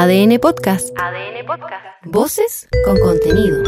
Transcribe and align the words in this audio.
ADN 0.00 0.38
Podcast. 0.38 0.98
ADN 0.98 1.44
Podcast. 1.44 1.84
Voces 2.06 2.68
con 2.86 2.98
contenido. 3.00 3.62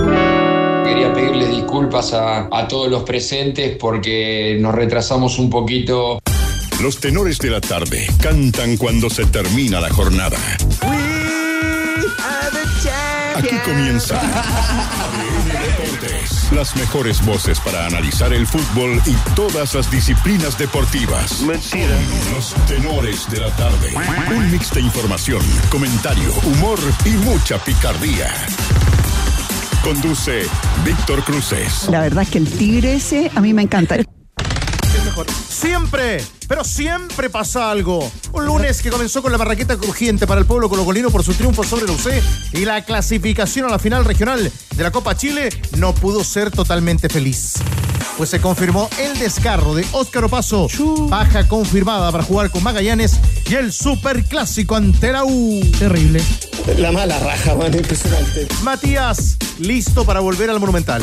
Quería 0.82 1.12
pedirles 1.12 1.50
disculpas 1.50 2.14
a, 2.14 2.48
a 2.50 2.66
todos 2.68 2.90
los 2.90 3.02
presentes 3.02 3.76
porque 3.76 4.56
nos 4.58 4.74
retrasamos 4.74 5.38
un 5.38 5.50
poquito. 5.50 6.20
Los 6.80 6.98
tenores 7.00 7.36
de 7.38 7.50
la 7.50 7.60
tarde 7.60 8.06
cantan 8.22 8.78
cuando 8.78 9.10
se 9.10 9.26
termina 9.26 9.78
la 9.78 9.90
jornada. 9.90 10.38
Aquí 13.36 13.56
comienza 13.66 14.18
ADN 14.18 15.52
Deportes. 15.52 16.41
Las 16.54 16.76
mejores 16.76 17.24
voces 17.24 17.58
para 17.60 17.86
analizar 17.86 18.32
el 18.34 18.46
fútbol 18.46 19.00
y 19.06 19.14
todas 19.34 19.74
las 19.74 19.90
disciplinas 19.90 20.58
deportivas. 20.58 21.40
Los 21.40 22.54
tenores 22.66 23.30
de 23.30 23.40
la 23.40 23.50
tarde. 23.56 23.94
Un 24.36 24.50
mix 24.50 24.72
de 24.74 24.82
información, 24.82 25.40
comentario, 25.70 26.30
humor 26.44 26.78
y 27.06 27.10
mucha 27.10 27.56
picardía. 27.58 28.30
Conduce 29.82 30.42
Víctor 30.84 31.24
Cruces. 31.24 31.88
La 31.90 32.00
verdad 32.00 32.22
es 32.22 32.30
que 32.30 32.38
el 32.38 32.50
tigre 32.50 32.94
ese 32.94 33.30
a 33.34 33.40
mí 33.40 33.54
me 33.54 33.62
encanta. 33.62 33.96
Siempre, 35.48 36.24
pero 36.48 36.64
siempre 36.64 37.30
pasa 37.30 37.70
algo. 37.70 38.10
Un 38.32 38.46
lunes 38.46 38.82
que 38.82 38.90
comenzó 38.90 39.22
con 39.22 39.32
la 39.32 39.38
barraqueta 39.38 39.76
crujiente 39.76 40.26
para 40.26 40.40
el 40.40 40.46
pueblo 40.46 40.68
colocolino 40.68 41.10
por 41.10 41.22
su 41.22 41.34
triunfo 41.34 41.64
sobre 41.64 41.84
el 41.84 41.90
UC 41.90 42.22
y 42.52 42.64
la 42.64 42.84
clasificación 42.84 43.66
a 43.66 43.70
la 43.70 43.78
final 43.78 44.04
regional 44.04 44.50
de 44.74 44.82
la 44.82 44.90
Copa 44.90 45.16
Chile 45.16 45.50
no 45.76 45.94
pudo 45.94 46.24
ser 46.24 46.50
totalmente 46.50 47.08
feliz. 47.08 47.54
Pues 48.16 48.30
se 48.30 48.40
confirmó 48.40 48.88
el 48.98 49.18
descarro 49.18 49.74
de 49.74 49.86
Óscar 49.92 50.24
Opaso, 50.24 50.68
baja 51.08 51.46
confirmada 51.48 52.10
para 52.12 52.24
jugar 52.24 52.50
con 52.50 52.62
Magallanes 52.62 53.18
y 53.48 53.54
el 53.54 53.72
superclásico 53.72 54.76
ante 54.76 55.12
la 55.12 55.24
U. 55.24 55.60
Terrible. 55.78 56.22
La 56.78 56.92
mala 56.92 57.18
raja, 57.18 57.54
man, 57.54 57.74
impresionante. 57.74 58.46
Matías, 58.62 59.36
listo 59.58 60.04
para 60.04 60.20
volver 60.20 60.50
al 60.50 60.60
Monumental. 60.60 61.02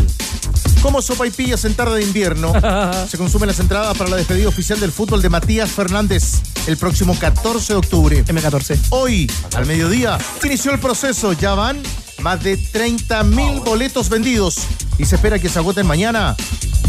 Como 0.82 1.02
sopa 1.02 1.28
y 1.28 1.32
pillas 1.32 1.66
en 1.66 1.74
tarde 1.74 1.98
de 1.98 2.04
invierno, 2.04 2.54
se 3.10 3.18
consumen 3.18 3.48
las 3.48 3.60
entradas 3.60 3.98
para 3.98 4.10
la 4.10 4.16
despedida 4.16 4.48
oficial 4.48 4.80
del 4.80 4.92
fútbol 4.92 5.22
de 5.22 5.30
Matías 5.30 5.70
Fernández 5.70 6.42
el 6.68 6.78
próximo 6.78 7.18
14 7.18 7.74
de 7.74 7.78
octubre. 7.80 8.26
M14. 8.26 8.80
Hoy, 8.90 9.30
al 9.56 9.66
mediodía, 9.66 10.18
se 10.40 10.48
inició 10.48 10.72
el 10.72 10.80
proceso. 10.80 11.34
Ya 11.34 11.54
van 11.54 11.82
más 12.22 12.44
de 12.44 12.58
30 12.58 13.24
mil 13.24 13.60
boletos 13.60 14.10
vendidos 14.10 14.58
y 14.98 15.06
se 15.06 15.16
espera 15.16 15.40
que 15.40 15.50
se 15.50 15.60
agoten 15.60 15.86
mañana 15.86 16.36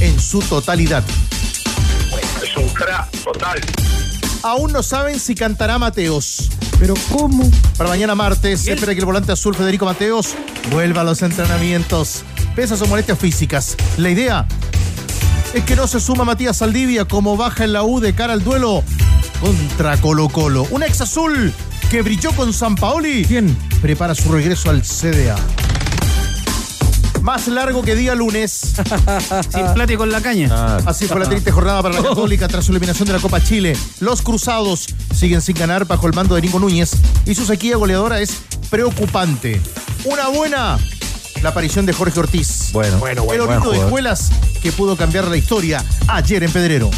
en 0.01 0.21
su 0.21 0.41
totalidad. 0.41 1.03
Es 2.43 2.57
un 2.57 2.69
crack 2.69 3.11
total. 3.25 3.61
Aún 4.43 4.73
no 4.73 4.83
saben 4.83 5.21
si 5.21 5.35
cantará 5.35 5.79
Mateos. 5.79 6.49
¿Pero 6.79 6.95
cómo? 7.11 7.51
Para 7.77 7.91
mañana 7.91 8.15
martes, 8.15 8.63
se 8.63 8.73
espera 8.73 8.95
que 8.95 9.01
el 9.01 9.07
volante 9.07 9.33
azul 9.33 9.55
Federico 9.55 9.85
Mateos 9.85 10.35
vuelva 10.73 11.03
a 11.03 11.05
los 11.05 11.21
entrenamientos, 11.21 12.25
pese 12.57 12.75
a 12.75 12.77
sus 12.79 12.89
molestias 12.89 13.19
físicas. 13.19 13.77
La 13.99 14.09
idea 14.09 14.47
es 15.53 15.63
que 15.65 15.77
no 15.77 15.87
se 15.87 16.01
suma 16.01 16.25
Matías 16.25 16.57
Saldivia 16.57 17.05
como 17.05 17.37
baja 17.37 17.65
en 17.65 17.75
la 17.75 17.83
U 17.83 18.01
de 18.01 18.15
cara 18.15 18.33
al 18.33 18.43
duelo 18.43 18.83
contra 19.41 20.01
Colo 20.01 20.29
Colo. 20.29 20.67
Un 20.71 20.85
ex 20.85 21.03
azul 21.03 21.53
que 21.91 22.01
brilló 22.01 22.33
con 22.33 22.55
San 22.55 22.77
Paoli. 22.77 23.27
¿Quién? 23.27 23.55
Prepara 23.83 24.15
su 24.15 24.33
regreso 24.33 24.71
al 24.71 24.83
CDA. 24.83 25.37
Más 27.31 27.47
largo 27.47 27.83
que 27.83 27.95
día 27.95 28.17
lunes. 28.17 28.51
Sin 29.55 29.65
plata 29.73 29.93
y 29.93 29.97
con 29.97 30.11
la 30.11 30.21
caña. 30.21 30.79
Así 30.79 31.07
fue 31.07 31.21
la 31.21 31.29
triste 31.29 31.53
jornada 31.53 31.81
para 31.81 31.95
la 31.95 32.03
Católica 32.03 32.49
tras 32.49 32.65
su 32.65 32.73
eliminación 32.73 33.07
de 33.07 33.13
la 33.13 33.21
Copa 33.21 33.41
Chile. 33.41 33.77
Los 34.01 34.21
Cruzados 34.21 34.89
siguen 35.15 35.41
sin 35.41 35.55
ganar 35.55 35.85
bajo 35.85 36.09
el 36.09 36.13
mando 36.13 36.35
de 36.35 36.43
Nico 36.43 36.59
Núñez 36.59 36.91
y 37.27 37.37
su 37.37 37.47
sequía 37.47 37.77
goleadora 37.77 38.21
es 38.21 38.39
preocupante. 38.69 39.61
Una 40.07 40.27
buena, 40.27 40.77
la 41.41 41.51
aparición 41.51 41.87
de 41.87 41.93
Jorge 41.93 42.19
Ortiz. 42.19 42.73
Bueno, 42.73 43.01
el 43.07 43.41
orito 43.41 43.71
de 43.71 43.79
escuelas 43.79 44.33
que 44.61 44.73
pudo 44.73 44.97
cambiar 44.97 45.29
la 45.29 45.37
historia 45.37 45.85
ayer 46.09 46.43
en 46.43 46.51
Pedrero. 46.51 46.91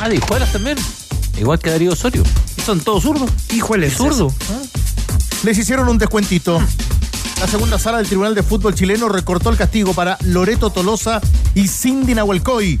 Ah, 0.00 0.08
de 0.08 0.16
Hijuelas 0.16 0.52
también. 0.52 0.78
Igual 1.38 1.58
que 1.58 1.68
Darío 1.68 1.92
Osorio. 1.92 2.22
Son 2.64 2.80
todos 2.80 3.02
zurdos. 3.02 3.28
Híjole, 3.52 3.90
zurdo. 3.90 4.32
Les 5.42 5.58
hicieron 5.58 5.86
un 5.90 5.98
descuentito. 5.98 6.62
La 7.40 7.46
segunda 7.46 7.78
sala 7.78 7.98
del 7.98 8.06
Tribunal 8.06 8.34
de 8.34 8.42
Fútbol 8.42 8.74
chileno 8.74 9.10
recortó 9.10 9.50
el 9.50 9.58
castigo 9.58 9.92
para 9.92 10.16
Loreto 10.22 10.70
Tolosa 10.70 11.20
y 11.54 11.68
Cindy 11.68 12.14
Nahuelcoy 12.14 12.78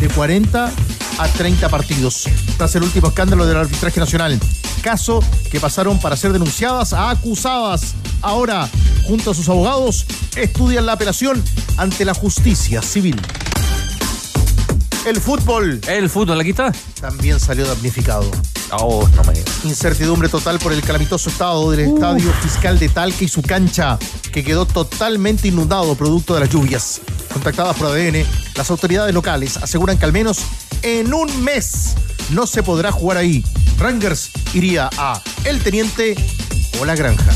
de 0.00 0.08
40 0.08 0.70
a 1.18 1.28
30 1.28 1.68
partidos, 1.70 2.28
tras 2.58 2.74
el 2.76 2.82
último 2.82 3.08
escándalo 3.08 3.46
del 3.46 3.56
arbitraje 3.56 3.98
nacional. 3.98 4.38
Caso 4.82 5.24
que 5.50 5.60
pasaron 5.60 5.98
para 5.98 6.14
ser 6.14 6.34
denunciadas 6.34 6.92
a 6.92 7.08
acusadas. 7.08 7.94
Ahora, 8.20 8.68
junto 9.04 9.30
a 9.30 9.34
sus 9.34 9.48
abogados, 9.48 10.04
estudian 10.36 10.84
la 10.84 10.92
apelación 10.92 11.42
ante 11.78 12.04
la 12.04 12.12
justicia 12.12 12.82
civil. 12.82 13.18
El 15.06 15.20
fútbol 15.20 15.80
El 15.86 16.10
fútbol, 16.10 16.40
aquí 16.40 16.50
está. 16.50 16.72
también 17.00 17.38
salió 17.38 17.64
damnificado. 17.64 18.28
Oh, 18.72 19.08
no 19.14 19.22
me 19.22 19.34
digas. 19.34 19.64
Incertidumbre 19.64 20.28
total 20.28 20.58
por 20.58 20.72
el 20.72 20.82
calamitoso 20.82 21.30
estado 21.30 21.70
del 21.70 21.80
estadio 21.80 22.32
fiscal 22.42 22.76
de 22.80 22.88
Talca 22.88 23.22
y 23.22 23.28
su 23.28 23.40
cancha, 23.40 23.98
que 24.32 24.42
quedó 24.42 24.66
totalmente 24.66 25.46
inundado 25.46 25.94
producto 25.94 26.34
de 26.34 26.40
las 26.40 26.50
lluvias. 26.50 27.00
Contactadas 27.32 27.76
por 27.76 27.86
ADN, 27.86 28.24
las 28.56 28.68
autoridades 28.70 29.14
locales 29.14 29.56
aseguran 29.58 29.96
que 29.96 30.04
al 30.06 30.12
menos 30.12 30.40
en 30.82 31.14
un 31.14 31.44
mes 31.44 31.94
no 32.30 32.44
se 32.48 32.64
podrá 32.64 32.90
jugar 32.90 33.18
ahí. 33.18 33.44
Rangers 33.78 34.30
iría 34.54 34.90
a 34.98 35.22
El 35.44 35.62
Teniente 35.62 36.16
o 36.80 36.84
La 36.84 36.96
Granja. 36.96 37.32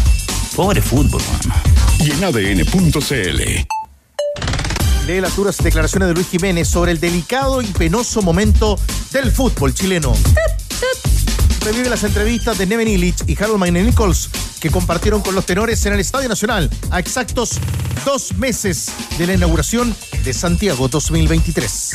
Pobre 0.56 0.82
fútbol, 0.82 1.22
man. 1.30 1.62
Y 2.00 2.10
en 2.10 2.24
ADN.cl. 2.24 3.79
Lee 5.10 5.20
las 5.20 5.34
duras 5.34 5.56
declaraciones 5.58 6.08
de 6.08 6.14
Luis 6.14 6.28
Jiménez 6.28 6.68
sobre 6.68 6.92
el 6.92 7.00
delicado 7.00 7.62
y 7.62 7.66
penoso 7.66 8.22
momento 8.22 8.78
del 9.10 9.32
fútbol 9.32 9.74
chileno. 9.74 10.12
Revive 11.64 11.90
las 11.90 12.04
entrevistas 12.04 12.56
de 12.58 12.66
Neven 12.66 12.86
Illich 12.86 13.24
y 13.26 13.36
Harold 13.36 13.58
Mayne 13.58 13.82
Nichols 13.82 14.30
que 14.60 14.70
compartieron 14.70 15.20
con 15.20 15.34
los 15.34 15.44
tenores 15.46 15.84
en 15.86 15.94
el 15.94 16.00
Estadio 16.00 16.28
Nacional 16.28 16.70
a 16.92 17.00
exactos 17.00 17.58
dos 18.04 18.34
meses 18.34 18.92
de 19.18 19.26
la 19.26 19.34
inauguración 19.34 19.96
de 20.22 20.32
Santiago 20.32 20.86
2023. 20.86 21.92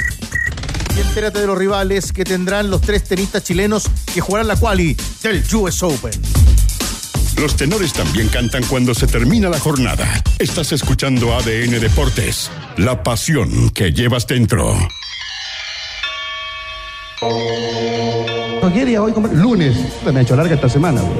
Y 0.97 0.99
entérate 0.99 1.39
de 1.39 1.47
los 1.47 1.57
rivales 1.57 2.11
que 2.11 2.25
tendrán 2.25 2.69
los 2.69 2.81
tres 2.81 3.05
tenistas 3.05 3.43
chilenos 3.43 3.85
que 4.13 4.19
jugarán 4.19 4.49
la 4.49 4.57
quali 4.57 4.97
del 5.23 5.41
US 5.55 5.83
Open. 5.83 6.34
Los 7.37 7.55
tenores 7.57 7.91
también 7.93 8.29
cantan 8.29 8.63
cuando 8.63 8.93
se 8.93 9.07
termina 9.07 9.49
la 9.49 9.59
jornada. 9.59 10.23
Estás 10.39 10.71
escuchando 10.71 11.35
ADN 11.35 11.79
Deportes. 11.81 12.49
La 12.77 13.03
pasión 13.03 13.69
que 13.71 13.91
llevas 13.91 14.25
dentro. 14.25 14.73
Hoy. 17.21 19.13
Lunes. 19.33 19.75
Me 20.05 20.19
ha 20.19 20.21
hecho 20.21 20.35
larga 20.35 20.55
esta 20.55 20.69
semana, 20.69 21.01
güey. 21.01 21.19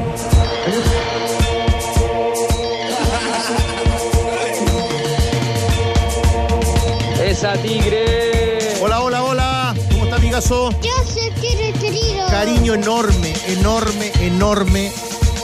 Esa 7.30 7.54
tigre. 7.62 8.60
Hola, 8.82 9.02
hola, 9.02 9.24
hola. 9.24 9.76
¿Cómo 9.92 10.06
está, 10.06 10.16
amigazo? 10.16 10.72
Yo 10.82 10.92
sé 11.14 11.32
que 11.42 11.74
querido. 11.80 12.28
Cariño 12.28 12.74
enorme, 12.74 13.34
enorme, 13.48 14.12
enorme 14.22 14.92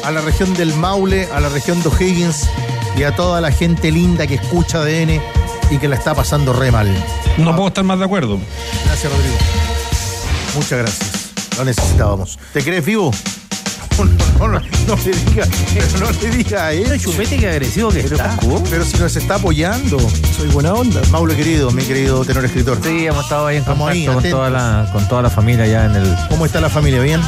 a 0.03 0.12
la 0.12 0.22
región 0.22 0.53
del 0.53 0.73
Maule, 0.75 1.28
a 1.34 1.39
la 1.39 1.50
región 1.50 1.81
de 1.81 1.89
O'Higgins 1.89 2.47
y 2.97 3.03
a 3.03 3.16
toda 3.16 3.41
la 3.41 3.51
gente 3.51 3.91
linda 3.91 4.28
que 4.28 4.35
escucha 4.35 4.79
ADN 4.79 5.22
y 5.69 5.78
que 5.78 5.88
la 5.88 5.95
está 5.95 6.13
pasando 6.13 6.53
re 6.53 6.72
mal. 6.72 6.88
No 7.38 7.56
puedo 7.56 7.69
estar 7.69 7.84
más 7.84 8.00
de 8.00 8.06
acuerdo. 8.06 8.39
Gracias, 8.85 9.12
Rodrigo. 9.12 9.35
Muchas 10.56 10.79
gracias. 10.79 11.09
Lo 11.57 11.66
necesitábamos. 11.66 12.38
¿Te 12.53 12.63
crees 12.63 12.85
vivo? 12.85 13.12
No, 14.39 14.47
no, 14.47 14.59
no, 14.59 14.66
no 14.88 14.95
le 14.95 15.12
diga, 15.12 15.45
pero 15.75 16.00
no 16.00 16.12
le 16.12 16.30
diga 16.31 16.65
a 16.68 16.74
él. 16.74 17.00
chupete 17.00 17.38
que 17.38 17.47
agresivo 17.47 17.89
que 17.89 18.01
Pero, 18.01 18.15
está. 18.15 18.36
pero 18.68 18.83
si 18.83 18.97
nos 18.97 19.15
está 19.15 19.36
apoyando. 19.36 20.00
Soy 20.36 20.47
buena 20.47 20.74
onda. 20.74 21.00
Maule 21.12 21.36
querido, 21.36 21.69
mi 21.69 21.83
querido 21.83 22.25
tenor 22.25 22.45
escritor. 22.45 22.80
Sí, 22.81 23.06
hemos 23.06 23.25
estado 23.25 23.45
ahí 23.45 23.57
en 23.57 23.63
contacto 23.63 23.92
ahí, 23.92 24.06
con, 24.07 24.24
toda 24.24 24.50
la, 24.50 24.89
con 24.92 25.07
toda 25.07 25.21
la 25.21 25.30
familia 25.30 25.68
ya 25.68 25.86
en 25.86 25.95
el... 25.97 26.15
¿Cómo 26.30 26.47
está 26.47 26.59
la 26.59 26.69
familia? 26.69 27.01
¿Bien? 27.01 27.21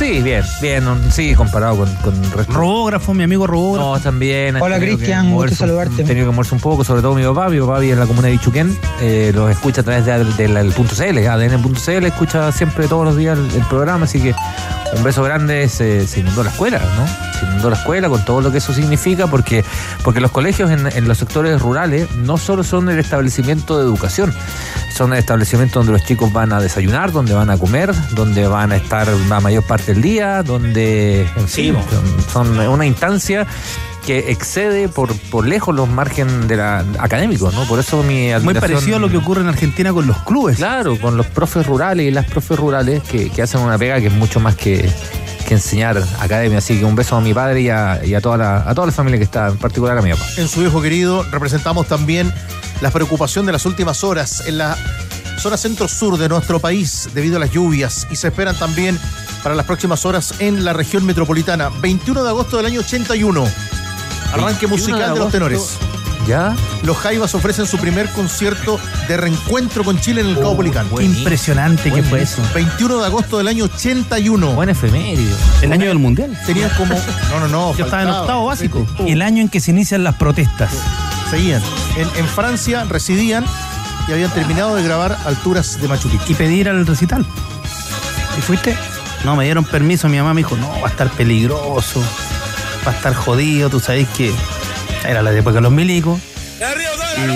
Sí, 0.00 0.22
bien, 0.22 0.42
bien, 0.62 0.88
un- 0.88 1.12
sí, 1.12 1.34
comparado 1.34 1.76
con, 1.76 1.94
con 1.96 2.14
el 2.24 2.30
resto. 2.32 2.54
Robógrafo, 2.54 3.12
mi 3.12 3.22
amigo 3.22 3.46
robógrafo. 3.46 3.96
No, 3.96 4.00
también. 4.00 4.56
han 4.56 4.62
Hola, 4.62 4.76
tenido 4.78 4.96
que 4.96 5.02
Cristian, 5.02 5.20
gusto 5.24 5.34
moverse 5.34 5.56
saludarte. 5.56 6.00
Han 6.00 6.08
tenido 6.08 6.26
que 6.26 6.32
moverse 6.32 6.54
un 6.54 6.60
poco, 6.62 6.84
sobre 6.84 7.02
todo 7.02 7.14
mi 7.14 7.22
papá. 7.22 7.50
Mi 7.50 7.60
papá 7.60 7.78
vive 7.80 7.92
en 7.92 8.00
la 8.00 8.06
comuna 8.06 8.28
de 8.28 8.34
Ichuquén. 8.34 8.78
Eh, 9.02 9.30
los 9.34 9.50
escucha 9.50 9.82
a 9.82 9.84
través 9.84 10.06
de, 10.06 10.24
del 10.24 10.54
del 10.54 10.72
punto 10.72 10.94
.cl, 10.94 11.18
ADN.cl. 11.28 12.06
Escucha 12.06 12.50
siempre 12.50 12.88
todos 12.88 13.04
los 13.04 13.14
días 13.18 13.38
el, 13.38 13.50
el 13.60 13.66
programa, 13.66 14.06
así 14.06 14.22
que 14.22 14.34
un 14.96 15.02
beso 15.02 15.22
grande. 15.22 15.68
Se, 15.68 16.06
se 16.06 16.20
inundó 16.20 16.44
la 16.44 16.50
escuela, 16.50 16.78
¿no? 16.96 17.06
Se 17.38 17.44
inundó 17.44 17.68
la 17.68 17.76
escuela 17.76 18.08
con 18.08 18.24
todo 18.24 18.40
lo 18.40 18.50
que 18.50 18.56
eso 18.58 18.72
significa, 18.72 19.26
porque, 19.26 19.64
porque 20.02 20.20
los 20.20 20.30
colegios 20.30 20.70
en, 20.70 20.86
en 20.86 21.08
los 21.08 21.18
sectores 21.18 21.60
rurales 21.60 22.10
no 22.16 22.38
solo 22.38 22.64
son 22.64 22.88
el 22.88 22.98
establecimiento 22.98 23.76
de 23.76 23.84
educación, 23.84 24.32
son 24.94 25.14
establecimientos 25.14 25.74
donde 25.86 25.92
los 25.98 26.04
chicos 26.06 26.32
van 26.32 26.52
a 26.52 26.60
desayunar, 26.60 27.12
donde 27.12 27.32
van 27.32 27.50
a 27.50 27.56
comer, 27.58 27.92
donde 28.14 28.46
van 28.46 28.72
a 28.72 28.76
estar 28.76 29.08
la 29.28 29.40
mayor 29.40 29.62
parte 29.64 29.92
del 29.94 30.02
día, 30.02 30.42
donde 30.42 31.22
en 31.36 31.48
fin, 31.48 31.76
son 32.32 32.58
una 32.58 32.86
instancia 32.86 33.46
que 34.04 34.30
excede 34.30 34.88
por, 34.88 35.14
por 35.30 35.46
lejos 35.46 35.74
los 35.74 35.88
márgenes 35.88 36.48
de 36.48 36.56
la 36.56 36.84
académicos, 36.98 37.54
¿no? 37.54 37.64
Por 37.64 37.78
eso 37.78 38.02
mi 38.02 38.14
Muy 38.24 38.30
admiración- 38.32 38.60
parecido 38.60 38.96
a 38.96 38.98
lo 38.98 39.10
que 39.10 39.18
ocurre 39.18 39.42
en 39.42 39.48
Argentina 39.48 39.92
con 39.92 40.06
los 40.06 40.16
clubes. 40.22 40.56
Claro, 40.56 40.98
con 40.98 41.16
los 41.16 41.26
profes 41.26 41.66
rurales 41.66 42.06
y 42.06 42.10
las 42.10 42.24
profes 42.26 42.58
rurales 42.58 43.02
que, 43.02 43.28
que 43.30 43.42
hacen 43.42 43.60
una 43.60 43.76
pega 43.78 44.00
que 44.00 44.06
es 44.06 44.12
mucho 44.14 44.40
más 44.40 44.56
que, 44.56 44.90
que 45.50 45.54
enseñar 45.54 46.00
academia. 46.20 46.58
Así 46.58 46.78
que 46.78 46.84
un 46.84 46.94
beso 46.94 47.16
a 47.16 47.20
mi 47.20 47.34
padre 47.34 47.60
y 47.62 47.68
a, 47.70 48.00
y 48.04 48.14
a 48.14 48.20
toda, 48.20 48.36
la, 48.36 48.70
a 48.70 48.72
toda 48.72 48.86
la 48.86 48.92
familia 48.92 49.18
que 49.18 49.24
está, 49.24 49.48
en 49.48 49.58
particular 49.58 49.98
a 49.98 50.00
mi 50.00 50.12
papá. 50.12 50.24
En 50.36 50.46
su 50.46 50.62
hijo 50.62 50.80
querido 50.80 51.24
representamos 51.24 51.88
también 51.88 52.32
la 52.80 52.92
preocupación 52.92 53.46
de 53.46 53.52
las 53.52 53.66
últimas 53.66 54.04
horas 54.04 54.46
en 54.46 54.58
la 54.58 54.78
zona 55.38 55.56
centro-sur 55.56 56.18
de 56.18 56.28
nuestro 56.28 56.60
país 56.60 57.08
debido 57.14 57.36
a 57.36 57.40
las 57.40 57.50
lluvias 57.50 58.06
y 58.12 58.16
se 58.16 58.28
esperan 58.28 58.56
también 58.56 58.96
para 59.42 59.56
las 59.56 59.66
próximas 59.66 60.06
horas 60.06 60.34
en 60.38 60.64
la 60.64 60.72
región 60.72 61.04
metropolitana. 61.04 61.68
21 61.80 62.22
de 62.22 62.28
agosto 62.28 62.56
del 62.56 62.66
año 62.66 62.78
81. 62.78 63.44
Arranque 64.32 64.66
21 64.66 64.68
de 64.68 64.68
musical 64.68 65.00
de, 65.00 65.08
los 65.08 65.18
agosto. 65.18 65.32
tenores. 65.32 65.78
¿Ya? 66.30 66.54
Los 66.84 66.96
Jaivas 66.98 67.34
ofrecen 67.34 67.66
su 67.66 67.76
primer 67.78 68.08
concierto 68.10 68.78
de 69.08 69.16
reencuentro 69.16 69.82
con 69.82 69.98
Chile 69.98 70.20
en 70.20 70.28
el 70.28 70.38
Caupolicán. 70.38 70.86
Impresionante 71.00 71.90
que 71.90 72.04
fue 72.04 72.22
eso. 72.22 72.40
21 72.54 73.00
de 73.00 73.06
agosto 73.06 73.38
del 73.38 73.48
año 73.48 73.64
81. 73.64 74.52
Buen 74.52 74.68
efemérido. 74.68 75.36
El 75.60 75.72
año 75.72 75.88
del 75.88 75.98
mundial. 75.98 76.38
Tenían 76.46 76.70
como. 76.76 76.94
No, 77.30 77.40
no, 77.40 77.48
no. 77.48 77.76
Yo 77.76 77.84
estaba 77.84 78.02
en 78.02 78.08
faltaba. 78.10 78.20
octavo 78.20 78.46
básico. 78.46 78.86
El 79.04 79.22
año 79.22 79.42
en 79.42 79.48
que 79.48 79.58
se 79.58 79.72
inician 79.72 80.04
las 80.04 80.14
protestas. 80.14 80.70
Seguían. 81.32 81.62
En, 81.96 82.08
en 82.16 82.28
Francia 82.28 82.84
residían 82.84 83.44
y 84.06 84.12
habían 84.12 84.30
terminado 84.30 84.76
de 84.76 84.84
grabar 84.84 85.18
Alturas 85.24 85.80
de 85.80 85.88
Machu 85.88 86.08
Picchu. 86.10 86.30
Y 86.30 86.34
pedir 86.34 86.68
al 86.68 86.86
recital. 86.86 87.26
¿Y 88.38 88.40
fuiste? 88.40 88.78
No, 89.24 89.34
me 89.34 89.46
dieron 89.46 89.64
permiso. 89.64 90.08
Mi 90.08 90.18
mamá 90.18 90.32
me 90.32 90.42
dijo, 90.42 90.56
no, 90.56 90.80
va 90.80 90.86
a 90.86 90.90
estar 90.92 91.10
peligroso. 91.10 92.00
Va 92.86 92.92
a 92.92 92.94
estar 92.94 93.14
jodido. 93.14 93.68
Tú 93.68 93.80
sabes 93.80 94.06
que 94.10 94.32
era 95.06 95.22
la 95.22 95.32
época 95.32 95.56
de 95.56 95.60
los 95.62 95.72
milicos. 95.72 96.20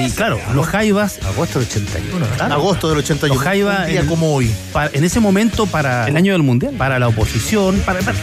Y 0.05 0.11
claro, 0.11 0.39
los 0.55 0.67
Jaivas. 0.67 1.19
Agosto 1.27 1.59
del 1.59 1.69
81. 1.69 2.27
claro, 2.37 2.55
Agosto 2.55 2.89
del 2.91 2.99
81. 2.99 3.35
Los 3.35 3.43
Jaivas. 3.43 3.81
Un 3.81 3.87
día 3.91 4.01
en- 4.01 4.07
como 4.07 4.35
hoy. 4.35 4.51
para- 4.73 4.91
en 4.93 5.03
ese 5.05 5.19
momento, 5.21 5.67
para. 5.67 6.07
El 6.07 6.17
año 6.17 6.33
del 6.33 6.43
mundial. 6.43 6.75
Para 6.77 6.99
la 6.99 7.09
oposición, 7.09 7.81
para, 7.87 8.01
para, 8.01 8.19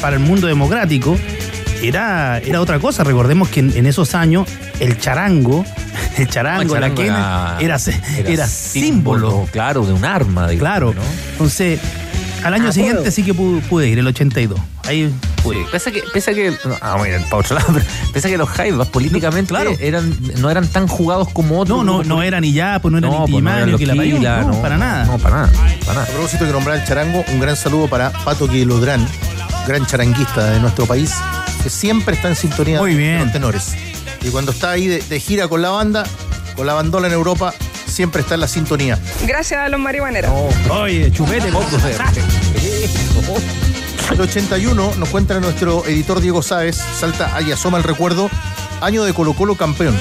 para- 0.00 0.16
el 0.16 0.22
mundo 0.22 0.46
democrático, 0.46 1.18
era, 1.82 2.38
era 2.38 2.60
otra 2.62 2.78
cosa. 2.78 3.04
Recordemos 3.04 3.48
que 3.50 3.60
en, 3.60 3.76
en 3.76 3.86
esos 3.86 4.14
años, 4.14 4.48
el 4.80 4.98
charango. 4.98 5.64
El 6.16 6.28
charango, 6.28 6.74
El 6.76 6.80
la 6.80 6.86
era, 7.60 7.78
era, 8.26 8.46
símbolo. 8.48 9.46
claro, 9.52 9.84
de 9.84 9.92
un 9.92 10.04
arma. 10.06 10.48
digamos, 10.48 10.58
Claro. 10.60 10.94
¿no? 10.94 11.02
Entonces, 11.32 11.78
al 12.42 12.54
año 12.54 12.68
Ah, 12.68 12.72
siguiente 12.72 12.98
puedo. 13.00 13.12
sí 13.12 13.22
que 13.22 13.34
pude, 13.34 13.60
pude 13.62 13.88
ir, 13.88 13.98
el 13.98 14.06
82. 14.06 14.58
Ahí 14.84 15.12
Pese 15.70 15.90
a 15.90 15.92
que, 15.92 16.02
pese 16.12 16.30
a 16.30 16.34
que, 16.34 16.50
no, 16.64 16.76
ah, 16.80 16.96
bueno, 16.96 17.24
para 17.30 17.36
otro 17.36 17.56
lado, 17.56 17.68
pero 17.72 17.84
pese 18.12 18.28
a 18.28 18.30
que 18.30 18.38
los 18.38 18.48
Jaivas 18.48 18.88
políticamente 18.88 19.48
Claro. 19.48 19.74
eran, 19.80 20.16
no 20.38 20.50
eran 20.50 20.66
tan 20.68 20.88
jugados 20.88 21.28
como 21.32 21.60
otros. 21.60 21.78
No, 21.78 21.84
no, 21.84 22.02
no 22.04 22.22
era 22.22 22.40
ni 22.40 22.52
ya, 22.52 22.78
pues 22.80 22.92
no 22.92 22.98
era 22.98 23.08
No, 23.08 23.26
ni 23.26 23.32
pues 23.32 23.44
no 23.44 23.50
eran 23.50 23.70
los 23.70 23.80
que 23.80 23.86
la 23.86 23.94
no, 24.42 24.62
para 24.62 24.76
nada. 24.76 25.04
No, 25.04 25.18
para 25.18 25.36
nada. 25.36 25.50
Para 25.84 26.02
A 26.02 26.06
propósito 26.06 26.46
que 26.46 26.52
nombrar 26.52 26.78
el 26.78 26.84
charango, 26.84 27.24
un 27.32 27.40
gran 27.40 27.56
saludo 27.56 27.88
para 27.88 28.10
Pato 28.10 28.48
Quilodrán, 28.48 29.06
gran 29.66 29.86
charanguista 29.86 30.50
de 30.50 30.60
nuestro 30.60 30.86
país, 30.86 31.12
que 31.62 31.70
siempre 31.70 32.14
está 32.14 32.28
en 32.28 32.36
sintonía 32.36 32.78
Muy 32.80 32.92
de 32.92 32.98
bien. 32.98 33.18
los 33.20 33.32
tenores. 33.32 33.74
Y 34.22 34.30
cuando 34.30 34.52
está 34.52 34.70
ahí 34.72 34.86
de, 34.86 35.00
de 35.00 35.20
gira 35.20 35.48
con 35.48 35.62
la 35.62 35.70
banda, 35.70 36.04
con 36.56 36.66
la 36.66 36.74
bandola 36.74 37.06
en 37.06 37.12
Europa, 37.12 37.54
siempre 37.86 38.22
está 38.22 38.34
en 38.34 38.40
la 38.40 38.48
sintonía. 38.48 38.98
Gracias 39.26 39.60
a 39.60 39.68
los 39.68 39.80
marihuaneros. 39.80 40.30
Oye, 40.70 41.10
chupete, 41.12 41.50
poco. 41.52 41.66
El 44.10 44.20
81, 44.20 44.94
nos 44.96 45.08
cuenta 45.08 45.38
nuestro 45.40 45.84
editor 45.84 46.20
Diego 46.20 46.40
Sáez, 46.40 46.76
salta 46.76 47.40
y 47.42 47.50
asoma 47.50 47.78
el 47.78 47.84
recuerdo, 47.84 48.30
año 48.80 49.04
de 49.04 49.12
Colo 49.12 49.34
Colo 49.34 49.56
campeón. 49.56 49.96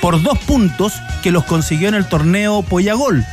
Por 0.00 0.22
dos 0.22 0.38
puntos 0.40 0.92
que 1.22 1.30
los 1.30 1.44
consiguió 1.44 1.88
en 1.88 1.94
el 1.94 2.08
torneo 2.08 2.62
Poyagol. 2.62 3.24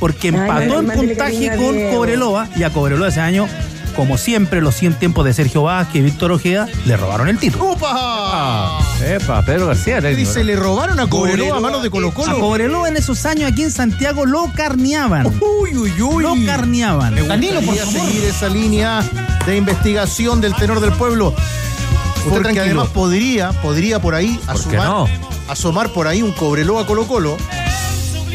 Porque 0.00 0.28
empató 0.28 0.80
en 0.80 0.86
puntaje 0.86 1.56
con 1.56 1.74
Diego. 1.74 1.96
Cobreloa. 1.96 2.48
Y 2.56 2.64
a 2.64 2.70
Cobreloa 2.70 3.08
ese 3.08 3.20
año, 3.20 3.48
como 3.98 4.16
siempre, 4.16 4.60
los 4.60 4.76
100 4.76 4.94
tiempos 5.00 5.24
de 5.24 5.34
Sergio 5.34 5.64
Vázquez 5.64 5.96
y 5.96 6.00
Víctor 6.02 6.30
Ojeda 6.30 6.68
le 6.86 6.96
robaron 6.96 7.26
el 7.26 7.36
título. 7.36 7.72
¡Upa! 7.72 8.78
Epa, 9.04 9.42
Pedro 9.42 9.66
García, 9.66 10.00
¿Qué 10.00 10.14
dice? 10.14 10.44
¿Le 10.44 10.54
robaron 10.54 11.00
a 11.00 11.08
Cobreloa 11.08 11.56
a 11.56 11.60
manos 11.60 11.82
de 11.82 11.90
Colo 11.90 12.10
A 12.10 12.14
Colo? 12.14 12.38
Cobreloa 12.38 12.86
en 12.86 12.96
esos 12.96 13.26
años 13.26 13.50
aquí 13.50 13.64
en 13.64 13.72
Santiago 13.72 14.24
lo 14.24 14.52
carneaban. 14.54 15.26
Uy, 15.26 15.76
uy, 15.76 16.00
uy. 16.00 16.22
Lo 16.22 16.36
carneaban. 16.46 17.12
Me 17.12 17.22
gustaría 17.22 17.86
seguir 17.86 18.22
esa 18.22 18.48
línea 18.48 19.02
de 19.44 19.56
investigación 19.56 20.40
del 20.40 20.54
tenor 20.54 20.78
del 20.78 20.92
pueblo. 20.92 21.30
Usted 21.30 22.22
Porque 22.22 22.42
tranquilo. 22.44 22.64
además 22.66 22.88
podría, 22.90 23.50
podría 23.50 23.98
por 23.98 24.14
ahí 24.14 24.40
¿Por 24.46 24.54
asomar, 24.54 24.86
no? 24.86 25.08
asomar 25.48 25.88
por 25.92 26.06
ahí 26.06 26.22
un 26.22 26.30
Cobreloa 26.30 26.86
Colo 26.86 27.08
Colo. 27.08 27.36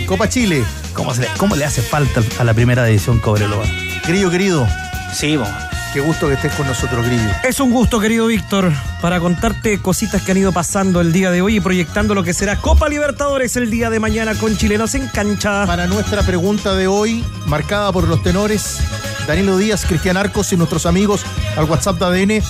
Copa 0.08 0.28
Chile. 0.28 0.66
¿Cómo, 0.94 1.14
se 1.14 1.22
le, 1.22 1.28
cómo 1.38 1.56
le 1.56 1.64
hace 1.64 1.82
falta 1.82 2.22
a 2.38 2.44
la 2.44 2.54
primera 2.54 2.86
edición 2.90 3.20
Cobreloa? 3.20 3.64
Grillo 4.06 4.30
querido, 4.30 4.68
Sí, 5.14 5.38
vos. 5.38 5.48
qué 5.94 6.00
gusto 6.00 6.28
que 6.28 6.34
estés 6.34 6.54
con 6.54 6.66
nosotros, 6.66 7.06
Grillo. 7.06 7.30
Es 7.44 7.60
un 7.60 7.72
gusto, 7.72 8.00
querido 8.00 8.26
Víctor, 8.26 8.74
para 9.00 9.20
contarte 9.20 9.80
cositas 9.80 10.24
que 10.24 10.32
han 10.32 10.38
ido 10.38 10.52
pasando 10.52 11.02
el 11.02 11.14
día 11.14 11.30
de 11.30 11.42
hoy 11.42 11.58
y 11.58 11.60
proyectando 11.60 12.16
lo 12.16 12.24
que 12.24 12.34
será 12.34 12.58
Copa 12.58 12.90
Libertadores 12.90 13.56
el 13.56 13.70
día 13.70 13.90
de 13.92 14.00
mañana 14.00 14.34
con 14.36 14.58
chilenos 14.58 14.96
en 14.96 15.08
cancha. 15.08 15.66
Para 15.68 15.86
nuestra 15.86 16.24
pregunta 16.24 16.74
de 16.74 16.88
hoy, 16.88 17.24
marcada 17.46 17.92
por 17.92 18.08
los 18.08 18.24
tenores 18.24 18.80
Danilo 19.28 19.58
Díaz, 19.58 19.86
Cristian 19.86 20.18
Arcos 20.18 20.52
y 20.52 20.58
nuestros 20.58 20.86
amigos 20.86 21.24
al 21.56 21.66
WhatsApp 21.66 22.00
de 22.00 22.06
ADN, 22.06 22.44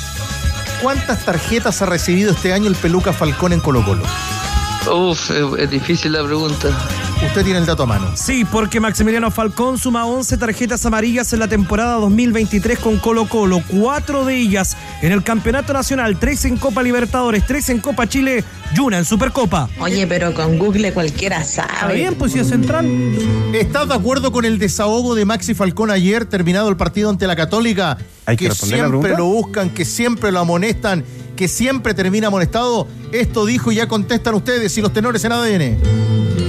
¿cuántas 0.81 1.23
tarjetas 1.25 1.81
ha 1.81 1.85
recibido 1.85 2.31
este 2.31 2.53
año 2.53 2.69
el 2.69 2.75
Peluca 2.75 3.13
Falcón 3.13 3.53
en 3.53 3.59
Colo 3.59 3.83
Colo? 3.83 4.03
Uf, 4.91 5.31
es 5.31 5.69
difícil 5.69 6.13
la 6.13 6.23
pregunta. 6.23 6.69
Usted 7.25 7.45
tiene 7.45 7.59
el 7.59 7.65
dato 7.65 7.83
a 7.83 7.85
mano. 7.87 8.11
Sí, 8.15 8.45
porque 8.45 8.79
Maximiliano 8.79 9.31
Falcón 9.31 9.79
suma 9.79 10.05
11 10.05 10.37
tarjetas 10.37 10.85
amarillas 10.85 11.33
en 11.33 11.39
la 11.39 11.47
temporada 11.47 11.93
2023 11.95 12.77
con 12.77 12.99
Colo 12.99 13.27
Colo, 13.27 13.63
cuatro 13.67 14.23
de 14.25 14.35
ellas 14.37 14.77
en 15.01 15.11
el 15.11 15.23
Campeonato 15.23 15.73
Nacional, 15.73 16.19
tres 16.19 16.45
en 16.45 16.57
Copa 16.57 16.83
Libertadores, 16.83 17.43
tres 17.47 17.69
en 17.69 17.79
Copa 17.79 18.07
Chile 18.07 18.43
y 18.75 18.79
una 18.79 18.99
en 18.99 19.05
Supercopa. 19.05 19.67
Oye, 19.79 20.05
pero 20.05 20.33
con 20.33 20.59
Google 20.59 20.93
cualquiera 20.93 21.41
Está 21.41 21.67
sabe. 21.79 21.95
bien, 21.95 22.15
pues 22.15 22.33
si 22.33 22.39
es 22.39 22.49
central. 22.49 22.85
¿Estás 23.53 23.87
de 23.87 23.95
acuerdo 23.95 24.31
con 24.31 24.45
el 24.45 24.59
desahogo 24.59 25.15
de 25.15 25.25
Maxi 25.25 25.55
Falcón 25.55 25.89
ayer, 25.89 26.25
terminado 26.25 26.69
el 26.69 26.77
partido 26.77 27.09
ante 27.09 27.25
la 27.25 27.35
Católica? 27.35 27.97
Hay 28.25 28.37
que 28.37 28.49
que 28.49 28.55
siempre 28.55 29.15
lo 29.17 29.25
buscan, 29.25 29.71
que 29.71 29.85
siempre 29.85 30.31
lo 30.31 30.39
amonestan, 30.39 31.03
que 31.35 31.47
siempre 31.47 31.93
termina 31.93 32.27
amonestado. 32.27 32.87
Esto 33.11 33.45
dijo 33.45 33.71
y 33.71 33.75
ya 33.75 33.87
contestan 33.87 34.33
ustedes 34.35 34.77
y 34.77 34.81
los 34.81 34.93
tenores 34.93 35.23
en 35.25 35.31
ADN. 35.31 35.77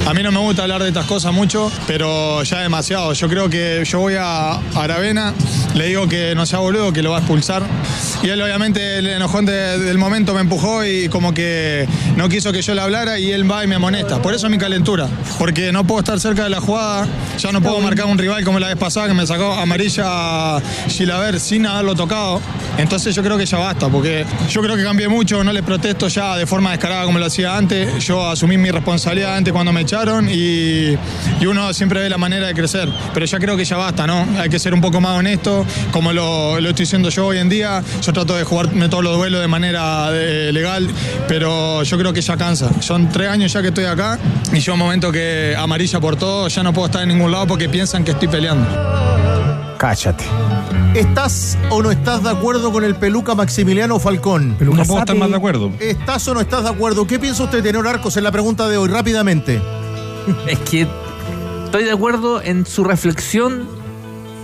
A 0.07 0.13
mí 0.13 0.23
no 0.23 0.31
me 0.31 0.39
gusta 0.39 0.63
hablar 0.63 0.83
de 0.83 0.89
estas 0.89 1.07
cosas 1.07 1.33
mucho, 1.33 1.73
pero 1.87 2.43
ya 2.43 2.61
demasiado. 2.61 3.15
Yo 3.15 3.27
creo 3.29 3.49
que 3.49 3.83
yo 3.87 4.01
voy 4.01 4.15
a 4.19 4.53
Aravena, 4.79 5.33
le 5.75 5.87
digo 5.87 6.07
que 6.09 6.35
no 6.35 6.45
sea 6.45 6.59
boludo, 6.59 6.93
que 6.93 7.03
lo 7.03 7.11
va 7.13 7.17
a 7.17 7.21
expulsar. 7.21 7.63
Y 8.23 8.29
él 8.29 8.41
obviamente 8.43 8.99
el 8.99 9.07
enojón 9.07 9.47
de- 9.47 9.79
del 9.79 9.97
momento 9.97 10.35
me 10.35 10.41
empujó 10.41 10.85
y 10.85 11.09
como 11.09 11.33
que 11.33 11.89
no 12.17 12.29
quiso 12.29 12.53
que 12.53 12.61
yo 12.61 12.75
le 12.75 12.83
hablara 12.83 13.19
y 13.19 13.33
él 13.33 13.51
va 13.51 13.65
y 13.65 13.67
me 13.67 13.77
amonesta. 13.77 14.21
Por 14.21 14.35
eso 14.35 14.49
mi 14.51 14.59
calentura, 14.59 15.09
porque 15.39 15.73
no 15.73 15.87
puedo 15.87 16.01
estar 16.01 16.21
cerca 16.21 16.45
de 16.45 16.51
la 16.51 16.61
jugada, 16.61 17.07
ya 17.39 17.51
no 17.51 17.63
puedo 17.63 17.81
marcar 17.81 18.05
un 18.05 18.19
rival 18.19 18.45
como 18.45 18.59
la 18.59 18.69
vez 18.69 18.77
pasada 18.77 19.09
que 19.09 19.15
me 19.15 19.27
sacó 19.27 19.55
amarilla 19.55 20.61
Gilaver 20.89 21.41
sin 21.41 21.65
haberlo 21.67 21.95
tocado. 21.95 22.41
Entonces 22.79 23.15
yo 23.15 23.23
creo 23.23 23.39
que 23.39 23.47
ya 23.47 23.59
basta, 23.59 23.89
porque 23.89 24.25
yo 24.51 24.63
creo 24.63 24.77
que 24.77 24.83
cambié 24.83 25.09
mucho, 25.09 25.43
no 25.45 25.53
le 25.53 25.63
protesto 25.63 26.09
ya 26.09 26.37
de 26.37 26.47
forma 26.47 26.73
descarada 26.73 27.05
como 27.05 27.19
lo 27.19 27.27
hacía 27.27 27.57
antes. 27.57 28.05
Yo 28.05 28.29
asumí 28.29 28.59
mi 28.59 28.71
responsabilidad 28.71 29.37
antes 29.37 29.53
cuando 29.53 29.73
me 29.73 29.83
echaron 29.83 30.29
y, 30.31 30.97
uno 31.45 31.75
siempre 31.75 32.01
ve 32.01 32.09
la 32.09 32.17
manera 32.19 32.47
de 32.47 32.55
crecer. 32.55 32.89
Pero 33.13 33.27
ya 33.27 33.39
creo 33.39 33.57
que 33.57 33.65
ya 33.65 33.77
basta, 33.77 34.07
¿no? 34.07 34.27
Hay 34.39 34.49
que 34.49 34.59
ser 34.59 34.73
un 34.73 34.81
poco 34.81 35.01
más 35.01 35.19
honesto, 35.19 35.65
como 35.93 36.13
lo, 36.13 36.59
lo 36.59 36.71
estoy 36.71 36.85
diciendo 36.85 37.11
yo 37.11 37.27
hoy 37.27 37.39
en 37.39 37.49
día. 37.49 37.83
Yo 38.03 38.13
trato 38.13 38.35
de 38.35 38.45
jugarme 38.45 38.89
todos 38.89 39.05
los 39.05 39.17
duelos 39.17 39.41
de 39.41 39.49
manera 39.49 40.11
legal, 40.11 40.89
pero 41.29 41.83
yo 41.83 41.99
creo 41.99 42.13
que 42.13 42.23
ya 42.23 42.37
cansa. 42.37 42.71
Son 42.81 43.11
tres 43.11 43.29
años 43.29 43.53
ya 43.53 43.61
que 43.61 43.69
estoy 43.69 43.85
acá 43.85 44.19
y 44.53 44.59
llega 44.59 44.73
un 44.73 44.79
momento 44.79 45.13
que 45.13 45.55
amarilla 45.57 46.01
por 46.01 46.17
todo, 46.17 46.49
ya 46.49 46.63
no 46.63 46.73
puedo 46.73 46.87
estar 46.87 47.03
en 47.03 47.09
ningún 47.09 47.31
lado 47.31 47.47
porque 47.47 47.69
piensan 47.69 48.05
que 48.05 48.13
estoy 48.13 48.29
peleando. 48.29 48.67
Cállate. 49.79 50.25
¿Estás 50.95 51.59
o 51.71 51.83
no 51.83 51.91
estás 51.91 52.23
de 52.23 52.31
acuerdo 52.31 52.71
con 52.71 52.85
el 52.85 52.95
Peluca 52.95 53.35
Maximiliano 53.35 53.99
Falcón? 53.99 54.55
Peluca 54.57 54.79
No 54.79 54.85
puedo 54.85 55.01
estar 55.01 55.17
más 55.17 55.29
de 55.29 55.37
acuerdo. 55.37 55.73
¿Estás 55.81 56.29
o 56.29 56.35
no 56.35 56.41
estás 56.41 56.63
de 56.63 56.69
acuerdo? 56.69 57.05
¿Qué 57.05 57.19
piensa 57.19 57.43
usted, 57.43 57.65
tenor 57.65 57.89
Arcos, 57.89 58.17
en 58.17 58.23
la 58.23 58.31
pregunta 58.31 58.69
de 58.69 58.77
hoy? 58.77 58.89
Rápidamente. 58.89 59.61
Es 60.47 60.59
que 60.61 60.87
estoy 61.65 61.83
de 61.83 61.91
acuerdo 61.91 62.41
en 62.41 62.65
su 62.65 62.85
reflexión 62.85 63.67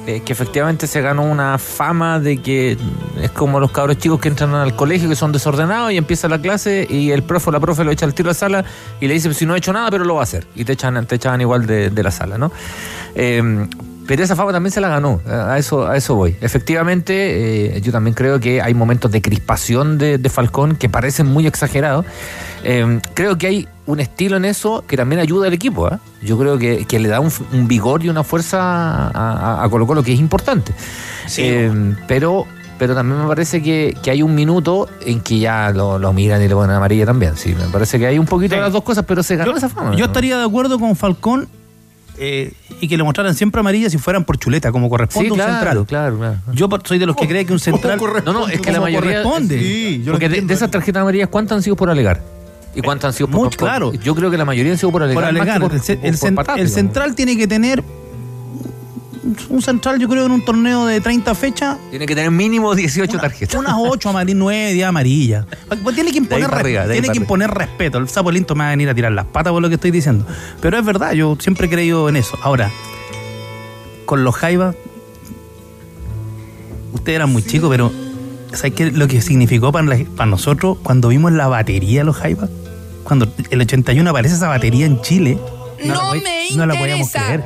eh, 0.09 0.23
que 0.25 0.33
efectivamente 0.33 0.89
se 0.89 1.01
ganó 1.01 1.23
una 1.23 1.57
fama 1.57 2.19
de 2.19 2.39
que 2.39 2.77
es 3.23 3.31
como 3.31 3.61
los 3.61 3.71
cabros 3.71 3.99
chicos 3.99 4.19
que 4.19 4.27
entran 4.29 4.53
al 4.55 4.75
colegio 4.75 5.09
que 5.09 5.15
son 5.15 5.31
desordenados 5.31 5.93
y 5.93 5.99
empieza 5.99 6.27
la 6.27 6.41
clase 6.41 6.85
y 6.91 7.13
el 7.13 7.23
profe 7.23 7.51
o 7.51 7.53
la 7.53 7.61
profe 7.61 7.85
lo 7.85 7.93
echa 7.93 8.07
al 8.07 8.15
tiro 8.15 8.29
a 8.29 8.33
la 8.33 8.35
sala 8.35 8.65
y 9.01 9.07
le 9.07 9.15
dice, 9.15 9.29
"Pues 9.29 9.37
si 9.39 9.47
no 9.47 9.55
he 9.55 9.59
hecho 9.59 9.73
nada, 9.73 9.89
pero 9.91 10.05
lo 10.05 10.17
va 10.17 10.23
a 10.23 10.25
hacer. 10.25 10.49
Y 10.57 10.65
te 10.65 10.73
echan, 10.73 11.07
te 11.07 11.15
echaban 11.15 11.41
igual 11.41 11.65
de, 11.65 11.91
de 11.91 12.03
la 12.03 12.11
sala, 12.11 12.39
¿no? 12.39 12.51
Eh, 13.15 13.69
pero 14.07 14.25
esa 14.25 14.35
fama 14.37 14.53
también 14.53 14.73
se 14.73 14.81
la 14.81 14.89
ganó, 14.89 15.21
a 15.27 15.59
eso, 15.59 15.87
a 15.87 15.97
eso 15.97 16.15
voy. 16.15 16.37
Efectivamente, 16.41 17.77
eh, 17.77 17.81
yo 17.81 17.93
también 17.93 18.15
creo 18.15 18.41
que 18.41 18.61
hay 18.61 18.75
momentos 18.75 19.11
de 19.11 19.23
crispación 19.23 19.99
de, 19.99 20.19
de 20.19 20.29
Falcón 20.29 20.77
que 20.77 20.89
parecen 20.89 21.27
muy 21.27 21.47
exagerados. 21.47 22.05
Eh, 22.65 23.01
creo 23.15 23.39
que 23.39 23.47
hay 23.47 23.69
un 23.87 24.01
estilo 24.01 24.37
en 24.37 24.45
eso 24.45 24.85
que 24.87 24.97
también 24.97 25.21
ayuda 25.21 25.47
al 25.47 25.53
equipo. 25.53 25.89
¿eh? 25.89 25.99
Yo 26.23 26.39
creo 26.39 26.59
que, 26.59 26.85
que 26.87 26.99
le 26.99 27.09
da 27.09 27.21
un, 27.21 27.33
un 27.53 27.69
vigor 27.69 28.05
y 28.05 28.09
una 28.09 28.25
fuerza 28.25 29.63
a, 29.63 29.69
Colo 29.71 29.87
Colo 29.87 30.03
que 30.03 30.13
es 30.13 30.21
importante. 30.21 30.73
Eh, 31.39 31.95
pero 32.09 32.47
pero 32.81 32.95
también 32.95 33.21
me 33.21 33.29
parece 33.29 33.63
que, 33.63 33.95
que 34.03 34.11
hay 34.11 34.23
un 34.23 34.35
minuto 34.35 34.89
en 35.05 35.21
que 35.21 35.39
ya 35.39 35.71
lo, 35.71 35.99
lo 35.99 36.15
miran 36.15 36.43
y 36.43 36.49
le 36.49 36.55
ponen 36.55 36.75
amarilla 36.75 37.05
también. 37.05 37.37
Sí, 37.37 37.55
me 37.55 37.67
parece 37.67 37.99
que 37.99 38.07
hay 38.07 38.19
un 38.19 38.25
poquito 38.25 38.55
de 38.55 38.63
las 38.63 38.73
dos 38.73 38.83
cosas, 38.83 39.05
pero 39.07 39.23
se 39.23 39.37
ganó 39.37 39.51
Yo, 39.51 39.59
esa 39.59 39.69
fama. 39.69 39.93
yo 39.93 39.99
¿no? 39.99 40.05
estaría 40.07 40.39
de 40.39 40.45
acuerdo 40.47 40.79
con 40.79 40.97
Falcón 40.97 41.47
eh, 42.23 42.53
y 42.83 42.87
que 42.87 42.97
le 42.99 43.03
mostraran 43.03 43.35
siempre 43.35 43.61
amarilla 43.61 43.89
si 43.89 43.97
fueran 43.97 44.25
por 44.25 44.39
chuleta, 44.39 44.71
como 44.71 44.91
corresponde 44.91 45.29
Sí, 45.29 45.31
a 45.31 45.33
un 45.33 45.39
claro, 45.39 45.53
central. 45.55 45.87
claro, 45.87 46.19
claro. 46.19 46.37
Yo 46.53 46.69
soy 46.85 46.99
de 46.99 47.07
los 47.07 47.17
que 47.17 47.27
cree 47.27 47.47
que 47.47 47.53
un 47.55 47.59
central. 47.59 47.99
No, 48.27 48.33
no, 48.35 48.47
es 48.49 48.61
que 48.61 48.71
la 48.71 48.81
mayoría. 48.81 49.23
corresponde. 49.23 49.59
Sí, 49.59 50.01
yo 50.01 50.07
lo 50.07 50.13
porque 50.13 50.29
de, 50.29 50.35
entiendo. 50.35 50.49
de 50.49 50.55
esas 50.55 50.71
tarjetas 50.71 51.01
amarillas, 51.01 51.29
¿cuántas 51.31 51.57
han 51.57 51.63
sido 51.63 51.77
por 51.77 51.89
alegar? 51.89 52.21
¿Y 52.75 52.83
cuántas 52.83 53.07
han 53.09 53.13
sido 53.15 53.27
por, 53.29 53.41
Muy 53.41 53.49
por- 53.49 53.57
claro. 53.57 53.93
Yo 53.95 54.15
creo 54.15 54.31
que 54.31 54.37
la 54.37 54.45
mayoría 54.45 54.73
han 54.73 54.79
sido 54.79 54.93
por 54.93 55.03
alegar. 55.03 55.25
por 55.25 55.33
más 55.33 55.45
que 55.45 55.51
alegar. 55.51 55.61
por- 55.97 56.59
el, 56.61 56.69
central 56.69 57.15
tiene 57.15 57.37
que 57.39 57.49
tener 57.49 57.83
un 59.51 59.61
central, 59.63 59.99
yo 59.99 60.09
creo, 60.09 60.25
en 60.27 60.33
un 60.33 60.45
torneo 60.45 60.87
de 60.87 61.01
30 61.01 61.35
fechas, 61.35 61.77
Tiene 61.91 62.07
que 62.07 62.15
tener 62.15 62.31
mínimo 62.31 62.75
18 62.75 63.19
tarjetas. 63.19 63.55
unas 63.59 63.75
8 63.79 64.09
amarillas, 64.09 64.39
9, 64.39 64.73
10 64.73 64.87
amarillas. 64.87 65.47
Pues 65.83 65.95
tiene 65.95 66.11
que 66.13 66.19
imponer, 66.19 66.53
arriba, 66.53 66.87
tiene 66.89 67.09
que 67.11 67.19
imponer 67.19 67.51
respeto. 67.51 67.99
El 67.99 68.09
sapo 68.09 68.31
linto 68.33 68.55
me 68.55 68.65
va 68.65 68.69
a 68.69 68.71
venir 68.71 68.89
a 68.89 68.95
tirar 68.95 69.13
las 69.13 69.27
patas 69.27 69.53
por 69.53 69.61
lo 69.61 69.69
que 69.69 69.75
estoy 69.75 69.91
diciendo. 69.91 70.27
Pero 70.61 70.79
es 70.79 70.85
verdad, 70.85 71.13
yo 71.13 71.37
siempre 71.39 71.67
he 71.67 71.71
creído 71.71 72.09
en 72.09 72.17
eso. 72.17 72.39
Ahora, 72.43 72.71
con 74.07 74.25
los 74.25 74.35
Jaivas, 74.37 74.75
ustedes 76.93 77.17
eran 77.17 77.31
muy 77.33 77.43
chicos, 77.43 77.71
pero 77.71 77.93
¿sabes 78.53 78.73
qué? 78.75 78.91
Lo 78.91 79.07
que 79.07 79.21
significó 79.23 79.71
para, 79.73 79.87
la- 79.87 80.05
para 80.17 80.31
nosotros 80.31 80.79
cuando 80.83 81.09
vimos 81.09 81.33
la 81.33 81.47
batería 81.47 82.01
de 82.01 82.05
los 82.05 82.17
Jaivas? 82.17 82.51
Cuando 83.05 83.29
el 83.51 83.61
81 83.61 84.09
aparece 84.11 84.35
esa 84.37 84.49
batería 84.49 84.87
en 84.87 85.01
Chile. 85.03 85.39
No, 85.85 85.95
la, 85.95 86.05
voy- 86.09 86.23
no 86.57 86.67
la 86.67 86.75
podíamos 86.79 87.11
creer. 87.11 87.43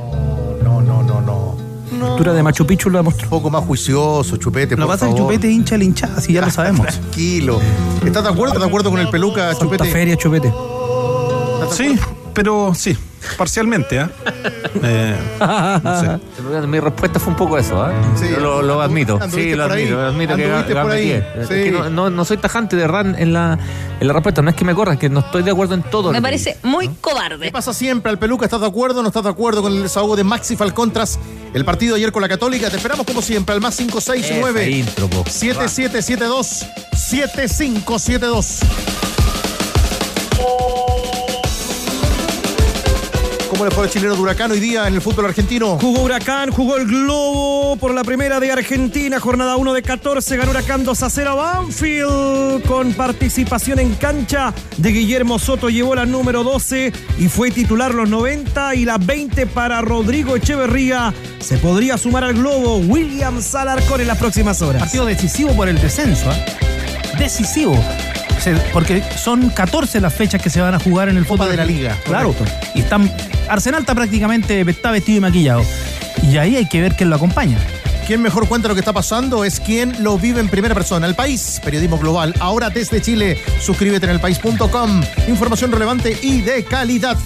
Cultura 2.08 2.32
de 2.32 2.42
Machu 2.42 2.66
Picchu 2.66 2.90
lo 2.90 2.98
demostró. 2.98 3.24
Un 3.26 3.30
poco 3.30 3.50
más 3.50 3.64
juicioso, 3.64 4.36
Chupete, 4.36 4.76
Lo 4.76 4.86
que 4.86 4.92
pasa 4.92 5.08
es 5.08 5.14
que. 5.14 5.20
Chupete 5.20 5.50
hincha 5.50 5.74
el 5.74 5.82
hinchada, 5.82 6.20
si 6.20 6.32
ya 6.32 6.40
lo 6.42 6.50
sabemos. 6.50 6.86
Tranquilo. 6.86 7.60
¿Estás 8.04 8.22
de 8.24 8.28
acuerdo? 8.30 8.48
¿Estás 8.54 8.62
de 8.62 8.68
acuerdo 8.68 8.90
con 8.90 9.00
el 9.00 9.08
peluca, 9.08 9.48
Santa 9.52 9.64
Chupete? 9.64 9.84
Feria, 9.90 10.16
Chupete. 10.16 10.52
Sí, 11.70 11.98
pero 12.34 12.72
sí, 12.74 12.96
parcialmente, 13.38 13.98
¿ah? 14.00 14.10
Eh, 14.82 15.16
no 15.84 16.00
sé. 16.00 16.66
Mi 16.66 16.80
respuesta 16.80 17.20
fue 17.20 17.30
un 17.32 17.36
poco 17.36 17.56
eso, 17.56 17.80
¿ah? 17.80 17.92
Sí, 18.16 18.26
Yo 18.28 18.40
lo, 18.40 18.60
lo 18.60 18.82
admito. 18.82 19.18
Sí, 19.30 19.54
lo 19.54 19.62
por 19.64 19.72
ahí. 19.72 19.84
admito. 19.84 19.96
lo 19.96 20.06
admito 20.08 20.36
que 20.36 20.74
por 20.74 20.90
ahí. 20.90 21.24
Sí. 21.42 21.48
que 21.48 21.70
no, 21.70 21.88
no, 21.90 22.10
no 22.10 22.24
soy 22.24 22.36
tajante 22.38 22.74
de 22.76 22.82
errar 22.82 23.06
en 23.18 23.32
la, 23.32 23.56
en 24.00 24.06
la 24.06 24.12
respuesta. 24.12 24.42
No 24.42 24.50
es 24.50 24.56
que 24.56 24.64
me 24.64 24.74
corra, 24.74 24.94
es 24.94 24.98
que 24.98 25.08
no 25.08 25.20
estoy 25.20 25.42
de 25.44 25.52
acuerdo 25.52 25.74
en 25.74 25.84
todo. 25.84 26.10
Me 26.12 26.20
parece 26.20 26.58
muy 26.64 26.88
¿Qué 26.88 26.94
cobarde. 27.00 27.50
pasa 27.52 27.72
siempre 27.72 28.10
al 28.10 28.18
peluca? 28.18 28.44
¿Estás 28.44 28.60
de 28.60 28.66
acuerdo 28.66 28.98
o 28.98 29.02
no 29.02 29.08
estás 29.08 29.22
de 29.22 29.30
acuerdo 29.30 29.62
con 29.62 29.72
el 29.72 29.82
desahogo 29.82 30.16
de 30.16 30.24
Maxi 30.24 30.56
Falcón 30.56 30.90
tras 30.90 31.18
el 31.54 31.64
partido 31.64 31.94
de 31.94 32.00
ayer 32.00 32.12
con 32.12 32.20
la 32.20 32.28
Católica? 32.28 32.68
Te 32.68 32.76
esperamos 32.76 33.06
como 33.06 33.22
siempre 33.22 33.54
al 33.54 33.60
más 33.60 33.74
Esa 33.74 33.84
569 33.84 34.70
intro, 34.70 35.08
po. 35.08 35.24
7772 35.28 36.66
7572. 36.94 39.13
¿Cómo 43.64 43.70
le 43.70 43.76
fue 43.76 43.84
al 43.84 43.90
chileno 43.90 44.14
de 44.14 44.20
Huracán 44.20 44.50
hoy 44.50 44.60
día 44.60 44.86
en 44.86 44.92
el 44.92 45.00
fútbol 45.00 45.24
argentino? 45.24 45.78
Jugó 45.78 46.02
Huracán, 46.02 46.50
jugó 46.50 46.76
el 46.76 46.86
Globo 46.86 47.76
por 47.76 47.94
la 47.94 48.04
primera 48.04 48.38
de 48.38 48.52
Argentina, 48.52 49.18
jornada 49.18 49.56
1 49.56 49.72
de 49.72 49.80
14, 49.80 50.36
ganó 50.36 50.50
Huracán 50.50 50.84
2 50.84 51.02
a 51.02 51.08
0 51.08 51.30
a 51.30 51.34
Banfield 51.34 52.66
con 52.66 52.92
participación 52.92 53.78
en 53.78 53.94
cancha 53.94 54.52
de 54.76 54.90
Guillermo 54.90 55.38
Soto, 55.38 55.70
llevó 55.70 55.94
la 55.94 56.04
número 56.04 56.44
12 56.44 56.92
y 57.18 57.28
fue 57.28 57.50
titular 57.50 57.94
los 57.94 58.10
90 58.10 58.74
y 58.74 58.84
la 58.84 58.98
20 58.98 59.46
para 59.46 59.80
Rodrigo 59.80 60.36
Echeverría. 60.36 61.14
Se 61.38 61.56
podría 61.56 61.96
sumar 61.96 62.24
al 62.24 62.34
Globo 62.34 62.76
William 62.76 63.40
Salarcón 63.40 64.02
en 64.02 64.08
las 64.08 64.18
próximas 64.18 64.60
horas. 64.60 64.82
Partido 64.82 65.06
decisivo 65.06 65.56
por 65.56 65.70
el 65.70 65.80
descenso, 65.80 66.30
¿ah? 66.30 67.16
Decisivo. 67.18 67.82
Se- 68.44 68.52
Porque 68.72 69.02
son 69.16 69.48
14 69.50 70.00
las 70.00 70.12
fechas 70.14 70.40
que 70.42 70.50
se 70.50 70.60
van 70.60 70.74
a 70.74 70.78
jugar 70.78 71.08
en 71.08 71.16
el 71.16 71.24
Copa 71.26 71.44
fútbol 71.44 71.50
de 71.52 71.56
la 71.56 71.64
Liga, 71.64 71.96
Claro. 72.04 72.32
correcto. 72.34 72.68
Y 72.74 72.80
están. 72.80 73.10
Arsenal 73.48 73.80
está 73.80 73.94
prácticamente 73.94 74.60
está 74.60 74.90
vestido 74.90 75.18
y 75.18 75.20
maquillado. 75.20 75.62
Y 76.22 76.36
ahí 76.36 76.56
hay 76.56 76.68
que 76.68 76.80
ver 76.80 76.94
quién 76.94 77.08
lo 77.10 77.16
acompaña. 77.16 77.56
Quien 78.06 78.20
mejor 78.20 78.46
cuenta 78.46 78.68
lo 78.68 78.74
que 78.74 78.80
está 78.80 78.92
pasando 78.92 79.44
es 79.46 79.60
quien 79.60 80.02
lo 80.04 80.18
vive 80.18 80.38
en 80.40 80.48
primera 80.48 80.74
persona. 80.74 81.06
El 81.06 81.14
país, 81.14 81.58
periodismo 81.64 81.98
global. 81.98 82.34
Ahora 82.38 82.68
desde 82.68 83.00
Chile, 83.00 83.38
suscríbete 83.62 84.04
en 84.04 84.12
elpaís.com. 84.12 85.02
Información 85.26 85.72
relevante 85.72 86.18
y 86.22 86.42
de 86.42 86.64
calidad. 86.64 87.16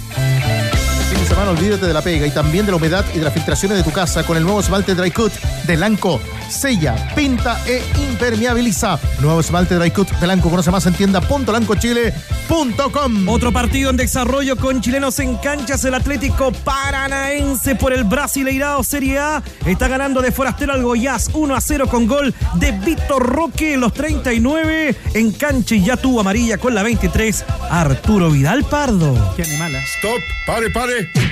Olvídate 1.47 1.87
de 1.87 1.95
la 1.95 2.03
pega 2.03 2.27
y 2.27 2.31
también 2.31 2.67
de 2.67 2.73
la 2.73 2.77
humedad 2.77 3.05
y 3.15 3.19
de 3.19 3.25
las 3.25 3.33
filtraciones 3.33 3.79
de 3.79 3.85
tu 3.85 3.93
casa 3.93 4.25
con 4.25 4.37
el 4.37 4.43
nuevo 4.43 4.61
esmalte 4.61 4.95
Dry 4.95 5.11
Cut 5.11 5.33
de 5.67 5.77
Lanco. 5.77 6.21
Sella, 6.49 7.13
pinta 7.15 7.61
e 7.67 7.83
impermeabiliza. 8.11 8.99
Nuevo 9.21 9.41
esmalte 9.41 9.77
Dry 9.77 9.91
Cut 9.91 10.11
de 10.11 10.27
Lanco. 10.27 10.51
Conoce 10.51 10.71
más 10.71 10.85
en 10.87 10.93
tienda.lancochile.com. 10.95 13.29
Otro 13.29 13.53
partido 13.53 13.91
en 13.91 13.97
desarrollo 13.97 14.57
con 14.57 14.81
chilenos 14.81 15.19
en 15.21 15.37
canchas. 15.37 15.85
El 15.85 15.95
Atlético 15.95 16.53
Paranaense 16.53 17.75
por 17.75 17.93
el 17.93 18.05
Brasileirao 18.05 18.83
Serie 18.83 19.19
A 19.19 19.43
está 19.67 19.89
ganando 19.89 20.23
de 20.23 20.33
forastero 20.33 20.73
al 20.73 20.83
Goiás 20.83 21.29
1 21.33 21.55
a 21.55 21.61
0 21.61 21.87
con 21.89 22.07
gol 22.07 22.35
de 22.55 22.73
Víctor 22.73 23.27
Roque 23.27 23.75
en 23.75 23.81
los 23.81 23.93
39 23.93 24.97
en 25.15 25.33
cancha 25.33 25.75
y 25.75 25.85
ya 25.85 25.97
tuvo 25.97 26.21
amarilla 26.21 26.59
con 26.59 26.75
la 26.75 26.83
23 26.83 27.45
Arturo 27.71 28.31
Vidal 28.31 28.65
Pardo. 28.65 29.35
Qué 29.37 29.45
animal, 29.45 29.77
¿ah? 29.77 29.85
Stop, 29.99 30.21
pare, 30.47 30.71
pare. 30.71 31.28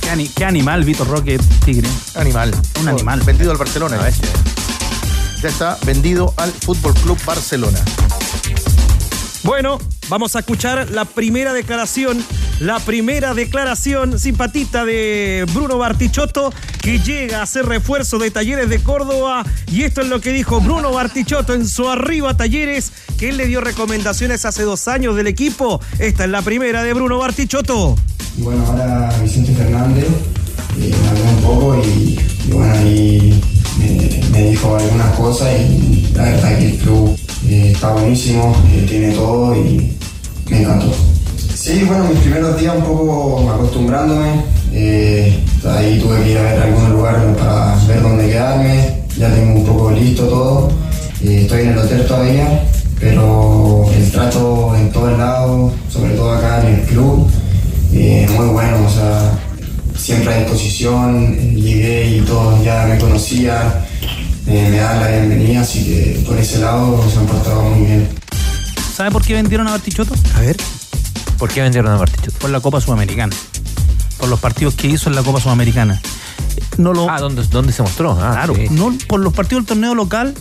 Qué, 0.00 0.10
ani- 0.10 0.28
qué 0.28 0.44
animal, 0.44 0.84
Vitor 0.84 1.06
Roque 1.08 1.38
Tigre. 1.64 1.88
Animal. 2.14 2.52
Un 2.80 2.88
animal. 2.88 3.20
Vendido 3.24 3.50
al 3.50 3.56
Barcelona. 3.56 3.98
Ya 5.42 5.48
está 5.48 5.78
vendido 5.84 6.32
al 6.36 6.50
Fútbol 6.52 6.94
Club 6.94 7.18
Barcelona. 7.24 7.78
Bueno, 9.42 9.78
vamos 10.08 10.36
a 10.36 10.40
escuchar 10.40 10.90
la 10.90 11.04
primera 11.04 11.52
declaración, 11.52 12.24
la 12.60 12.78
primera 12.80 13.34
declaración 13.34 14.18
simpatita 14.18 14.84
de 14.84 15.46
Bruno 15.52 15.78
Bartichotto, 15.78 16.52
que 16.80 17.00
llega 17.00 17.42
a 17.42 17.46
ser 17.46 17.66
refuerzo 17.66 18.18
de 18.18 18.30
Talleres 18.30 18.68
de 18.68 18.82
Córdoba. 18.82 19.44
Y 19.70 19.82
esto 19.82 20.00
es 20.00 20.08
lo 20.08 20.20
que 20.20 20.32
dijo 20.32 20.60
Bruno 20.60 20.92
Bartichotto 20.92 21.54
en 21.54 21.66
su 21.66 21.88
arriba 21.88 22.36
Talleres, 22.36 22.92
que 23.18 23.30
él 23.30 23.36
le 23.36 23.46
dio 23.46 23.60
recomendaciones 23.60 24.44
hace 24.44 24.62
dos 24.62 24.88
años 24.88 25.16
del 25.16 25.26
equipo. 25.26 25.80
Esta 25.98 26.24
es 26.24 26.30
la 26.30 26.42
primera 26.42 26.82
de 26.82 26.92
Bruno 26.92 27.18
Bartichotto. 27.18 27.96
Y 28.36 28.42
bueno, 28.42 28.66
ahora 28.66 29.10
Vicente 29.22 29.54
Fernández 29.54 30.06
eh, 30.78 30.94
me 31.02 31.08
habló 31.08 31.24
un 31.24 31.42
poco 31.42 31.82
y, 31.84 32.18
bueno, 32.52 32.72
ahí 32.74 33.42
me, 33.78 34.28
me 34.30 34.50
dijo 34.50 34.76
algunas 34.76 35.16
cosas 35.16 35.48
y 35.60 36.08
la 36.14 36.24
verdad 36.24 36.58
que 36.58 36.66
el 36.70 36.76
club 36.78 37.18
eh, 37.48 37.70
está 37.72 37.92
buenísimo, 37.92 38.56
eh, 38.72 38.84
tiene 38.88 39.12
todo 39.12 39.54
y 39.56 39.95
me 40.50 40.62
encantó. 40.62 40.92
Sí, 41.54 41.84
bueno, 41.84 42.04
mis 42.04 42.18
primeros 42.20 42.60
días 42.60 42.74
un 42.76 42.84
poco 42.84 43.50
acostumbrándome, 43.50 44.44
eh, 44.72 45.42
ahí 45.64 45.98
tuve 45.98 46.22
que 46.22 46.30
ir 46.32 46.38
a 46.38 46.42
ver 46.42 46.62
algún 46.62 46.92
lugar 46.92 47.36
para 47.36 47.76
ver 47.86 48.02
dónde 48.02 48.28
quedarme, 48.28 49.02
ya 49.18 49.34
tengo 49.34 49.60
un 49.60 49.66
poco 49.66 49.90
listo 49.90 50.24
todo, 50.24 50.70
eh, 51.22 51.42
estoy 51.42 51.62
en 51.62 51.68
el 51.70 51.78
hotel 51.78 52.06
todavía, 52.06 52.62
pero 53.00 53.86
el 53.94 54.10
trato 54.10 54.76
en 54.76 54.92
todos 54.92 55.18
lados, 55.18 55.72
sobre 55.88 56.10
todo 56.14 56.32
acá 56.34 56.60
en 56.60 56.74
el 56.74 56.80
club, 56.82 57.26
eh, 57.92 58.28
muy 58.36 58.46
bueno, 58.48 58.86
o 58.86 58.90
sea, 58.90 59.32
siempre 59.96 60.34
a 60.34 60.38
disposición, 60.40 61.36
eh, 61.38 61.54
llegué 61.54 62.16
y 62.16 62.20
todos 62.20 62.62
ya 62.62 62.86
me 62.86 62.98
conocían, 62.98 63.74
me 64.46 64.70
dan 64.70 65.00
la 65.00 65.08
bienvenida, 65.08 65.62
así 65.62 65.84
que 65.84 66.22
por 66.26 66.38
ese 66.38 66.58
lado 66.58 67.02
se 67.10 67.18
han 67.18 67.26
portado 67.26 67.62
muy 67.62 67.86
bien. 67.86 68.25
¿Sabe 68.96 69.10
por 69.10 69.22
qué 69.24 69.34
vendieron 69.34 69.66
a 69.68 69.72
Bartichotto? 69.72 70.14
A 70.36 70.40
ver. 70.40 70.56
¿Por 71.38 71.50
qué 71.50 71.60
vendieron 71.62 71.92
a 71.92 71.96
Bartichotto? 71.96 72.38
Por 72.38 72.50
la 72.50 72.60
Copa 72.60 72.80
Sudamericana. 72.80 73.34
Por 74.18 74.28
los 74.28 74.40
partidos 74.40 74.74
que 74.74 74.86
hizo 74.88 75.10
en 75.10 75.16
la 75.16 75.22
Copa 75.22 75.40
Sudamericana. 75.40 76.00
No 76.78 76.94
lo, 76.94 77.10
Ah, 77.10 77.20
¿dónde, 77.20 77.42
dónde 77.50 77.72
se 77.72 77.82
mostró? 77.82 78.12
Ah, 78.12 78.32
Claro, 78.32 78.54
sí. 78.54 78.66
no 78.70 78.94
por 79.06 79.20
los 79.20 79.32
partidos 79.34 79.62
del 79.64 79.68
torneo 79.68 79.94
local 79.94 80.34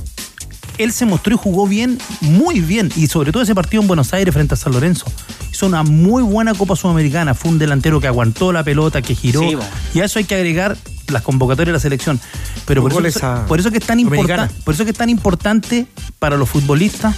él 0.78 0.92
se 0.92 1.06
mostró 1.06 1.34
y 1.34 1.38
jugó 1.38 1.68
bien, 1.68 1.98
muy 2.20 2.60
bien, 2.60 2.92
y 2.98 3.08
sobre 3.08 3.32
todo 3.32 3.42
ese 3.42 3.56
partido 3.56 3.82
en 3.82 3.88
Buenos 3.88 4.14
Aires 4.14 4.34
frente 4.34 4.56
a 4.56 4.58
San 4.58 4.74
Lorenzo. 4.74 5.06
Hizo 5.50 5.68
una 5.68 5.84
muy 5.84 6.22
buena 6.22 6.54
Copa 6.54 6.76
Sudamericana, 6.76 7.34
fue 7.34 7.50
un 7.52 7.58
delantero 7.60 8.02
que 8.02 8.08
aguantó 8.08 8.52
la 8.52 8.62
pelota, 8.66 9.02
que 9.02 9.16
giró, 9.16 9.40
Sí, 9.40 9.58
y 9.94 10.02
a 10.02 10.06
eso 10.06 10.20
hay 10.20 10.26
que 10.26 10.36
agregar 10.36 10.76
las 11.08 11.22
convocatorias 11.22 11.68
de 11.68 11.74
la 11.74 11.80
selección. 11.80 12.20
Pero 12.66 12.82
por 12.86 13.06
eso, 13.08 13.26
a- 13.26 13.46
por 13.46 13.58
eso 13.62 13.72
que 13.72 13.78
es 13.78 13.86
tan 13.86 13.98
Sudamericana. 14.00 14.44
importante, 14.44 14.64
por 14.66 14.74
eso 14.74 14.84
que 14.84 14.92
es 14.92 14.98
tan 14.98 15.10
importante 15.10 15.88
para 16.20 16.36
los 16.36 16.50
futbolistas 16.50 17.16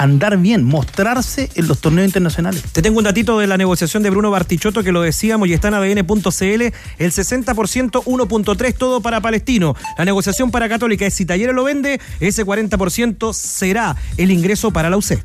andar 0.00 0.38
bien, 0.38 0.64
mostrarse 0.64 1.50
en 1.54 1.68
los 1.68 1.78
torneos 1.78 2.06
internacionales. 2.06 2.62
Te 2.72 2.80
tengo 2.80 2.98
un 2.98 3.04
datito 3.04 3.38
de 3.38 3.46
la 3.46 3.58
negociación 3.58 4.02
de 4.02 4.08
Bruno 4.08 4.30
Bartichotto 4.30 4.82
que 4.82 4.92
lo 4.92 5.02
decíamos 5.02 5.46
y 5.48 5.52
está 5.52 5.68
en 5.68 5.74
ADN.cl. 5.74 6.62
El 6.98 7.12
60% 7.12 8.04
1.3 8.04 8.74
todo 8.74 9.02
para 9.02 9.20
Palestino. 9.20 9.76
La 9.98 10.06
negociación 10.06 10.50
para 10.50 10.70
Católica 10.70 11.04
es 11.04 11.12
si 11.12 11.26
Talleres 11.26 11.54
lo 11.54 11.64
vende, 11.64 12.00
ese 12.18 12.46
40% 12.46 13.34
será 13.34 13.94
el 14.16 14.30
ingreso 14.30 14.70
para 14.70 14.88
la 14.88 14.96
UC. 14.96 15.20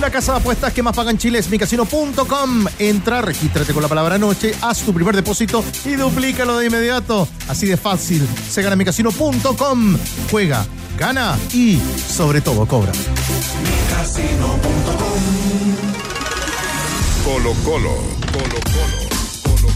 La 0.00 0.10
casa 0.10 0.32
de 0.32 0.38
apuestas 0.38 0.72
que 0.72 0.82
más 0.82 0.96
paga 0.96 1.10
en 1.10 1.18
Chile 1.18 1.38
es 1.38 1.50
micasino.com. 1.50 2.66
Entra, 2.78 3.20
regístrate 3.20 3.74
con 3.74 3.82
la 3.82 3.88
palabra 3.88 4.16
noche, 4.16 4.54
haz 4.62 4.80
tu 4.82 4.94
primer 4.94 5.14
depósito 5.14 5.62
y 5.84 5.96
duplícalo 5.96 6.56
de 6.58 6.66
inmediato. 6.66 7.28
Así 7.46 7.66
de 7.66 7.76
fácil. 7.76 8.26
Se 8.48 8.62
gana 8.62 8.76
micasino.com. 8.76 9.98
Juega, 10.30 10.66
gana 10.98 11.38
y 11.54 11.80
sobre 11.96 12.40
todo 12.40 12.66
cobra. 12.66 12.92
Colo 17.24 17.52
Colo, 17.64 17.94
Colo 18.32 18.60
Colo. 18.64 19.07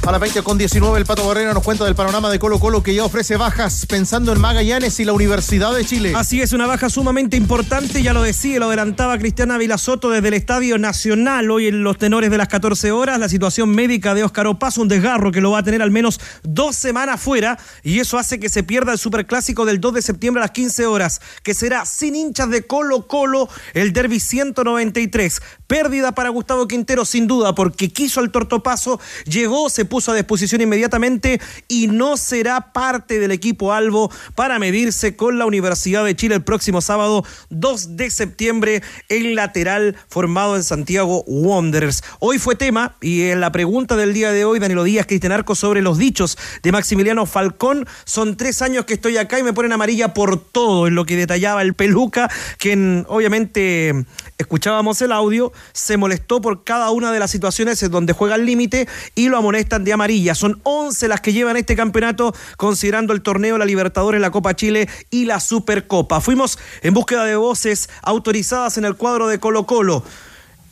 A 0.05 0.11
las 0.11 0.21
20 0.21 0.43
con 0.43 0.59
19 0.59 0.99
el 0.99 1.07
Pato 1.07 1.25
Barrera 1.29 1.55
nos 1.55 1.63
cuenta 1.63 1.85
del 1.85 1.95
panorama 1.95 2.29
de 2.29 2.41
Colo 2.41 2.59
Colo 2.59 2.83
que 2.83 2.93
ya 2.93 3.05
ofrece 3.05 3.37
bajas 3.37 3.87
pensando 3.87 4.33
en 4.33 4.41
Magallanes 4.41 4.99
y 4.99 5.05
la 5.05 5.13
Universidad 5.13 5.73
de 5.73 5.85
Chile. 5.85 6.13
Así 6.17 6.43
es, 6.43 6.53
una 6.53 6.67
baja 6.67 6.91
sumamente 6.91 7.37
importante, 7.37 8.03
ya 8.03 8.13
lo 8.13 8.21
decía, 8.21 8.59
lo 8.59 8.67
adelantaba 8.67 9.17
Cristiana 9.17 9.59
Vilasoto 9.59 10.11
desde 10.11 10.27
el 10.27 10.35
Estadio 10.35 10.77
Nacional, 10.77 11.49
hoy 11.53 11.69
en 11.69 11.85
los 11.85 11.99
tenores 11.99 12.33
de 12.33 12.37
las 12.37 12.49
14 12.49 12.91
horas, 12.91 13.21
la 13.21 13.29
situación 13.29 13.71
médica 13.71 14.13
de 14.13 14.25
Óscar 14.25 14.49
Opaso, 14.49 14.83
un 14.83 14.89
desgarro 14.89 15.31
que 15.31 15.41
lo 15.41 15.53
va 15.53 15.61
a 15.61 15.63
tener 15.63 15.81
al 15.83 15.93
menos 15.93 16.21
dos 16.43 16.75
semanas 16.75 17.21
fuera, 17.21 17.57
y 17.85 18.01
eso 18.01 18.19
hace 18.19 18.41
que 18.41 18.49
se 18.49 18.65
pierda 18.65 18.91
el 18.91 18.99
Superclásico 18.99 19.65
del 19.65 19.81
2 19.81 19.95
de 19.95 20.03
septiembre 20.03 20.41
a 20.41 20.47
las 20.47 20.51
15 20.51 20.85
horas, 20.87 21.21
que 21.45 21.55
será 21.55 21.87
sin 21.87 22.17
hinchas 22.17 22.51
de 22.51 22.67
Colo 22.67 23.07
Colo, 23.07 23.49
el 23.73 23.93
Derby 23.93 24.19
193. 24.19 25.41
Pérdida 25.69 26.13
para 26.13 26.29
Gustavo 26.31 26.67
Quintero, 26.67 27.05
sin 27.05 27.29
duda, 27.29 27.55
porque 27.55 27.93
quiso 27.93 28.21
el 28.21 28.33
tortopaso, 28.33 28.99
llegó, 29.27 29.71
se 29.71 29.92
puso 29.93 30.13
a 30.13 30.15
disposición 30.15 30.63
inmediatamente 30.63 31.39
y 31.69 31.87
no 31.87 32.17
será 32.17 32.73
parte 32.73 33.19
del 33.19 33.31
equipo 33.31 33.75
Albo 33.75 34.11
para 34.35 34.59
medirse 34.59 35.17
con 35.17 35.39
la 35.39 35.45
Universidad 35.45 36.03
de 36.03 36.17
Chile 36.17 36.35
el 36.35 36.43
próximo 36.43 36.81
sábado 36.81 37.27
2 37.51 37.99
de 37.99 38.09
septiembre, 38.09 38.83
el 39.11 39.35
lateral 39.35 39.95
formado 40.09 40.57
en 40.57 40.63
Santiago 40.63 41.25
Wanderers. 41.27 42.03
Hoy 42.21 42.39
fue 42.39 42.55
tema 42.55 42.97
y 43.03 43.25
en 43.25 43.43
la 43.43 43.53
pregunta 43.53 43.95
del 43.95 44.15
día 44.15 44.33
de 44.33 44.47
hoy, 44.47 44.61
Danilo 44.61 44.83
Díaz, 44.83 45.05
Cristian 45.05 45.33
Arco, 45.33 45.55
sobre 45.55 45.83
los 45.83 45.99
dichos 45.99 46.39
de 46.63 46.73
Maximiliano 46.73 47.27
Falcón. 47.27 47.87
Son 48.07 48.39
tres 48.39 48.63
años 48.63 48.87
que 48.87 48.95
estoy 48.95 49.19
acá 49.19 49.39
y 49.39 49.43
me 49.43 49.53
ponen 49.53 49.73
amarilla 49.73 50.15
por 50.15 50.43
todo, 50.43 50.87
en 50.87 50.95
lo 50.95 51.05
que 51.05 51.17
detallaba 51.17 51.61
el 51.61 51.75
peluca, 51.75 52.31
quien 52.57 53.05
obviamente 53.11 54.07
escuchábamos 54.39 55.03
el 55.03 55.13
audio, 55.13 55.53
se 55.75 55.99
molestó 55.99 56.41
por 56.41 56.65
cada 56.65 56.91
una 56.93 57.13
de 57.13 57.19
las 57.19 57.31
situaciones 57.31 57.83
en 57.83 57.91
donde 57.93 58.15
juega 58.15 58.37
al 58.37 58.47
límite 58.47 58.89
y 59.15 59.29
lo 59.29 59.37
amonestan 59.37 59.82
de 59.85 59.93
amarilla. 59.93 60.35
Son 60.35 60.61
11 60.63 61.09
las 61.09 61.21
que 61.21 61.33
llevan 61.33 61.57
este 61.57 61.77
campeonato, 61.77 62.35
considerando 62.57 63.13
el 63.13 63.23
torneo, 63.23 63.59
la 63.59 63.65
Libertadores, 63.65 64.21
la 64.21 64.31
Copa 64.31 64.55
Chile 64.55 64.89
y 65.11 65.25
la 65.25 65.41
Supercopa. 65.41 66.21
Fuimos 66.21 66.59
en 66.83 66.95
búsqueda 66.95 67.25
de 67.25 67.37
voces 67.37 67.89
autorizadas 68.03 68.79
en 68.79 68.85
el 68.85 68.97
cuadro 68.97 69.29
de 69.29 69.39
Colo 69.39 69.67
Colo. 69.67 70.05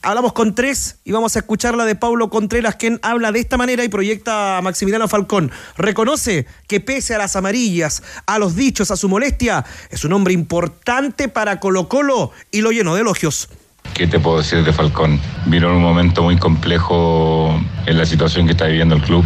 Hablamos 0.03 0.33
con 0.33 0.55
tres 0.55 0.97
y 1.05 1.13
vamos 1.13 1.37
a 1.37 1.41
escuchar 1.41 1.77
la 1.77 1.85
de 1.85 1.95
Paulo 1.95 2.31
Contreras, 2.31 2.77
quien 2.77 2.99
habla 3.03 3.33
de 3.33 3.41
esta 3.41 3.59
manera 3.59 3.85
y 3.85 3.91
proyecta 3.91 4.57
a 4.57 4.63
Maximiliano 4.63 5.09
Falcón. 5.09 5.51
Reconoce 5.77 6.47
que 6.67 6.81
pese 6.81 7.15
a 7.15 7.19
las 7.19 7.37
amarillas, 7.37 8.03
a 8.25 8.39
los 8.39 8.57
dichos, 8.57 8.91
a 8.91 8.97
su 8.97 9.11
molestia, 9.11 9.63
es 9.91 10.03
un 10.07 10.15
hombre 10.15 10.33
importante 10.33 11.29
para 11.29 11.61
Colo 11.61 11.91
Colo 11.91 12.31
y 12.51 12.63
lo 12.63 12.73
lleno 12.73 12.95
de 12.95 13.03
elogios. 13.03 13.51
¿Qué 13.95 14.07
te 14.07 14.19
puedo 14.19 14.39
decir 14.39 14.65
de 14.65 14.73
Falcón? 14.73 15.21
Vino 15.47 15.69
en 15.69 15.75
un 15.75 15.83
momento 15.83 16.23
muy 16.23 16.37
complejo 16.37 17.61
en 17.87 17.99
la 17.99 18.07
situación 18.07 18.47
que 18.47 18.53
está 18.53 18.67
viviendo 18.67 18.95
el 18.95 19.03
club 19.03 19.25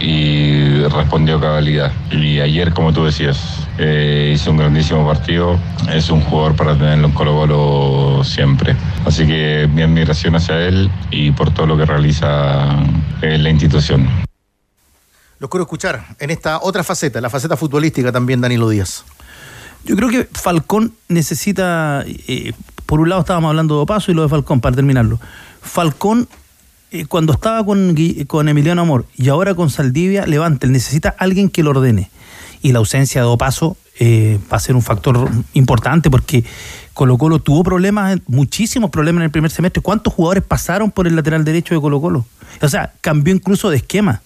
y 0.00 0.82
respondió 0.88 1.40
cabalidad. 1.40 1.92
Y 2.10 2.40
ayer, 2.40 2.72
como 2.72 2.92
tú 2.92 3.04
decías, 3.04 3.38
eh, 3.78 4.32
hizo 4.34 4.50
un 4.50 4.56
grandísimo 4.56 5.06
partido. 5.06 5.58
Es 5.92 6.10
un 6.10 6.20
jugador 6.22 6.56
para 6.56 6.74
tenerlo 6.74 7.08
en 7.08 7.14
Colo 7.14 7.34
Colo 7.34 8.24
siempre. 8.24 8.76
Así 9.04 9.26
que 9.26 9.68
mi 9.72 9.82
admiración 9.82 10.34
hacia 10.36 10.60
él 10.66 10.90
y 11.10 11.30
por 11.30 11.52
todo 11.52 11.66
lo 11.66 11.76
que 11.76 11.84
realiza 11.84 12.68
en 13.22 13.42
la 13.42 13.50
institución. 13.50 14.08
Los 15.38 15.50
quiero 15.50 15.64
escuchar 15.64 16.04
en 16.18 16.30
esta 16.30 16.60
otra 16.62 16.82
faceta, 16.84 17.20
la 17.20 17.28
faceta 17.28 17.56
futbolística 17.56 18.10
también, 18.10 18.40
Danilo 18.40 18.68
Díaz. 18.68 19.04
Yo 19.84 19.96
creo 19.96 20.08
que 20.08 20.28
Falcón 20.32 20.94
necesita, 21.08 22.04
eh, 22.06 22.52
por 22.86 23.00
un 23.00 23.08
lado 23.08 23.20
estábamos 23.20 23.50
hablando 23.50 23.76
de 23.76 23.82
Opaso 23.82 24.10
y 24.10 24.14
lo 24.14 24.22
de 24.22 24.28
Falcón, 24.28 24.60
para 24.60 24.74
terminarlo. 24.74 25.20
Falcón, 25.60 26.28
eh, 26.90 27.06
cuando 27.06 27.32
estaba 27.34 27.64
con, 27.64 27.94
con 28.26 28.48
Emiliano 28.48 28.82
Amor 28.82 29.06
y 29.16 29.28
ahora 29.28 29.54
con 29.54 29.70
Saldivia, 29.70 30.26
levanta, 30.26 30.66
él 30.66 30.72
necesita 30.72 31.14
alguien 31.18 31.50
que 31.50 31.62
lo 31.62 31.70
ordene. 31.70 32.10
Y 32.62 32.72
la 32.72 32.78
ausencia 32.78 33.20
de 33.20 33.26
Opaso 33.26 33.76
eh, 34.00 34.38
va 34.50 34.56
a 34.56 34.60
ser 34.60 34.74
un 34.74 34.82
factor 34.82 35.30
importante 35.52 36.10
porque 36.10 36.44
Colo 36.94 37.18
Colo 37.18 37.38
tuvo 37.40 37.62
problemas, 37.62 38.18
muchísimos 38.26 38.90
problemas 38.90 39.20
en 39.20 39.24
el 39.26 39.30
primer 39.30 39.50
semestre. 39.50 39.82
¿Cuántos 39.82 40.14
jugadores 40.14 40.42
pasaron 40.42 40.90
por 40.90 41.06
el 41.06 41.14
lateral 41.14 41.44
derecho 41.44 41.74
de 41.74 41.80
Colo 41.80 42.00
Colo? 42.00 42.24
O 42.62 42.68
sea, 42.68 42.94
cambió 43.00 43.34
incluso 43.34 43.68
de 43.68 43.76
esquema, 43.76 44.22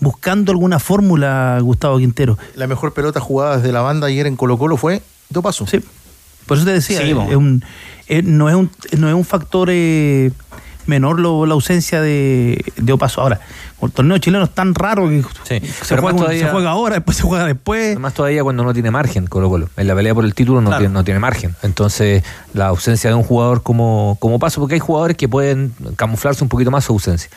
buscando 0.00 0.52
alguna 0.52 0.78
fórmula 0.78 1.58
Gustavo 1.60 1.98
Quintero. 1.98 2.38
La 2.56 2.66
mejor 2.66 2.92
pelota 2.92 3.20
jugada 3.20 3.58
desde 3.58 3.72
la 3.72 3.80
banda 3.82 4.06
ayer 4.06 4.26
en 4.26 4.36
Colo 4.36 4.58
Colo 4.58 4.76
fue 4.76 5.02
de 5.28 5.42
paso. 5.42 5.66
Sí. 5.66 5.80
Por 6.46 6.56
eso 6.56 6.66
te 6.66 6.72
decía, 6.72 7.00
Sí, 7.02 7.10
es 7.10 7.14
bo. 7.14 7.22
un- 7.22 7.62
eh, 8.08 8.22
no, 8.22 8.48
es 8.48 8.56
un, 8.56 8.70
no 8.98 9.08
es 9.08 9.14
un 9.14 9.24
factor 9.24 9.68
eh, 9.70 10.32
menor 10.86 11.20
lo- 11.20 11.46
la 11.46 11.54
ausencia 11.54 12.00
de, 12.00 12.64
de 12.76 12.92
Opaso. 12.92 13.20
Ahora, 13.20 13.38
el 13.82 13.92
torneo 13.92 14.18
chileno 14.18 14.44
es 14.44 14.50
tan 14.50 14.74
raro 14.74 15.08
que 15.08 15.22
se, 15.44 15.60
pero 15.88 16.02
juega, 16.02 16.02
más 16.02 16.16
todavía- 16.16 16.46
se 16.46 16.50
juega 16.50 16.70
ahora, 16.70 16.94
después 16.96 17.16
se 17.18 17.22
juega 17.22 17.44
después. 17.44 17.90
Además 17.92 18.14
todavía 18.14 18.42
cuando 18.42 18.64
no 18.64 18.72
tiene 18.72 18.90
margen 18.90 19.26
Colo 19.28 19.48
Colo. 19.48 19.68
En 19.76 19.86
la 19.86 19.94
pelea 19.94 20.12
por 20.14 20.24
el 20.24 20.34
título 20.34 20.60
no, 20.60 20.68
Claro. 20.70 20.80
tiene, 20.80 20.94
no 20.94 21.04
tiene 21.04 21.20
margen. 21.20 21.54
Entonces 21.62 22.24
la 22.54 22.66
ausencia 22.68 23.10
de 23.10 23.14
un 23.14 23.22
jugador 23.22 23.62
como, 23.62 24.16
como 24.18 24.40
paso, 24.40 24.60
porque 24.60 24.74
hay 24.74 24.80
jugadores 24.80 25.16
que 25.16 25.28
pueden 25.28 25.72
camuflarse 25.94 26.42
un 26.42 26.48
poquito 26.48 26.72
más 26.72 26.84
su 26.84 26.94
ausencia. 26.94 27.30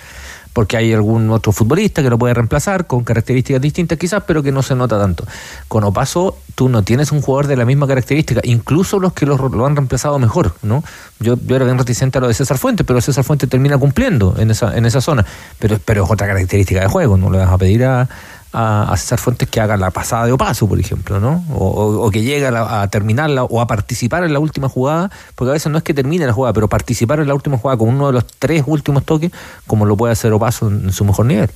Porque 0.54 0.78
hay 0.78 0.94
algún 0.94 1.30
otro 1.32 1.52
futbolista 1.52 2.02
que 2.04 2.10
lo 2.10 2.18
puede 2.18 2.34
reemplazar 2.34 2.88
con 2.88 3.04
características 3.04 3.62
distintas 3.62 3.98
quizás, 3.98 4.24
pero 4.26 4.44
que 4.44 4.52
no 4.52 4.62
se 4.62 4.76
nota 4.76 5.00
tanto. 5.00 5.26
Con 5.68 5.84
Opaso 5.84 6.38
tú 6.56 6.70
no 6.70 6.84
tienes 6.84 7.12
un 7.12 7.22
jugador 7.22 7.48
de 7.48 7.58
la 7.58 7.66
misma 7.66 7.88
característica, 7.88 8.42
incluso 8.44 9.00
los 9.00 9.13
que 9.13 9.26
lo, 9.26 9.66
han 9.66 9.76
reemplazado 9.76 10.20
mejor, 10.20 10.54
¿no? 10.62 10.84
Yo, 11.20 11.38
yo 11.44 11.56
era 11.56 11.66
bien 11.66 11.78
reticente 11.78 12.20
a 12.20 12.22
lo 12.22 12.28
de 12.28 12.34
César 12.34 12.58
Fuentes, 12.58 12.86
pero 12.86 13.02
César 13.02 13.24
Fuentes 13.24 13.50
termina 13.50 13.78
cumpliendo 13.78 14.36
en 14.38 14.52
esa, 14.52 14.78
en 14.78 14.86
esa 14.86 15.02
zona. 15.02 15.26
Pero, 15.58 15.80
pero 15.84 16.04
es 16.04 16.12
otra 16.12 16.28
característica 16.28 16.82
de 16.82 16.88
juego, 16.88 17.18
no 17.18 17.32
le 17.32 17.39
vas 17.39 17.50
a 17.50 17.58
pedir 17.58 17.86
a, 17.86 18.08
a, 18.54 18.92
a 18.92 18.98
César 18.98 19.20
Fuentes 19.20 19.50
que 19.50 19.60
haga 19.60 19.76
la 19.78 19.89
pasada 19.92 20.26
de 20.28 20.32
Opaso, 20.32 20.68
por 20.68 20.80
ejemplo, 20.80 21.20
¿no? 21.20 21.44
O, 21.52 21.68
o- 21.68 22.08
o 22.08 22.12
que 22.12 22.22
llegue 22.22 22.46
a, 22.48 22.52
la- 22.52 22.82
a 22.84 22.88
terminarla 22.89 23.44
o 23.44 23.60
a 23.62 23.68
participar 23.68 24.24
en 24.24 24.32
la 24.34 24.39
última 24.39 24.70
jugada, 24.70 25.10
porque 25.36 25.50
a 25.50 25.54
veces 25.54 25.72
no 25.72 25.78
es 25.80 25.84
que 25.84 25.94
termine 25.94 26.26
la 26.28 26.34
jugada, 26.34 26.54
pero 26.54 26.68
participar 26.70 27.20
en 27.20 27.28
la 27.28 27.34
última 27.34 27.58
jugada 27.58 27.78
con 27.78 27.89
uno 27.89 28.08
de 28.08 28.13
los 28.13 28.26
tres 28.39 28.63
últimos 28.68 29.04
toques, 29.04 29.32
como 29.68 29.86
lo 29.86 29.98
puede 29.98 30.13
hacer 30.13 30.32
Opaso 30.34 30.68
en, 30.68 30.86
en 30.86 30.92
su 30.94 31.04
mejor 31.04 31.26
nivel. 31.26 31.50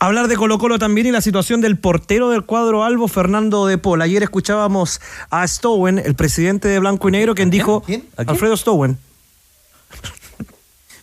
Hablar 0.00 0.28
de 0.28 0.36
Colo 0.36 0.58
Colo 0.58 0.78
también 0.78 1.08
y 1.08 1.10
la 1.10 1.20
situación 1.20 1.60
del 1.60 1.76
portero 1.76 2.28
del 2.30 2.44
cuadro 2.44 2.84
Albo, 2.84 3.08
Fernando 3.08 3.66
de 3.66 3.78
Paul. 3.78 4.00
Ayer 4.02 4.22
escuchábamos 4.22 5.00
a 5.30 5.46
Stowen, 5.48 5.98
el 5.98 6.14
presidente 6.14 6.68
de 6.68 6.78
Blanco 6.78 7.08
y 7.08 7.12
Negro, 7.12 7.34
quien 7.34 7.50
dijo... 7.50 7.82
Alfredo 8.16 8.56
Stowen. 8.56 8.96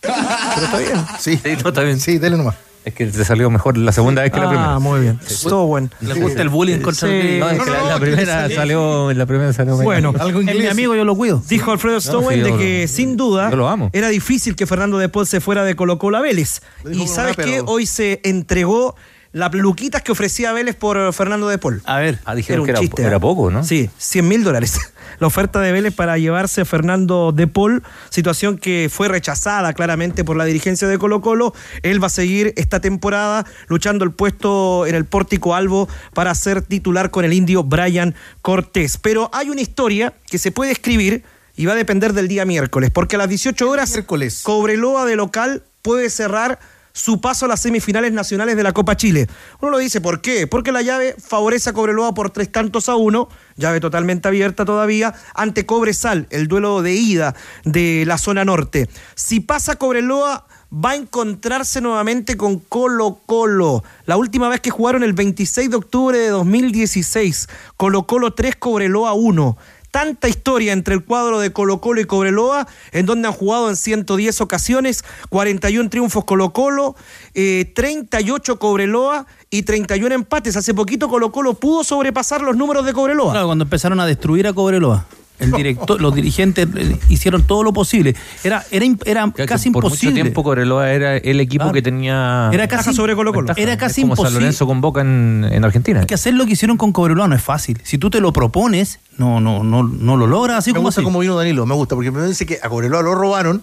Pero 0.00 0.64
está 0.64 0.78
bien. 0.78 1.04
Sí, 1.18 1.36
sí, 1.42 1.56
no, 1.62 1.68
está 1.68 1.82
bien. 1.82 2.00
Sí, 2.00 2.18
dele 2.18 2.36
nomás. 2.36 2.54
Es 2.86 2.94
que 2.94 3.04
te 3.06 3.24
salió 3.24 3.50
mejor 3.50 3.76
la 3.76 3.90
segunda 3.90 4.22
vez 4.22 4.30
que 4.30 4.38
la 4.38 4.46
Ah, 4.46 4.48
primera. 4.48 4.78
muy 4.78 5.00
bien. 5.00 5.18
Stowen. 5.28 5.90
Le 6.00 6.14
gusta 6.14 6.40
el 6.40 6.48
bullying 6.48 6.78
contra 6.78 7.08
el 7.08 7.40
No, 7.40 7.50
es 7.50 7.60
que 7.60 7.70
la, 7.70 7.82
la 7.82 7.98
primera 7.98 8.48
salió, 8.48 9.12
la 9.12 9.26
primera 9.26 9.52
salió 9.52 9.76
Bueno, 9.76 10.14
Es 10.16 10.56
mi 10.56 10.66
amigo, 10.68 10.94
yo 10.94 11.04
lo 11.04 11.16
cuido. 11.16 11.42
Dijo 11.48 11.72
Alfredo 11.72 12.00
Stowen 12.00 12.44
sí, 12.44 12.50
de 12.52 12.56
que 12.56 12.82
lo- 12.82 12.88
sin 12.88 13.16
duda 13.16 13.50
yo 13.50 13.56
lo 13.56 13.68
amo. 13.68 13.90
era 13.92 14.08
difícil 14.08 14.54
que 14.54 14.68
Fernando 14.68 14.98
de 14.98 15.08
Paul 15.08 15.26
se 15.26 15.40
fuera 15.40 15.64
de 15.64 15.74
Colo 15.74 15.98
Colo 15.98 16.16
a 16.18 16.20
Vélez. 16.20 16.62
Y 16.88 17.08
sabes 17.08 17.36
que 17.36 17.60
hoy 17.66 17.86
se 17.86 18.20
entregó 18.22 18.94
las 19.36 19.52
luquitas 19.52 20.00
que 20.00 20.12
ofrecía 20.12 20.54
Vélez 20.54 20.76
por 20.76 21.12
Fernando 21.12 21.46
de 21.48 21.58
Paul. 21.58 21.82
A 21.84 21.98
ver, 21.98 22.18
ah, 22.24 22.34
dijeron 22.34 22.64
que 22.64 22.70
era, 22.70 22.80
era, 23.06 23.20
poco, 23.20 23.50
¿no? 23.50 23.62
Sí, 23.64 23.90
100 23.98 24.26
mil 24.26 24.42
dólares. 24.42 24.80
La 25.18 25.26
oferta 25.26 25.60
de 25.60 25.72
Vélez 25.72 25.94
para 25.94 26.16
llevarse 26.16 26.62
a 26.62 26.64
Fernando 26.64 27.32
de 27.32 27.46
Paul, 27.46 27.82
situación 28.08 28.56
que 28.56 28.88
fue 28.90 29.08
rechazada 29.08 29.74
claramente 29.74 30.24
por 30.24 30.36
la 30.36 30.46
dirigencia 30.46 30.88
de 30.88 30.98
Colo 30.98 31.20
Colo. 31.20 31.54
Él 31.82 32.02
va 32.02 32.06
a 32.06 32.10
seguir 32.10 32.54
esta 32.56 32.80
temporada 32.80 33.44
luchando 33.68 34.04
el 34.06 34.10
puesto 34.10 34.86
en 34.86 34.94
el 34.94 35.04
pórtico 35.04 35.54
Albo 35.54 35.86
para 36.14 36.34
ser 36.34 36.62
titular 36.62 37.10
con 37.10 37.26
el 37.26 37.34
indio 37.34 37.62
Brian 37.62 38.14
Cortés. 38.40 38.96
Pero 38.96 39.30
hay 39.34 39.50
una 39.50 39.60
historia 39.60 40.14
que 40.30 40.38
se 40.38 40.50
puede 40.50 40.72
escribir 40.72 41.24
y 41.56 41.66
va 41.66 41.72
a 41.72 41.76
depender 41.76 42.14
del 42.14 42.28
día 42.28 42.46
miércoles, 42.46 42.90
porque 42.90 43.16
a 43.16 43.18
las 43.18 43.28
18 43.28 43.68
horas 43.68 43.90
miércoles. 43.90 44.40
Cobreloa 44.42 45.04
de 45.04 45.16
local 45.16 45.62
puede 45.82 46.10
cerrar 46.10 46.58
su 46.96 47.20
paso 47.20 47.44
a 47.44 47.48
las 47.48 47.60
semifinales 47.60 48.12
nacionales 48.12 48.56
de 48.56 48.62
la 48.62 48.72
Copa 48.72 48.96
Chile. 48.96 49.28
Uno 49.60 49.72
lo 49.72 49.78
dice, 49.78 50.00
¿por 50.00 50.22
qué? 50.22 50.46
Porque 50.46 50.72
la 50.72 50.80
llave 50.80 51.14
favorece 51.18 51.68
a 51.68 51.72
Cobreloa 51.74 52.14
por 52.14 52.30
tres 52.30 52.50
tantos 52.50 52.88
a 52.88 52.96
uno, 52.96 53.28
llave 53.56 53.80
totalmente 53.80 54.28
abierta 54.28 54.64
todavía, 54.64 55.14
ante 55.34 55.66
Cobresal, 55.66 56.26
el 56.30 56.48
duelo 56.48 56.80
de 56.80 56.94
ida 56.94 57.34
de 57.64 58.04
la 58.06 58.16
zona 58.16 58.46
norte. 58.46 58.88
Si 59.14 59.40
pasa 59.40 59.76
Cobreloa, 59.76 60.46
va 60.72 60.92
a 60.92 60.96
encontrarse 60.96 61.82
nuevamente 61.82 62.38
con 62.38 62.58
Colo 62.60 63.20
Colo. 63.26 63.84
La 64.06 64.16
última 64.16 64.48
vez 64.48 64.60
que 64.60 64.70
jugaron 64.70 65.02
el 65.02 65.12
26 65.12 65.68
de 65.68 65.76
octubre 65.76 66.18
de 66.18 66.28
2016, 66.28 67.48
Colo 67.76 68.06
Colo 68.06 68.32
3, 68.32 68.56
Cobreloa 68.56 69.12
1 69.12 69.56
tanta 69.96 70.28
historia 70.28 70.74
entre 70.74 70.92
el 70.92 71.02
cuadro 71.02 71.40
de 71.40 71.54
Colo 71.54 71.80
Colo 71.80 72.02
y 72.02 72.04
Cobreloa, 72.04 72.68
en 72.92 73.06
donde 73.06 73.28
han 73.28 73.32
jugado 73.32 73.70
en 73.70 73.76
110 73.76 74.42
ocasiones, 74.42 75.02
41 75.30 75.88
triunfos 75.88 76.26
Colo 76.26 76.52
Colo, 76.52 76.96
38 77.32 78.52
eh, 78.52 78.58
Cobreloa 78.58 79.26
y 79.48 79.62
31 79.62 80.14
empates. 80.14 80.54
Hace 80.54 80.74
poquito 80.74 81.08
Colo 81.08 81.32
Colo 81.32 81.54
pudo 81.54 81.82
sobrepasar 81.82 82.42
los 82.42 82.58
números 82.58 82.84
de 82.84 82.92
Cobreloa. 82.92 83.32
Claro, 83.32 83.46
cuando 83.46 83.64
empezaron 83.64 83.98
a 83.98 84.04
destruir 84.04 84.46
a 84.46 84.52
Cobreloa. 84.52 85.06
El 85.38 85.52
director, 85.52 86.00
los 86.00 86.14
dirigentes 86.14 86.66
eh, 86.76 86.98
hicieron 87.08 87.42
todo 87.46 87.62
lo 87.62 87.72
posible. 87.72 88.14
Era, 88.42 88.64
era, 88.70 88.86
era 89.04 89.32
casi 89.46 89.70
por 89.70 89.84
imposible. 89.84 90.12
mucho 90.12 90.22
tiempo 90.22 90.42
Cobreloa 90.42 90.90
era 90.90 91.16
el 91.16 91.40
equipo 91.40 91.72
que 91.72 91.82
tenía. 91.82 92.50
Era 92.52 92.68
casi 92.68 92.94
sobre 92.94 93.14
Colo 93.14 93.32
Colo. 93.32 93.52
Era 93.56 93.76
casi 93.76 94.02
como 94.02 94.12
imposible. 94.12 94.32
San 94.32 94.40
Lorenzo 94.40 94.66
con 94.66 94.80
Boca 94.80 95.00
en, 95.02 95.46
en 95.50 95.64
Argentina. 95.64 96.00
Hay 96.00 96.06
que 96.06 96.14
hacer 96.14 96.34
lo 96.34 96.46
que 96.46 96.52
hicieron 96.52 96.76
con 96.76 96.92
Cobreloa 96.92 97.28
no 97.28 97.34
es 97.34 97.42
fácil. 97.42 97.78
Si 97.82 97.98
tú 97.98 98.10
te 98.10 98.20
lo 98.20 98.32
propones, 98.32 98.98
no, 99.18 99.40
no, 99.40 99.62
no, 99.62 99.82
no 99.82 100.16
lo 100.16 100.26
logras 100.26 100.58
así 100.58 100.70
me 100.70 100.76
como 100.76 100.88
gusta 100.88 101.00
así. 101.00 101.04
como 101.04 101.18
vino 101.18 101.36
Danilo, 101.36 101.66
me 101.66 101.74
gusta, 101.74 101.94
porque 101.94 102.10
me 102.10 102.26
dice 102.26 102.46
que 102.46 102.58
a 102.62 102.68
Cobreloa 102.68 103.02
lo 103.02 103.14
robaron 103.14 103.62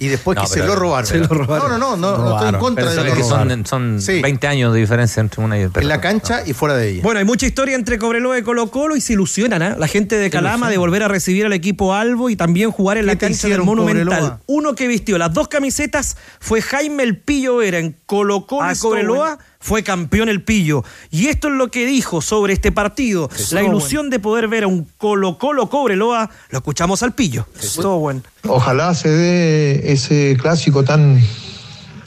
y 0.00 0.08
después 0.08 0.36
No, 0.36 0.42
que 0.42 0.48
se 0.48 0.60
lo 0.66 0.76
robaron. 0.76 1.06
se 1.06 1.18
lo 1.18 1.26
robaron. 1.28 1.78
No, 1.80 1.96
no, 1.96 1.96
no, 1.96 2.16
no, 2.18 2.24
no 2.24 2.34
estoy 2.36 2.48
en 2.54 2.58
contra 2.60 2.84
Pero 2.88 3.02
de 3.02 3.08
que 3.10 3.14
robaron. 3.22 3.50
son, 3.66 3.66
son 3.66 4.02
Sí. 4.02 4.20
20 4.22 4.46
años 4.46 4.72
de 4.72 4.80
diferencia 4.80 5.20
entre 5.20 5.42
una 5.42 5.58
y 5.58 5.64
otra. 5.64 5.82
En 5.82 5.88
la 5.88 6.00
cancha 6.00 6.42
y 6.46 6.52
fuera 6.52 6.76
de 6.76 6.88
ella. 6.90 7.02
Bueno, 7.02 7.18
hay 7.18 7.24
mucha 7.24 7.46
historia 7.46 7.74
entre 7.74 7.98
Cobreloa 7.98 8.38
y 8.38 8.42
Colo 8.42 8.70
Colo 8.70 8.96
y 8.96 9.00
se 9.00 9.14
ilusionan, 9.14 9.62
¿ah? 9.62 9.76
La 9.78 9.88
gente 9.88 10.16
de 10.16 10.30
Calama 10.30 10.70
de 10.70 10.78
volver 10.78 11.02
a 11.02 11.08
recibir 11.08 11.46
al 11.46 11.52
equipo 11.52 11.94
Albo 11.94 12.30
y 12.30 12.36
también 12.36 12.70
jugar 12.70 12.98
en 12.98 13.06
la 13.06 13.12
¿Qué 13.14 13.20
te 13.20 13.26
cancha 13.26 13.48
del 13.48 13.62
Monumental. 13.62 14.06
Cobreloa? 14.06 14.40
Uno 14.46 14.74
que 14.74 14.86
vistió 14.88 15.18
las 15.18 15.32
dos 15.34 15.48
camisetas 15.48 16.16
fue 16.40 16.62
Jaime 16.62 17.02
El 17.02 17.18
Pillo 17.18 17.56
Vera 17.56 17.78
en 17.78 17.96
Colo 18.06 18.46
Colo 18.46 18.62
Ah, 18.68 18.72
y 18.74 18.78
Cobreloa. 18.78 19.38
Fue 19.60 19.82
campeón 19.82 20.28
el 20.28 20.42
Pillo. 20.42 20.84
Y 21.10 21.26
esto 21.26 21.48
es 21.48 21.54
lo 21.54 21.68
que 21.68 21.84
dijo 21.84 22.20
sobre 22.20 22.52
este 22.52 22.72
partido. 22.72 23.28
La 23.50 23.62
ilusión 23.62 24.08
de 24.10 24.20
poder 24.20 24.48
ver 24.48 24.64
a 24.64 24.66
un 24.66 24.86
Colo 24.98 25.38
Colo 25.38 25.68
Cobreloa. 25.68 26.30
Lo 26.50 26.58
escuchamos 26.58 27.02
al 27.02 27.14
Pillo. 27.14 27.46
Bueno. 27.82 28.22
Ojalá 28.46 28.94
se 28.94 29.08
dé 29.08 29.92
ese 29.92 30.36
clásico 30.40 30.84
tan 30.84 31.20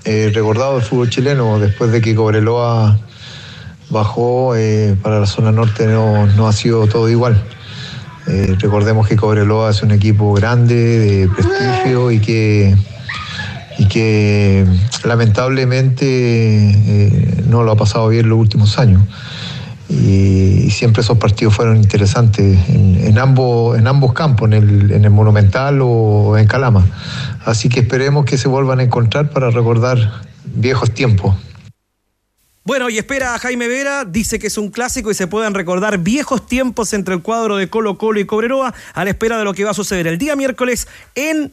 eh, 0.05 0.31
recordado 0.33 0.75
del 0.75 0.83
fútbol 0.83 1.09
chileno 1.09 1.59
después 1.59 1.91
de 1.91 2.01
que 2.01 2.15
Cobreloa 2.15 2.99
bajó 3.89 4.55
eh, 4.55 4.95
para 5.01 5.19
la 5.19 5.27
zona 5.27 5.51
norte 5.51 5.85
no, 5.85 6.25
no 6.27 6.47
ha 6.47 6.53
sido 6.53 6.87
todo 6.87 7.09
igual. 7.09 7.43
Eh, 8.27 8.55
recordemos 8.59 9.07
que 9.07 9.15
Cobreloa 9.15 9.71
es 9.71 9.81
un 9.83 9.91
equipo 9.91 10.33
grande, 10.33 10.75
de 10.75 11.27
prestigio 11.27 12.11
y 12.11 12.19
que, 12.19 12.75
y 13.81 13.87
que 13.87 14.63
lamentablemente 15.03 16.05
eh, 16.05 17.43
no 17.47 17.63
lo 17.63 17.71
ha 17.71 17.75
pasado 17.75 18.09
bien 18.09 18.29
los 18.29 18.37
últimos 18.37 18.77
años. 18.77 19.01
Y, 19.89 20.69
siempre 20.69 21.01
esos 21.01 21.17
partidos 21.17 21.55
fueron 21.55 21.77
interesantes 21.77 22.57
en, 22.69 23.17
ambos, 23.17 23.77
en 23.77 23.87
ambos 23.87 24.13
campos, 24.13 24.47
en 24.47 24.53
el, 24.53 24.91
en 24.91 25.03
el 25.03 25.09
Monumental 25.09 25.79
o 25.81 26.37
en 26.37 26.47
Calama. 26.47 26.85
Así 27.43 27.69
que 27.69 27.81
esperemos 27.81 28.23
que 28.23 28.37
se 28.37 28.47
vuelvan 28.47 28.79
a 28.79 28.83
encontrar 28.83 29.31
para 29.31 29.49
recordar 29.49 30.21
viejos 30.45 30.91
tiempos. 30.91 31.35
Bueno, 32.63 32.89
y 32.89 32.99
espera 32.99 33.33
a 33.33 33.39
Jaime 33.39 33.67
Vera, 33.67 34.05
dice 34.05 34.37
que 34.37 34.47
es 34.47 34.57
un 34.59 34.69
clásico 34.69 35.09
y 35.09 35.15
se 35.15 35.25
puedan 35.25 35.55
recordar 35.55 35.97
viejos 35.97 36.45
tiempos 36.45 36.93
entre 36.93 37.15
el 37.15 37.23
cuadro 37.23 37.57
de 37.57 37.67
Colo 37.67 37.97
Colo 37.97 38.19
y 38.19 38.25
Cobreroa 38.25 38.75
a 38.93 39.03
la 39.03 39.09
espera 39.09 39.39
de 39.39 39.43
lo 39.43 39.55
que 39.55 39.63
va 39.63 39.71
a 39.71 39.73
suceder 39.73 40.05
el 40.05 40.19
día 40.19 40.35
miércoles 40.35 40.87
en 41.15 41.51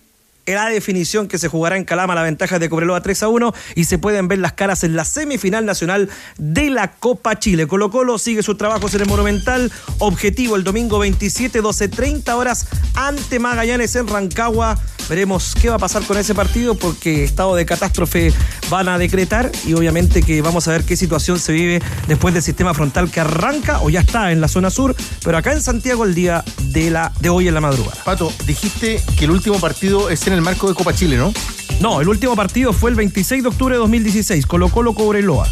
la 0.54 0.68
definición 0.68 1.28
que 1.28 1.38
se 1.38 1.48
jugará 1.48 1.76
en 1.76 1.84
Calama, 1.84 2.14
la 2.14 2.22
ventaja 2.22 2.58
de 2.58 2.68
Cobreloa 2.68 3.00
3 3.00 3.22
a 3.22 3.28
1 3.28 3.54
y 3.74 3.84
se 3.84 3.98
pueden 3.98 4.28
ver 4.28 4.38
las 4.38 4.52
caras 4.52 4.84
en 4.84 4.96
la 4.96 5.04
semifinal 5.04 5.64
nacional 5.64 6.08
de 6.38 6.70
la 6.70 6.92
Copa 6.92 7.38
Chile. 7.38 7.66
Colo 7.66 7.90
Colo 7.90 8.18
sigue 8.18 8.42
sus 8.42 8.56
trabajos 8.58 8.94
en 8.94 9.02
el 9.02 9.08
Monumental, 9.08 9.72
objetivo 9.98 10.56
el 10.56 10.64
domingo 10.64 10.98
27, 10.98 11.60
12, 11.60 11.88
30 11.88 12.36
horas 12.36 12.66
ante 12.94 13.38
Magallanes 13.38 13.94
en 13.96 14.08
Rancagua. 14.08 14.78
Veremos 15.08 15.54
qué 15.60 15.70
va 15.70 15.76
a 15.76 15.78
pasar 15.78 16.02
con 16.04 16.18
ese 16.18 16.34
partido 16.34 16.74
porque 16.74 17.24
estado 17.24 17.56
de 17.56 17.64
catástrofe 17.64 18.32
van 18.68 18.88
a 18.88 18.98
decretar 18.98 19.50
y 19.66 19.72
obviamente 19.72 20.22
que 20.22 20.42
vamos 20.42 20.68
a 20.68 20.72
ver 20.72 20.84
qué 20.84 20.96
situación 20.96 21.38
se 21.38 21.52
vive 21.52 21.80
después 22.06 22.34
del 22.34 22.42
sistema 22.42 22.74
frontal 22.74 23.10
que 23.10 23.20
arranca 23.20 23.80
o 23.80 23.88
ya 23.88 24.00
está 24.00 24.32
en 24.32 24.40
la 24.40 24.48
zona 24.48 24.70
sur, 24.70 24.94
pero 25.24 25.38
acá 25.38 25.52
en 25.52 25.62
Santiago 25.62 26.04
el 26.04 26.14
día 26.14 26.44
de, 26.64 26.90
la, 26.90 27.12
de 27.20 27.30
hoy 27.30 27.48
en 27.48 27.54
la 27.54 27.60
madrugada. 27.60 28.02
Pato, 28.04 28.32
dijiste 28.46 29.02
que 29.18 29.24
el 29.24 29.30
último 29.30 29.58
partido 29.58 30.10
es 30.10 30.26
en 30.26 30.34
el 30.34 30.37
marco 30.42 30.68
de 30.68 30.74
Copa 30.74 30.94
Chile, 30.94 31.16
¿no? 31.16 31.32
No, 31.80 32.00
el 32.00 32.08
último 32.08 32.34
partido 32.36 32.72
fue 32.72 32.90
el 32.90 32.96
26 32.96 33.42
de 33.42 33.48
octubre 33.48 33.74
de 33.74 33.78
2016, 33.80 34.46
Colo 34.46 34.68
Colo 34.68 34.94
Cobreloa. 34.94 35.46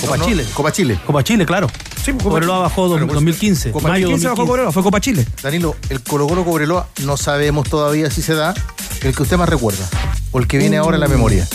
Copa 0.00 0.16
No, 0.16 0.22
no, 0.22 0.28
Chile. 0.28 0.44
Copa 0.54 0.72
Chile. 0.72 0.98
Copa 1.06 1.24
Chile, 1.24 1.46
claro. 1.46 1.68
Sí, 2.04 2.12
Copa 2.12 2.24
Cobreloa 2.24 2.58
bajó 2.60 2.88
dos- 2.88 3.00
pues, 3.00 3.12
2015. 3.14 3.70
Copa 3.72 3.88
mayo 3.88 4.06
2015 4.08 4.28
bajó 4.28 4.36
2015. 4.42 4.46
Cobreloa, 4.48 4.72
fue 4.72 4.82
Copa 4.82 5.00
Chile. 5.00 5.26
Danilo, 5.42 5.76
el 5.88 6.00
Colo 6.02 6.26
Colo 6.26 6.44
Cobreloa 6.44 6.88
no 7.04 7.16
sabemos 7.16 7.68
todavía 7.68 8.10
si 8.10 8.22
se 8.22 8.34
da. 8.34 8.54
El 9.02 9.14
que 9.14 9.22
usted 9.22 9.36
más 9.36 9.48
recuerda. 9.48 9.86
O 10.32 10.38
el 10.38 10.46
que 10.46 10.58
viene 10.58 10.76
ahora 10.76 10.96
en 10.96 11.00
la 11.00 11.08
memoria. 11.08 11.46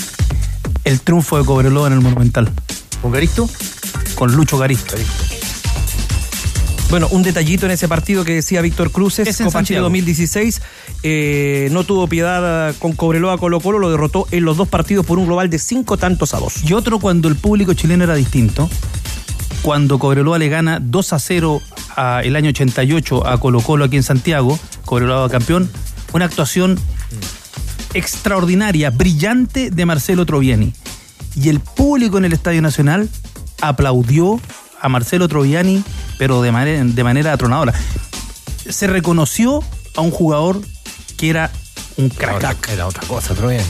El 0.83 0.99
triunfo 1.01 1.37
de 1.37 1.45
Cobreloa 1.45 1.87
en 1.87 1.93
el 1.93 2.01
Monumental. 2.01 2.51
¿Con 3.01 3.11
Garisto? 3.11 3.49
Con 4.15 4.33
Lucho 4.35 4.57
Garisto. 4.57 4.95
Bueno, 6.91 7.07
un 7.11 7.23
detallito 7.23 7.65
en 7.65 7.71
ese 7.71 7.87
partido 7.87 8.25
que 8.25 8.33
decía 8.33 8.61
Víctor 8.61 8.91
Cruces, 8.91 9.25
Es 9.27 9.39
en 9.39 9.45
Copa 9.45 9.59
Chile 9.59 9.77
Santiago. 9.79 9.83
2016, 9.85 10.61
eh, 11.03 11.69
no 11.71 11.85
tuvo 11.85 12.07
piedad 12.07 12.75
con 12.79 12.91
Cobreloa 12.91 13.37
Colo 13.37 13.61
Colo, 13.61 13.79
lo 13.79 13.89
derrotó 13.89 14.27
en 14.31 14.43
los 14.43 14.57
dos 14.57 14.67
partidos 14.67 15.05
por 15.05 15.17
un 15.17 15.25
global 15.25 15.49
de 15.49 15.57
cinco 15.57 15.95
tantos 15.95 16.33
a 16.33 16.39
dos. 16.39 16.63
Y 16.65 16.73
otro 16.73 16.99
cuando 16.99 17.29
el 17.29 17.37
público 17.37 17.73
chileno 17.73 18.03
era 18.03 18.13
distinto. 18.15 18.69
Cuando 19.61 19.99
Cobreloa 19.99 20.37
le 20.37 20.49
gana 20.49 20.79
2 20.81 21.13
a 21.13 21.19
0 21.19 21.61
a- 21.95 22.21
el 22.25 22.35
año 22.35 22.49
88 22.49 23.25
a 23.25 23.39
Colo 23.39 23.61
Colo 23.61 23.85
aquí 23.85 23.95
en 23.95 24.03
Santiago, 24.03 24.59
Cobreloa 24.85 25.29
campeón, 25.29 25.69
una 26.13 26.25
actuación 26.25 26.77
extraordinaria, 27.93 28.89
brillante 28.89 29.69
de 29.71 29.85
Marcelo 29.85 30.25
Troviani. 30.25 30.73
Y 31.35 31.47
el 31.49 31.59
público 31.61 32.17
en 32.17 32.25
el 32.25 32.33
Estadio 32.33 32.61
Nacional 32.61 33.07
aplaudió 33.61 34.41
a 34.81 34.89
Marcelo 34.89 35.27
Troviani, 35.27 35.83
pero 36.17 36.41
de 36.41 36.51
manera, 36.51 36.83
de 36.83 37.03
manera 37.03 37.33
atronadora. 37.33 37.73
Se 38.67 38.87
reconoció 38.87 39.63
a 39.95 40.01
un 40.01 40.11
jugador 40.11 40.61
que 41.17 41.29
era 41.29 41.51
un 41.97 42.09
crack. 42.09 42.69
Era 42.69 42.87
otra 42.87 43.07
cosa, 43.07 43.33
otro 43.33 43.49
bien. 43.49 43.65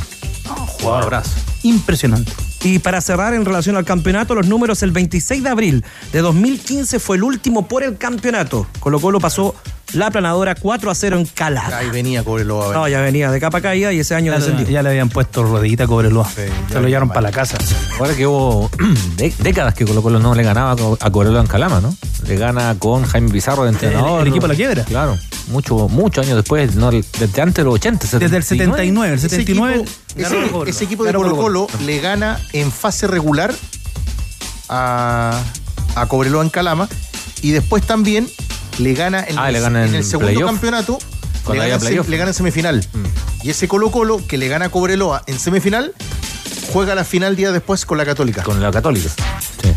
Jugador 0.46 1.06
brazo. 1.08 1.32
Impresionante. 1.64 2.32
Y 2.64 2.80
para 2.80 3.02
cerrar 3.02 3.34
en 3.34 3.44
relación 3.44 3.76
al 3.76 3.86
campeonato, 3.86 4.36
los 4.36 4.48
números, 4.48 4.84
el 4.84 4.92
26 4.92 5.44
de 5.44 5.50
abril 5.50 5.86
de 6.14 6.20
2015 6.20 7.00
fue 7.00 7.18
el 7.18 7.24
último 7.24 7.68
por 7.68 7.84
el 7.84 7.98
campeonato. 7.98 8.68
Colo 8.80 9.00
Colo 9.00 9.20
pasó 9.20 9.56
la 9.94 10.10
planadora 10.12 10.56
4 10.56 10.92
a 10.92 10.96
0 10.96 11.18
en 11.18 11.26
Calada. 11.26 11.78
Ahí 11.78 11.90
venía 11.90 12.24
Cobreloa. 12.24 12.74
No, 12.74 12.88
ya 12.88 13.02
venía 13.02 13.30
de 13.32 13.40
capa 13.40 13.62
caída 13.62 13.92
y 13.94 14.00
ese 14.00 14.16
año 14.16 14.32
Ya, 14.32 14.40
descendió. 14.40 14.68
ya 14.68 14.82
le 14.84 14.90
habían 14.90 15.10
puesto 15.10 15.44
rodillita 15.44 15.84
a 15.84 15.88
Cobreloa. 15.88 16.28
ya 16.36 16.74
Se 16.74 16.82
lo 16.82 16.88
llevaron 16.88 17.10
para 17.10 17.22
la 17.22 17.32
casa. 17.32 17.58
Ahora 18.00 18.16
que 18.16 18.26
hubo 18.28 18.70
de- 19.18 19.34
décadas 19.40 19.74
que 19.74 19.86
Colo 19.86 20.02
Colo 20.02 20.20
no 20.20 20.34
le 20.36 20.44
ganaba 20.44 20.72
a 20.72 20.76
Co- 20.76 20.98
a 21.00 21.10
Cobreloa 21.12 21.42
en 21.42 21.48
Calama, 21.48 21.82
¿no? 21.82 21.96
Le 22.28 22.36
gana 22.38 22.76
con 22.80 23.04
Jaime 23.04 23.30
Pizarro 23.32 23.64
de 23.64 23.70
entrenador. 23.72 24.22
el 24.22 24.28
equipo 24.28 24.48
de 24.48 24.54
la 24.54 24.56
quiebra. 24.56 24.84
Claro. 24.86 25.18
Mucho, 25.48 25.90
muchos 25.90 26.26
años 26.26 26.38
después, 26.38 26.76
no, 26.76 26.92
desde 26.92 27.42
antes 27.42 27.56
de 27.56 27.64
los 27.64 27.74
80. 27.76 28.08
Desde 28.20 28.38
el 28.38 28.44
79, 28.44 29.10
el 29.14 29.20
Ese 29.20 29.28
79. 29.30 29.76
equipo, 29.76 29.92
ganó 30.16 30.62
ese- 30.64 30.70
ese 30.70 30.84
equipo 30.86 31.04
de 31.04 31.12
Ganó 31.12 31.24
Colo 31.24 31.36
Colo 31.36 31.68
le 31.86 32.00
gana 32.00 32.40
en 32.54 32.72
fase 32.72 33.08
regular 33.08 33.54
a, 34.70 35.42
a 35.96 36.06
Cobreloa 36.06 36.44
en 36.44 36.50
Calama 36.50 36.88
y 37.42 37.52
después 37.52 37.84
también 37.86 38.30
le 38.82 38.94
gana 38.94 39.24
en, 39.28 39.38
Ah, 39.38 39.48
el, 39.48 39.54
le 39.54 39.60
gana 39.62 39.84
en 39.84 39.90
en 39.90 39.96
el 39.96 40.04
segundo 40.04 40.32
playoff. 40.32 40.52
campeonato. 40.52 41.00
Le 41.52 41.58
gana. 41.58 41.78
Mm. 41.78 42.10
le 42.10 42.18
gana 42.18 42.30
en 42.30 42.34
semifinal. 42.36 42.86
Y 43.44 43.50
ese 43.50 43.68
Colo 43.68 43.90
Colo 43.92 44.22
que 44.28 44.38
le 44.38 44.48
gana 44.48 44.66
a 44.66 44.70
Cobreloa 44.70 45.24
en 45.28 45.40
semifinal 45.40 45.94
juega 46.72 46.94
la 46.96 47.04
final 47.04 47.36
día 47.36 47.52
después 47.52 47.86
con 47.86 47.98
la 47.98 48.06
Católica. 48.06 48.44
Con 48.44 48.62
la 48.62 48.72
Católica. 48.72 49.10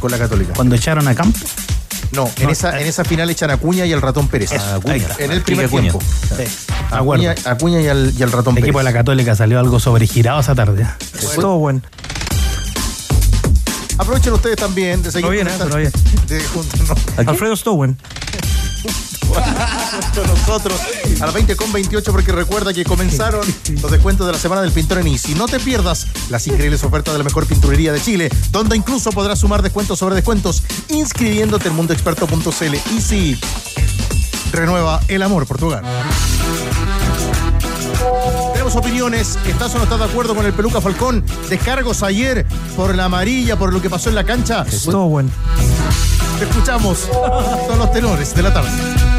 Con 0.00 0.10
la 0.10 0.18
Católica. 0.18 0.52
Cuando 0.54 0.74
echaron 0.76 1.08
a 1.08 1.14
campo. 1.14 1.38
No, 2.12 2.30
en, 2.38 2.50
esa, 2.50 2.78
en 2.80 2.86
esa 2.86 3.02
final 3.04 3.28
echan 3.30 3.50
a 3.50 3.54
Acuña 3.54 3.86
y 3.86 3.92
al 3.92 4.00
ratón 4.00 4.28
Pérez. 4.28 4.52
A 4.52 4.76
Acuña. 4.76 5.06
En 5.18 5.32
el 5.32 5.42
primer 5.42 5.66
Acuña. 5.66 5.82
tiempo. 5.90 6.00
Sí. 6.36 6.44
A 6.92 6.98
Acuña, 6.98 7.34
Acuña 7.44 7.80
y, 7.80 7.88
al, 7.88 8.12
y 8.16 8.22
al 8.22 8.30
ratón 8.30 8.52
El 8.52 8.56
Pérez. 8.56 8.64
equipo 8.68 8.78
de 8.78 8.84
la 8.84 8.92
Católica 8.92 9.34
salió 9.34 9.58
algo 9.58 9.80
sobregirado 9.80 10.38
esa 10.40 10.54
tarde. 10.54 10.86
Todo 11.34 11.58
bueno. 11.58 11.80
Aprovechen 13.98 14.32
ustedes 14.32 14.56
también 14.56 15.02
de 15.02 15.10
seguir 15.12 15.30
¿eh? 15.32 15.44
bien. 15.44 15.92
de 16.28 16.40
juntarnos 16.44 16.98
Alfredo 17.26 17.56
Stowen. 17.56 17.96
Con 19.28 20.26
nosotros 20.26 20.80
a 21.20 21.26
las 21.26 21.34
20 21.34 21.56
con 21.56 21.72
28 21.72 22.12
porque 22.12 22.32
recuerda 22.32 22.72
que 22.72 22.84
comenzaron 22.84 23.46
los 23.80 23.90
descuentos 23.90 24.26
de 24.26 24.32
la 24.32 24.38
semana 24.38 24.62
del 24.62 24.72
pintor 24.72 24.98
en 24.98 25.08
Easy. 25.08 25.34
No 25.34 25.46
te 25.46 25.60
pierdas 25.60 26.06
las 26.30 26.46
increíbles 26.46 26.82
ofertas 26.84 27.14
de 27.14 27.18
la 27.18 27.24
mejor 27.24 27.46
pinturería 27.46 27.92
de 27.92 28.00
Chile, 28.00 28.30
donde 28.50 28.76
incluso 28.76 29.10
podrás 29.10 29.40
sumar 29.40 29.62
descuentos 29.62 29.98
sobre 29.98 30.14
descuentos 30.14 30.62
inscribiéndote 30.88 31.68
en 31.68 31.74
mundoexperto.cl. 31.74 32.74
Easy 32.94 33.38
renueva 34.52 35.00
el 35.08 35.22
amor 35.22 35.46
por 35.46 35.58
tu 35.58 35.66
hogar. 35.66 35.82
Tenemos 38.52 38.76
opiniones. 38.76 39.38
¿Estás 39.46 39.74
o 39.74 39.78
no 39.78 39.84
estás 39.84 39.98
de 39.98 40.04
acuerdo 40.04 40.34
con 40.34 40.46
el 40.46 40.52
Peluca 40.52 40.80
Falcón? 40.80 41.24
Descargos 41.48 42.02
ayer 42.02 42.46
por 42.76 42.94
la 42.94 43.06
amarilla, 43.06 43.56
por 43.58 43.72
lo 43.72 43.80
que 43.82 43.90
pasó 43.90 44.08
en 44.08 44.14
la 44.14 44.24
cancha. 44.24 44.64
Todo 44.84 45.06
bueno. 45.06 45.30
Te 46.38 46.44
escuchamos. 46.44 47.08
Son 47.68 47.78
los 47.78 47.92
tenores 47.92 48.34
de 48.34 48.42
la 48.42 48.52
tarde. 48.52 48.70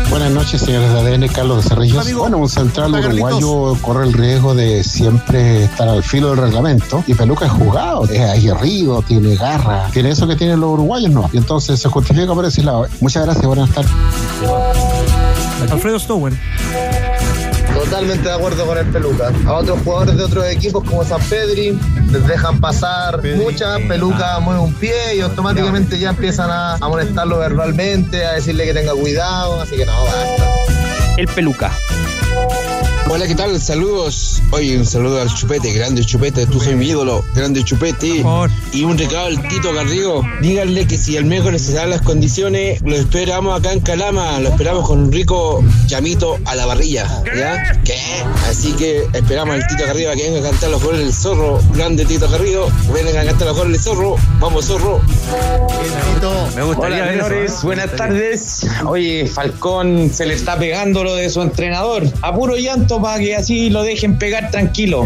Buenas 0.10 0.32
noches, 0.32 0.62
señores 0.62 0.92
de 0.92 1.00
ADN, 1.00 1.28
Carlos 1.30 1.64
de 1.64 1.70
Cerrillos. 1.70 1.98
Amigo, 1.98 2.22
bueno, 2.22 2.38
un 2.38 2.50
central 2.50 2.94
uruguayo 2.94 3.76
corre 3.82 4.06
el 4.06 4.14
riesgo 4.14 4.54
de 4.54 4.84
siempre 4.84 5.64
estar 5.64 5.88
al 5.88 6.04
filo 6.04 6.30
del 6.30 6.38
reglamento. 6.38 7.04
Y 7.08 7.14
Peluca 7.14 7.46
es 7.46 7.52
jugado, 7.52 8.06
es 8.06 8.20
aguerrido, 8.20 9.02
tiene 9.02 9.36
garra, 9.36 9.88
tiene 9.94 10.10
eso 10.12 10.28
que 10.28 10.36
tienen 10.36 10.60
los 10.60 10.72
uruguayos, 10.72 11.10
¿no? 11.12 11.30
Y 11.32 11.38
entonces 11.38 11.80
se 11.80 11.90
justifica 11.90 12.34
por 12.34 12.46
ese 12.46 12.64
lado. 12.64 12.86
Muchas 13.00 13.24
gracias, 13.24 13.46
buenas 13.46 13.70
tardes. 13.72 13.92
Alfredo 15.72 16.00
Stowen. 16.00 16.40
Totalmente 17.86 18.28
de 18.28 18.34
acuerdo 18.34 18.66
con 18.66 18.78
el 18.78 18.86
Peluca. 18.88 19.32
A 19.46 19.54
otros 19.54 19.80
jugadores 19.84 20.18
de 20.18 20.24
otros 20.24 20.46
equipos 20.48 20.84
como 20.84 21.04
San 21.04 21.22
Pedri 21.30 21.78
les 22.12 22.28
dejan 22.28 22.60
pasar 22.60 23.22
muchas, 23.38 23.80
Peluca 23.82 24.40
mueve 24.40 24.60
un 24.60 24.74
pie 24.74 25.16
y 25.16 25.22
automáticamente 25.22 25.98
ya 25.98 26.10
empiezan 26.10 26.50
a, 26.50 26.76
a 26.76 26.90
molestarlo 26.90 27.40
verbalmente, 27.40 28.26
a 28.26 28.34
decirle 28.34 28.66
que 28.66 28.74
tenga 28.74 28.94
cuidado, 28.94 29.62
así 29.62 29.76
que 29.76 29.86
no, 29.86 30.04
basta. 30.04 30.56
El 31.18 31.28
peluca. 31.28 31.72
Hola, 33.08 33.28
¿qué 33.28 33.36
tal? 33.36 33.62
Saludos. 33.62 34.42
Oye, 34.52 34.78
un 34.78 34.86
saludo 34.86 35.22
al 35.22 35.34
Chupete, 35.34 35.72
grande 35.72 36.04
Chupete, 36.04 36.48
tú 36.48 36.60
soy 36.60 36.76
mi 36.76 36.88
ídolo, 36.88 37.24
grande 37.36 37.64
Chupete. 37.64 38.26
Y 38.74 38.84
un 38.84 38.98
recado 38.98 39.28
al 39.28 39.48
Tito 39.48 39.74
Garrigo. 39.74 40.24
Díganle 40.42 40.88
que 40.88 40.98
si 40.98 41.16
el 41.16 41.26
miércoles 41.26 41.62
se 41.62 41.74
dan 41.74 41.92
las 41.92 42.02
condiciones, 42.02 42.82
lo 42.82 42.96
esperamos 42.96 43.60
acá 43.60 43.74
en 43.74 43.82
Calama, 43.82 44.40
lo 44.40 44.50
esperamos 44.50 44.88
con 44.88 45.00
un 45.00 45.12
rico 45.12 45.64
llamito 45.86 46.40
a 46.46 46.56
la 46.56 46.66
barrilla. 46.66 47.24
¿Ya? 47.38 47.80
¿Qué? 47.84 48.00
Así 48.50 48.74
que 48.74 49.04
esperamos 49.14 49.56
al 49.56 49.68
Tito 49.68 49.86
Garrido 49.86 50.12
a 50.12 50.16
que 50.16 50.24
venga 50.24 50.40
a 50.48 50.52
cantar 50.52 50.72
los 50.72 50.84
goles 50.84 51.02
del 51.02 51.14
zorro. 51.14 51.60
Grande 51.74 52.06
Tito 52.06 52.28
Garrido, 52.28 52.70
venga 52.92 53.22
a 53.22 53.26
cantar 53.26 53.48
los 53.48 53.58
goles 53.58 53.74
del 53.74 53.82
zorro. 53.82 54.16
Vamos, 54.40 54.66
zorro. 54.66 55.00
Me 56.56 56.64
gustaría 56.64 57.04
Hola, 57.04 57.14
eso, 57.14 57.24
menores. 57.24 57.52
¿eh? 57.52 57.58
Buenas 57.64 57.96
tardes. 57.96 58.68
Oye, 58.86 59.28
Falcón 59.28 60.10
se 60.12 60.26
le 60.26 60.34
está 60.34 60.58
pegando 60.58 61.04
lo 61.04 61.14
de 61.16 61.30
su 61.30 61.42
entrenador. 61.42 62.04
A 62.22 62.34
puro 62.34 62.56
llanto 62.56 62.95
para 63.02 63.20
que 63.20 63.36
así 63.36 63.70
lo 63.70 63.84
dejen 63.84 64.18
pegar 64.18 64.52
tranquilo. 64.52 65.04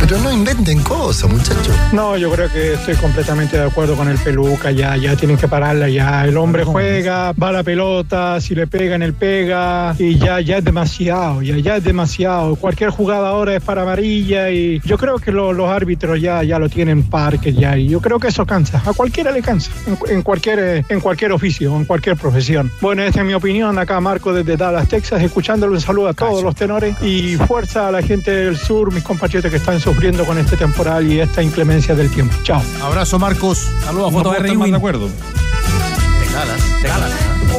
Pero 0.00 0.18
no 0.18 0.32
inventen 0.32 0.80
cosas, 0.82 1.30
muchachos. 1.30 1.68
No, 1.92 2.16
yo 2.16 2.30
creo 2.30 2.50
que 2.50 2.72
estoy 2.72 2.94
completamente 2.94 3.58
de 3.58 3.64
acuerdo 3.64 3.94
con 3.96 4.08
el 4.08 4.16
peluca, 4.18 4.70
ya, 4.70 4.96
ya 4.96 5.14
tienen 5.14 5.36
que 5.36 5.46
pararla, 5.46 5.88
ya. 5.90 6.24
El 6.24 6.36
hombre 6.38 6.64
juega, 6.64 7.32
va 7.32 7.48
a 7.50 7.52
la 7.52 7.62
pelota, 7.62 8.40
si 8.40 8.54
le 8.54 8.66
pegan, 8.66 9.02
él 9.02 9.12
pega, 9.12 9.94
y 9.98 10.16
ya, 10.18 10.40
ya 10.40 10.56
es 10.58 10.64
demasiado, 10.64 11.42
ya, 11.42 11.56
ya 11.58 11.76
es 11.76 11.84
demasiado. 11.84 12.56
Cualquier 12.56 12.88
jugada 12.90 13.28
ahora 13.28 13.54
es 13.56 13.62
para 13.62 13.82
amarilla 13.82 14.50
y 14.50 14.80
yo 14.86 14.96
creo 14.96 15.18
que 15.18 15.32
lo- 15.32 15.52
los 15.52 15.68
árbitros 15.68 16.18
ya, 16.20 16.42
ya 16.42 16.58
lo 16.58 16.68
tienen 16.70 17.02
parque 17.02 17.52
ya, 17.52 17.76
y 17.76 17.88
yo 17.88 18.00
creo 18.00 18.18
que 18.18 18.28
eso 18.28 18.46
cansa, 18.46 18.82
a 18.86 18.92
cualquiera 18.94 19.30
le 19.32 19.42
cansa, 19.42 19.70
en, 19.86 19.96
cu- 19.96 20.06
en 20.06 20.22
cualquier, 20.22 20.84
en 20.88 21.00
cualquier 21.00 21.32
oficio, 21.32 21.76
en 21.76 21.84
cualquier 21.84 22.16
profesión. 22.16 22.70
Bueno, 22.80 23.02
esta 23.02 23.20
es 23.20 23.26
mi 23.26 23.34
opinión, 23.34 23.78
acá 23.78 24.00
Marco 24.00 24.32
desde 24.32 24.56
Dallas, 24.56 24.88
Texas, 24.88 25.22
escuchándolo, 25.22 25.74
un 25.74 25.80
saludo 25.80 26.08
a 26.08 26.14
todos 26.14 26.42
los 26.42 26.54
tenores 26.56 26.89
y 27.02 27.36
fuerza 27.36 27.88
a 27.88 27.90
la 27.90 28.02
gente 28.02 28.30
del 28.30 28.56
sur, 28.56 28.92
mis 28.92 29.02
compatriotas 29.02 29.50
que 29.50 29.56
están 29.56 29.80
sufriendo 29.80 30.24
con 30.24 30.38
este 30.38 30.56
temporal 30.56 31.10
y 31.10 31.20
esta 31.20 31.42
inclemencia 31.42 31.94
del 31.94 32.10
tiempo. 32.10 32.34
Chao. 32.42 32.62
Abrazo, 32.82 33.18
Marcos. 33.18 33.58
Saludos, 33.84 34.12
No 34.12 34.18
foto 34.18 34.34
puedo 34.34 34.64
de 34.64 34.76
acuerdo. 34.76 35.08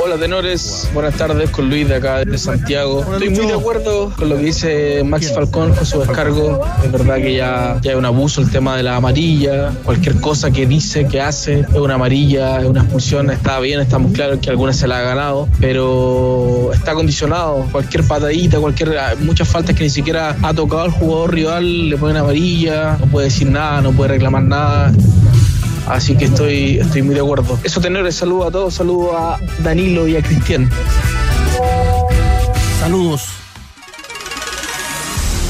Hola 0.03 0.17
tenores, 0.17 0.89
buenas 0.95 1.15
tardes 1.15 1.51
con 1.51 1.69
Luis 1.69 1.87
de 1.87 1.95
acá 1.95 2.25
de 2.25 2.37
Santiago. 2.39 3.05
Estoy 3.13 3.29
muy 3.29 3.45
de 3.45 3.53
acuerdo 3.53 4.11
con 4.17 4.29
lo 4.29 4.37
que 4.37 4.45
dice 4.45 5.03
Max 5.03 5.31
Falcón 5.31 5.75
con 5.75 5.85
su 5.85 5.99
descargo. 5.99 6.59
Es 6.83 6.91
verdad 6.91 7.17
que 7.17 7.35
ya, 7.35 7.77
ya 7.83 7.91
es 7.91 7.97
un 7.97 8.05
abuso 8.05 8.41
el 8.41 8.49
tema 8.49 8.75
de 8.75 8.81
la 8.81 8.95
amarilla. 8.95 9.73
Cualquier 9.83 10.19
cosa 10.19 10.49
que 10.49 10.65
dice, 10.65 11.05
que 11.07 11.21
hace, 11.21 11.59
es 11.59 11.75
una 11.75 11.95
amarilla, 11.95 12.61
es 12.61 12.65
una 12.65 12.81
expulsión. 12.81 13.29
Está 13.29 13.59
bien, 13.59 13.79
estamos 13.79 14.11
claros 14.11 14.39
que 14.39 14.49
alguna 14.49 14.73
se 14.73 14.87
la 14.87 14.97
ha 14.97 15.01
ganado, 15.01 15.47
pero 15.59 16.71
está 16.73 16.95
condicionado. 16.95 17.67
Cualquier 17.71 18.03
patadita, 18.05 18.59
cualquier 18.59 18.97
muchas 19.19 19.47
faltas 19.47 19.75
que 19.75 19.83
ni 19.83 19.91
siquiera 19.91 20.35
ha 20.41 20.53
tocado 20.53 20.81
al 20.81 20.91
jugador 20.91 21.31
rival, 21.31 21.89
le 21.89 21.97
ponen 21.97 22.17
amarilla, 22.17 22.97
no 22.99 23.05
puede 23.05 23.25
decir 23.25 23.51
nada, 23.51 23.81
no 23.81 23.91
puede 23.91 24.13
reclamar 24.13 24.43
nada. 24.43 24.91
Así 25.91 26.15
que 26.15 26.25
estoy, 26.25 26.79
estoy 26.79 27.01
muy 27.01 27.13
de 27.13 27.19
acuerdo. 27.19 27.59
Eso, 27.65 27.81
tenores, 27.81 28.15
saludo 28.15 28.47
a 28.47 28.51
todos, 28.51 28.75
saludo 28.75 29.17
a 29.17 29.37
Danilo 29.59 30.07
y 30.07 30.15
a 30.15 30.23
Cristian. 30.23 30.69
Saludos. 32.79 33.25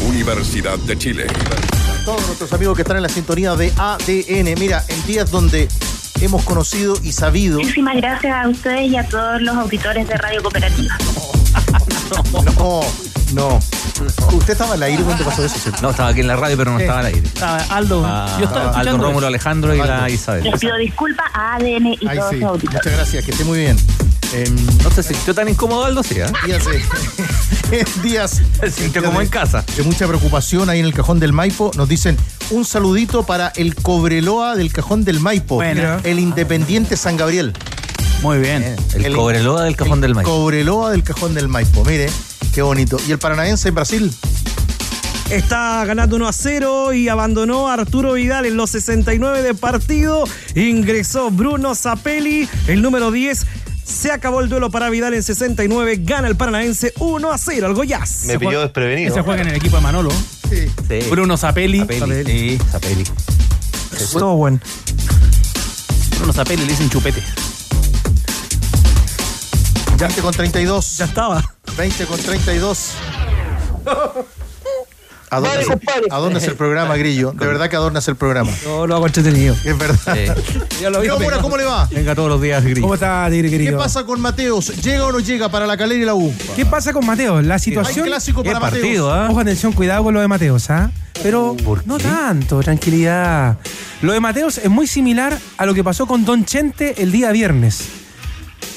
Universidad 0.07 0.79
de 0.79 0.97
Chile. 0.97 1.27
todos 2.05 2.25
nuestros 2.25 2.51
amigos 2.53 2.75
que 2.75 2.81
están 2.81 2.97
en 2.97 3.03
la 3.03 3.09
sintonía 3.09 3.55
de 3.55 3.71
ADN. 3.77 4.59
Mira, 4.59 4.83
en 4.87 5.05
días 5.05 5.29
donde 5.29 5.67
hemos 6.21 6.43
conocido 6.43 6.95
y 7.03 7.11
sabido. 7.11 7.59
Muchísimas 7.59 7.97
gracias 7.97 8.33
a 8.33 8.49
ustedes 8.49 8.91
y 8.91 8.97
a 8.97 9.07
todos 9.07 9.43
los 9.43 9.55
auditores 9.55 10.07
de 10.07 10.15
Radio 10.15 10.41
Cooperativa. 10.41 10.97
No, 12.33 12.41
no. 12.43 13.10
¿Usted 14.33 14.53
estaba 14.53 14.73
al 14.73 14.83
aire 14.83 15.03
cuando 15.03 15.23
pasó 15.23 15.45
eso? 15.45 15.57
¿cierto? 15.57 15.81
No, 15.81 15.91
estaba 15.91 16.09
aquí 16.09 16.19
en 16.21 16.27
la 16.27 16.35
radio, 16.35 16.57
pero 16.57 16.71
no 16.71 16.79
estaba 16.79 16.99
al 16.99 17.05
aire. 17.07 17.21
Estaba 17.23 17.57
Aldo, 17.69 18.03
Ah, 18.05 18.35
yo 18.39 18.45
estaba 18.45 18.61
Aldo 18.61 18.71
escuchando 18.71 19.03
Rómulo, 19.03 19.19
eso. 19.19 19.27
Alejandro 19.27 19.75
y 19.75 19.77
la 19.77 20.09
Isabel. 20.09 20.43
Les 20.43 20.59
pido 20.59 20.77
disculpas 20.77 21.25
a 21.33 21.55
ADN 21.55 21.97
y 21.99 22.07
Ahí 22.07 22.17
todos 22.17 22.31
sí. 22.31 22.43
auditores. 22.43 22.73
Muchas 22.83 22.93
gracias, 22.93 23.25
que 23.25 23.31
esté 23.31 23.43
muy 23.43 23.59
bien. 23.59 23.77
Em, 24.33 24.55
No 24.83 24.91
se 24.91 25.03
sintió 25.03 25.33
tan 25.35 25.49
incómodo 25.49 25.83
Aldo, 25.85 26.03
sí, 26.03 26.15
¿eh? 26.17 26.25
días, 26.45 26.63
días 28.01 28.41
Se 28.61 28.71
sintió 28.71 29.03
como 29.03 29.21
en 29.21 29.27
casa. 29.27 29.63
de 29.75 29.83
mucha 29.83 30.07
preocupación 30.07 30.69
ahí 30.69 30.79
en 30.79 30.85
el 30.85 30.93
cajón 30.93 31.19
del 31.19 31.33
Maipo. 31.33 31.71
Nos 31.75 31.87
dicen 31.89 32.17
un 32.49 32.63
saludito 32.65 33.23
para 33.23 33.49
el 33.55 33.75
Cobreloa 33.75 34.55
del 34.55 34.71
cajón 34.71 35.03
del 35.03 35.19
Maipo, 35.19 35.55
Bueno. 35.55 35.97
el 36.03 36.19
Independiente 36.19 36.95
San 36.97 37.17
Gabriel. 37.17 37.53
Muy 38.21 38.37
bien. 38.39 38.75
El, 38.93 39.05
El- 39.05 39.15
Cobreloa 39.15 39.63
del 39.63 39.75
cajón 39.75 39.99
del 39.99 40.13
maíz. 40.15 40.27
Cobreloa 40.27 40.91
del 40.91 41.03
cajón 41.03 41.33
del 41.33 41.47
Maipo, 41.47 41.83
mire, 41.83 42.07
qué 42.53 42.61
bonito. 42.61 42.97
¿Y 43.07 43.11
el 43.11 43.19
Paranaense 43.19 43.69
en 43.69 43.75
Brasil? 43.75 44.11
Está 45.29 45.85
ganando 45.85 46.17
1 46.17 46.27
a 46.27 46.33
0 46.33 46.93
y 46.93 47.07
abandonó 47.07 47.69
a 47.69 47.73
Arturo 47.75 48.13
Vidal 48.13 48.45
en 48.45 48.57
los 48.57 48.71
69 48.71 49.41
de 49.43 49.53
partido. 49.53 50.25
Ingresó 50.55 51.31
Bruno 51.31 51.73
Zapelli, 51.73 52.49
el 52.67 52.81
número 52.81 53.11
10. 53.11 53.45
Se 53.85 54.11
acabó 54.11 54.41
el 54.41 54.49
duelo 54.49 54.69
para 54.71 54.89
Vidal 54.89 55.13
en 55.13 55.23
69. 55.23 56.01
Gana 56.03 56.27
el 56.27 56.35
Paranaense 56.35 56.93
1 56.99 57.31
a 57.31 57.37
0 57.37 57.67
al 57.67 57.73
Goiás. 57.73 58.23
Me 58.25 58.37
pilló 58.37 58.59
desprevenido. 58.59 59.13
Ese 59.13 59.21
juega 59.21 59.41
en 59.41 59.47
el 59.47 59.55
equipo 59.55 59.77
de 59.77 59.81
Manolo. 59.81 60.11
Sí. 60.49 60.67
Sí. 60.89 61.09
Bruno 61.09 61.37
Zapelli. 61.37 61.79
Zapelli. 61.79 62.25
Sí, 62.25 62.59
Zapelli. 62.69 63.03
Todo 64.11 64.35
bueno. 64.35 64.59
Bruno 66.17 66.33
Zapelli 66.33 66.63
le 66.63 66.71
dicen 66.71 66.89
chupete. 66.89 67.23
20 69.97 70.21
con 70.21 70.33
32. 70.33 70.97
Ya 70.97 71.05
estaba. 71.05 71.50
20 71.77 72.05
con 72.05 72.19
32. 72.19 72.91
Adornas, 75.29 75.65
adornas 76.09 76.43
el 76.43 76.55
programa, 76.55 76.97
Grillo. 76.97 77.31
De 77.31 77.47
verdad 77.47 77.69
que 77.69 77.77
adornas 77.77 78.05
el 78.09 78.17
programa. 78.17 78.51
No, 78.65 78.85
lo 78.85 78.95
hago 78.95 79.07
entretenido. 79.07 79.55
Es 79.63 79.77
verdad. 79.77 80.35
Ya 80.81 80.89
lo 80.89 80.99
¿Qué 81.01 81.09
Mora, 81.09 81.39
¿Cómo 81.39 81.55
le 81.55 81.63
va? 81.63 81.87
Venga 81.89 82.13
todos 82.15 82.27
los 82.27 82.41
días, 82.41 82.61
Gris. 82.63 82.79
¿Cómo 82.81 82.95
está, 82.95 83.27
Tigre 83.29 83.49
¿Qué 83.49 83.57
querido? 83.57 83.77
pasa 83.79 84.03
con 84.03 84.19
Mateos? 84.19 84.67
¿Llega 84.83 85.05
o 85.05 85.11
no 85.13 85.19
llega 85.21 85.47
para 85.49 85.65
la 85.65 85.77
calera 85.77 86.01
y 86.01 86.05
la 86.05 86.15
U? 86.15 86.33
¿Qué 86.55 86.65
pasa 86.65 86.91
con 86.91 87.05
Mateo? 87.05 87.41
La 87.41 87.53
Hay 87.55 87.59
situación. 87.61 88.05
clásico 88.07 88.43
Qué 88.43 88.49
para 88.49 88.59
Mateos. 88.59 88.81
partido, 88.81 89.13
¿ah? 89.13 89.27
Ojo, 89.29 89.39
atención, 89.39 89.71
cuidado 89.71 90.03
con 90.03 90.13
lo 90.13 90.19
de 90.19 90.27
Mateos, 90.27 90.69
¿ah? 90.69 90.91
Pero 91.23 91.55
no 91.85 91.97
tanto, 91.97 92.59
tranquilidad. 92.59 93.57
Lo 94.01 94.11
de 94.11 94.19
Mateos 94.19 94.57
es 94.57 94.69
muy 94.69 94.85
similar 94.85 95.37
a 95.57 95.65
lo 95.65 95.73
que 95.73 95.83
pasó 95.83 96.07
con 96.07 96.25
Don 96.25 96.43
Chente 96.43 97.01
el 97.01 97.11
día 97.13 97.31
viernes. 97.31 97.85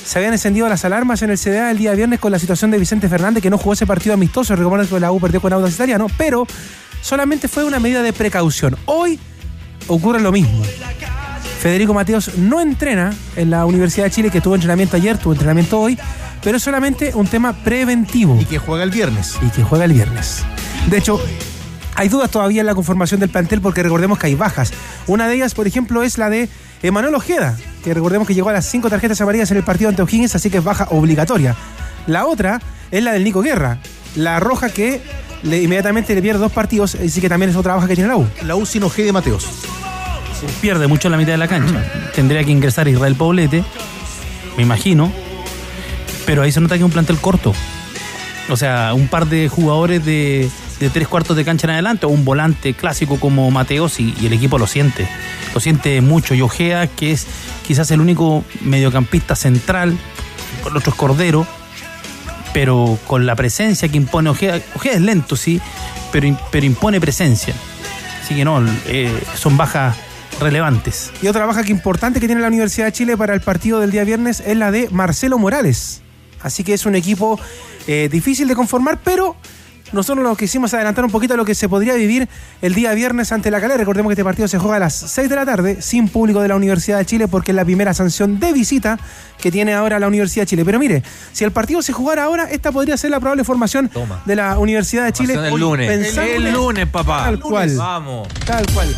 Se 0.04 0.18
habían 0.18 0.34
encendido 0.34 0.68
las 0.68 0.84
alarmas 0.84 1.22
en 1.22 1.30
el 1.30 1.38
CDA 1.38 1.70
el 1.70 1.78
día 1.78 1.94
viernes 1.94 2.20
con 2.20 2.30
la 2.30 2.38
situación 2.38 2.70
de 2.70 2.78
Vicente 2.78 3.08
Fernández, 3.08 3.42
que 3.42 3.48
no 3.48 3.56
jugó 3.56 3.72
ese 3.72 3.86
partido 3.86 4.14
amistoso. 4.14 4.54
Recuerden 4.54 4.86
que 4.86 5.00
la 5.00 5.10
U 5.10 5.18
perdió 5.18 5.40
con 5.40 5.52
Audax 5.52 5.74
Italiano, 5.74 6.08
pero 6.18 6.46
solamente 7.00 7.48
fue 7.48 7.64
una 7.64 7.80
medida 7.80 8.02
de 8.02 8.12
precaución. 8.12 8.76
Hoy 8.84 9.18
ocurre 9.88 10.20
lo 10.20 10.30
mismo. 10.30 10.62
Federico 11.60 11.94
Mateos 11.94 12.36
no 12.36 12.60
entrena 12.60 13.14
en 13.36 13.48
la 13.48 13.64
Universidad 13.64 14.04
de 14.04 14.10
Chile, 14.10 14.30
que 14.30 14.42
tuvo 14.42 14.54
entrenamiento 14.54 14.96
ayer, 14.96 15.16
tuvo 15.16 15.32
entrenamiento 15.32 15.80
hoy, 15.80 15.98
pero 16.42 16.58
es 16.58 16.62
solamente 16.62 17.12
un 17.14 17.26
tema 17.26 17.54
preventivo. 17.54 18.38
Y 18.38 18.44
que 18.44 18.58
juega 18.58 18.84
el 18.84 18.90
viernes. 18.90 19.38
Y 19.40 19.48
que 19.48 19.62
juega 19.62 19.86
el 19.86 19.94
viernes. 19.94 20.42
De 20.90 20.98
hecho, 20.98 21.18
hay 21.94 22.10
dudas 22.10 22.30
todavía 22.30 22.60
en 22.60 22.66
la 22.66 22.74
conformación 22.74 23.20
del 23.20 23.30
plantel 23.30 23.62
porque 23.62 23.82
recordemos 23.82 24.18
que 24.18 24.26
hay 24.26 24.34
bajas. 24.34 24.72
Una 25.06 25.26
de 25.26 25.36
ellas, 25.36 25.54
por 25.54 25.66
ejemplo, 25.66 26.02
es 26.02 26.18
la 26.18 26.28
de 26.28 26.50
Emanuel 26.84 27.14
Ojeda, 27.14 27.56
que 27.82 27.94
recordemos 27.94 28.28
que 28.28 28.34
llegó 28.34 28.50
a 28.50 28.52
las 28.52 28.66
cinco 28.66 28.90
tarjetas 28.90 29.18
amarillas 29.22 29.50
en 29.50 29.56
el 29.56 29.62
partido 29.62 29.88
ante 29.88 30.02
O'Higgins, 30.02 30.34
así 30.34 30.50
que 30.50 30.58
es 30.58 30.64
baja 30.64 30.86
obligatoria. 30.90 31.56
La 32.06 32.26
otra 32.26 32.60
es 32.90 33.02
la 33.02 33.12
del 33.12 33.24
Nico 33.24 33.40
Guerra, 33.40 33.78
la 34.16 34.38
roja 34.38 34.68
que 34.68 35.00
le, 35.44 35.62
inmediatamente 35.62 36.14
le 36.14 36.20
pierde 36.20 36.40
dos 36.40 36.52
partidos, 36.52 36.94
así 36.94 37.22
que 37.22 37.28
también 37.30 37.48
es 37.48 37.56
otra 37.56 37.74
baja 37.74 37.88
que 37.88 37.94
tiene 37.94 38.08
la 38.08 38.18
U. 38.18 38.28
La 38.44 38.54
U 38.54 38.66
sin 38.66 38.82
Ojeda 38.82 39.08
y 39.08 39.12
Mateos. 39.12 39.46
Pierde 40.60 40.86
mucho 40.86 41.08
en 41.08 41.12
la 41.12 41.16
mitad 41.16 41.32
de 41.32 41.38
la 41.38 41.48
cancha. 41.48 41.82
Tendría 42.14 42.44
que 42.44 42.50
ingresar 42.50 42.86
Israel 42.86 43.14
Poblete, 43.14 43.64
me 44.58 44.62
imagino, 44.62 45.10
pero 46.26 46.42
ahí 46.42 46.52
se 46.52 46.60
nota 46.60 46.74
que 46.74 46.80
es 46.80 46.84
un 46.84 46.90
plantel 46.90 47.16
corto. 47.16 47.54
O 48.50 48.58
sea, 48.58 48.92
un 48.92 49.08
par 49.08 49.26
de 49.26 49.48
jugadores 49.48 50.04
de, 50.04 50.50
de 50.80 50.90
tres 50.90 51.08
cuartos 51.08 51.34
de 51.34 51.46
cancha 51.46 51.66
en 51.66 51.70
adelante, 51.70 52.04
o 52.04 52.10
un 52.10 52.26
volante 52.26 52.74
clásico 52.74 53.18
como 53.18 53.50
Mateos 53.50 54.00
y, 54.00 54.14
y 54.20 54.26
el 54.26 54.34
equipo 54.34 54.58
lo 54.58 54.66
siente. 54.66 55.08
Lo 55.54 55.60
siente 55.60 56.00
mucho. 56.00 56.34
Y 56.34 56.42
Ojea, 56.42 56.88
que 56.88 57.12
es 57.12 57.26
quizás 57.66 57.90
el 57.90 58.00
único 58.00 58.44
mediocampista 58.60 59.36
central, 59.36 59.96
el 60.68 60.76
otro 60.76 60.92
es 60.92 60.98
Cordero, 60.98 61.46
pero 62.52 62.98
con 63.06 63.24
la 63.24 63.36
presencia 63.36 63.88
que 63.88 63.96
impone 63.96 64.30
Ojeda. 64.30 64.60
Ojeda 64.74 64.94
es 64.94 65.00
lento, 65.00 65.36
sí, 65.36 65.60
pero, 66.12 66.36
pero 66.50 66.66
impone 66.66 67.00
presencia. 67.00 67.54
Así 68.22 68.34
que 68.34 68.44
no, 68.44 68.62
eh, 68.86 69.12
son 69.36 69.56
bajas 69.56 69.96
relevantes. 70.40 71.12
Y 71.22 71.28
otra 71.28 71.46
baja 71.46 71.62
que 71.62 71.70
importante 71.70 72.20
que 72.20 72.26
tiene 72.26 72.40
la 72.40 72.48
Universidad 72.48 72.86
de 72.86 72.92
Chile 72.92 73.16
para 73.16 73.34
el 73.34 73.40
partido 73.40 73.80
del 73.80 73.90
día 73.90 74.04
viernes 74.04 74.42
es 74.44 74.56
la 74.56 74.70
de 74.70 74.88
Marcelo 74.90 75.38
Morales. 75.38 76.02
Así 76.42 76.64
que 76.64 76.74
es 76.74 76.86
un 76.86 76.94
equipo 76.94 77.38
eh, 77.86 78.08
difícil 78.10 78.48
de 78.48 78.54
conformar, 78.54 79.00
pero 79.02 79.36
nosotros 79.94 80.24
lo 80.24 80.36
quisimos 80.36 80.74
adelantar 80.74 81.04
un 81.04 81.10
poquito 81.10 81.34
a 81.34 81.36
lo 81.36 81.44
que 81.44 81.54
se 81.54 81.68
podría 81.68 81.94
vivir 81.94 82.28
el 82.60 82.74
día 82.74 82.92
viernes 82.94 83.32
ante 83.32 83.50
la 83.50 83.60
Calera. 83.60 83.78
Recordemos 83.78 84.10
que 84.10 84.14
este 84.14 84.24
partido 84.24 84.48
se 84.48 84.58
juega 84.58 84.76
a 84.76 84.80
las 84.80 84.94
6 84.94 85.28
de 85.28 85.36
la 85.36 85.46
tarde, 85.46 85.80
sin 85.80 86.08
público 86.08 86.40
de 86.42 86.48
la 86.48 86.56
Universidad 86.56 86.98
de 86.98 87.06
Chile, 87.06 87.28
porque 87.28 87.52
es 87.52 87.56
la 87.56 87.64
primera 87.64 87.94
sanción 87.94 88.38
de 88.40 88.52
visita 88.52 88.98
que 89.38 89.50
tiene 89.50 89.74
ahora 89.74 89.98
la 89.98 90.08
Universidad 90.08 90.42
de 90.42 90.48
Chile. 90.48 90.64
Pero 90.64 90.78
mire, 90.78 91.02
si 91.32 91.44
el 91.44 91.52
partido 91.52 91.82
se 91.82 91.92
jugara 91.92 92.24
ahora, 92.24 92.44
esta 92.50 92.72
podría 92.72 92.96
ser 92.96 93.10
la 93.10 93.20
probable 93.20 93.44
formación 93.44 93.88
Toma. 93.88 94.22
de 94.24 94.36
la 94.36 94.58
Universidad 94.58 95.04
de 95.04 95.12
Chile. 95.12 95.34
el 95.34 95.54
lunes. 95.58 95.88
Pensando 95.88 96.32
El 96.32 96.52
lunes, 96.52 96.86
papá. 96.88 97.24
Tal 97.24 97.40
cual. 97.40 97.76
Vamos. 97.76 98.28
Tal 98.44 98.66
cual. 98.72 98.88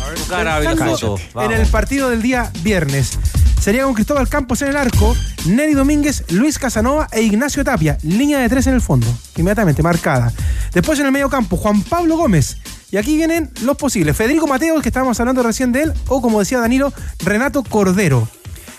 Vilcacho. 0.61 1.15
en 1.41 1.51
el 1.51 1.67
partido 1.67 2.09
del 2.09 2.21
día 2.21 2.51
viernes. 2.63 3.17
Sería 3.59 3.83
con 3.83 3.93
Cristóbal 3.93 4.29
Campos 4.29 4.61
en 4.61 4.69
el 4.69 4.77
arco, 4.77 5.15
Neri 5.45 5.73
Domínguez, 5.73 6.23
Luis 6.31 6.57
Casanova 6.57 7.07
e 7.11 7.21
Ignacio 7.21 7.63
Tapia. 7.63 7.97
Línea 8.03 8.39
de 8.39 8.49
tres 8.49 8.67
en 8.67 8.75
el 8.75 8.81
fondo, 8.81 9.07
inmediatamente 9.35 9.83
marcada. 9.83 10.31
Después 10.73 10.99
en 10.99 11.07
el 11.07 11.11
medio 11.11 11.29
campo, 11.29 11.57
Juan 11.57 11.81
Pablo 11.81 12.17
Gómez. 12.17 12.57
Y 12.91 12.97
aquí 12.97 13.17
vienen 13.17 13.51
los 13.63 13.75
posibles. 13.75 14.15
Federico 14.15 14.47
Mateos, 14.47 14.81
que 14.81 14.89
estábamos 14.89 15.19
hablando 15.19 15.43
recién 15.43 15.71
de 15.71 15.83
él, 15.83 15.93
o 16.07 16.21
como 16.21 16.39
decía 16.39 16.59
Danilo, 16.59 16.93
Renato 17.19 17.63
Cordero. 17.63 18.27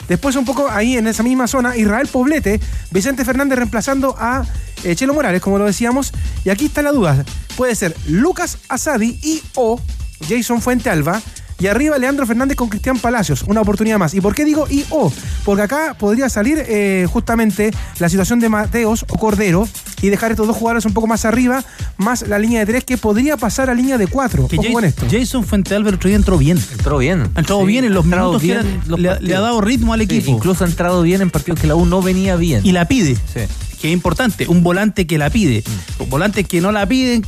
Después 0.09 0.37
un 0.37 0.47
poco 0.47 0.71
ahí 0.71 0.97
en 0.97 1.07
esa 1.07 1.23
misma 1.23 1.47
zona, 1.47 1.77
Israel 1.77 2.09
Poblete, 2.09 2.61
Vicente 2.91 3.27
Fernández 3.27 3.59
reemplazando 3.59 4.17
a 4.19 4.47
eh, 4.85 4.97
Chelo 4.97 5.13
Morales, 5.13 5.43
como 5.43 5.59
lo 5.59 5.67
decíamos. 5.67 6.13
Y 6.45 6.51
aquí 6.51 6.67
está 6.67 6.81
la 6.81 6.93
duda. 6.93 7.25
Puede 7.57 7.75
ser 7.75 7.95
Lucas 8.07 8.59
Asadi 8.69 9.19
y 9.23 9.43
o 9.55 9.79
Jason 10.27 10.63
Fuente 10.63 10.89
Alba. 10.89 11.21
Y 11.61 11.67
arriba 11.67 11.99
Leandro 11.99 12.25
Fernández 12.25 12.57
con 12.57 12.69
Cristian 12.69 12.99
Palacios. 13.01 13.43
Una 13.43 13.61
oportunidad 13.63 13.99
más. 13.99 14.15
¿Y 14.15 14.21
por 14.21 14.35
qué 14.35 14.45
digo 14.45 14.67
y 14.71 14.85
o? 14.91 15.13
Porque 15.45 15.63
acá 15.63 15.97
podría 15.99 16.29
salir 16.29 16.63
eh, 16.69 17.07
justamente 17.11 17.73
la 17.99 18.09
situación 18.09 18.39
de 18.39 18.49
Mateos 18.49 19.05
o 19.09 19.19
Cordero 19.19 19.69
y 20.01 20.09
dejar 20.09 20.31
estos 20.31 20.47
dos 20.47 20.57
jugadores 20.57 20.85
un 20.85 20.93
poco 20.93 21.09
más 21.09 21.25
arriba, 21.25 21.65
más 21.97 22.23
la 22.29 22.39
línea 22.39 22.61
de 22.61 22.67
tres 22.67 22.85
que 22.85 22.97
podría 22.97 23.37
pasar 23.37 23.71
a 23.71 23.75
línea 23.75 23.99
de 23.99 24.07
cuatro. 24.07 24.47
Que 24.47 24.57
Ojo 24.57 24.73
con 24.73 24.85
Jason, 24.85 24.85
esto. 24.85 25.07
Jason 25.11 25.45
Fuentealba 25.45 25.89
el 25.89 25.97
otro 25.97 26.07
día 26.09 26.17
entró 26.17 26.39
bien. 26.39 26.59
Entró 26.71 26.99
bien. 26.99 27.23
Ha 27.35 27.41
entrado 27.41 27.63
Sí, 27.63 27.67
bien 27.67 27.85
en 27.85 27.95
los 27.95 28.05
minutos 28.05 28.41
que 28.41 28.47
bien 28.47 28.59
eran- 28.59 28.81
los 28.87 29.01
le, 29.01 29.09
ha- 29.09 29.13
partidos. 29.15 29.29
le 29.29 29.37
ha 29.37 29.41
dado 29.41 29.61
ritmo 29.61 29.93
al 29.95 30.01
Sí, 30.01 30.05
equipo. 30.05 30.31
incluso 30.31 30.65
ha 30.65 30.69
entrado 30.69 31.03
bien 31.03 31.23
en 31.23 31.31
partidos 31.31 31.59
que 31.59 31.67
la 31.67 31.75
U 31.75 31.87
no 31.87 32.01
venía 32.03 32.37
bien. 32.37 32.61
y 32.65 32.71
la 32.71 32.87
pide. 32.87 33.17
Sí. 33.17 33.41
Que 33.81 33.89
es 33.89 33.93
importante. 33.93 34.47
Un 34.49 34.63
volante 34.63 35.07
que 35.09 35.19
la 35.19 35.29
pide. 35.31 35.65
Mm. 35.99 36.03
Un 36.05 36.11
volante 36.11 36.45
que 36.45 36.61
no 36.61 36.71
la 36.73 36.87
piden, 36.87 37.23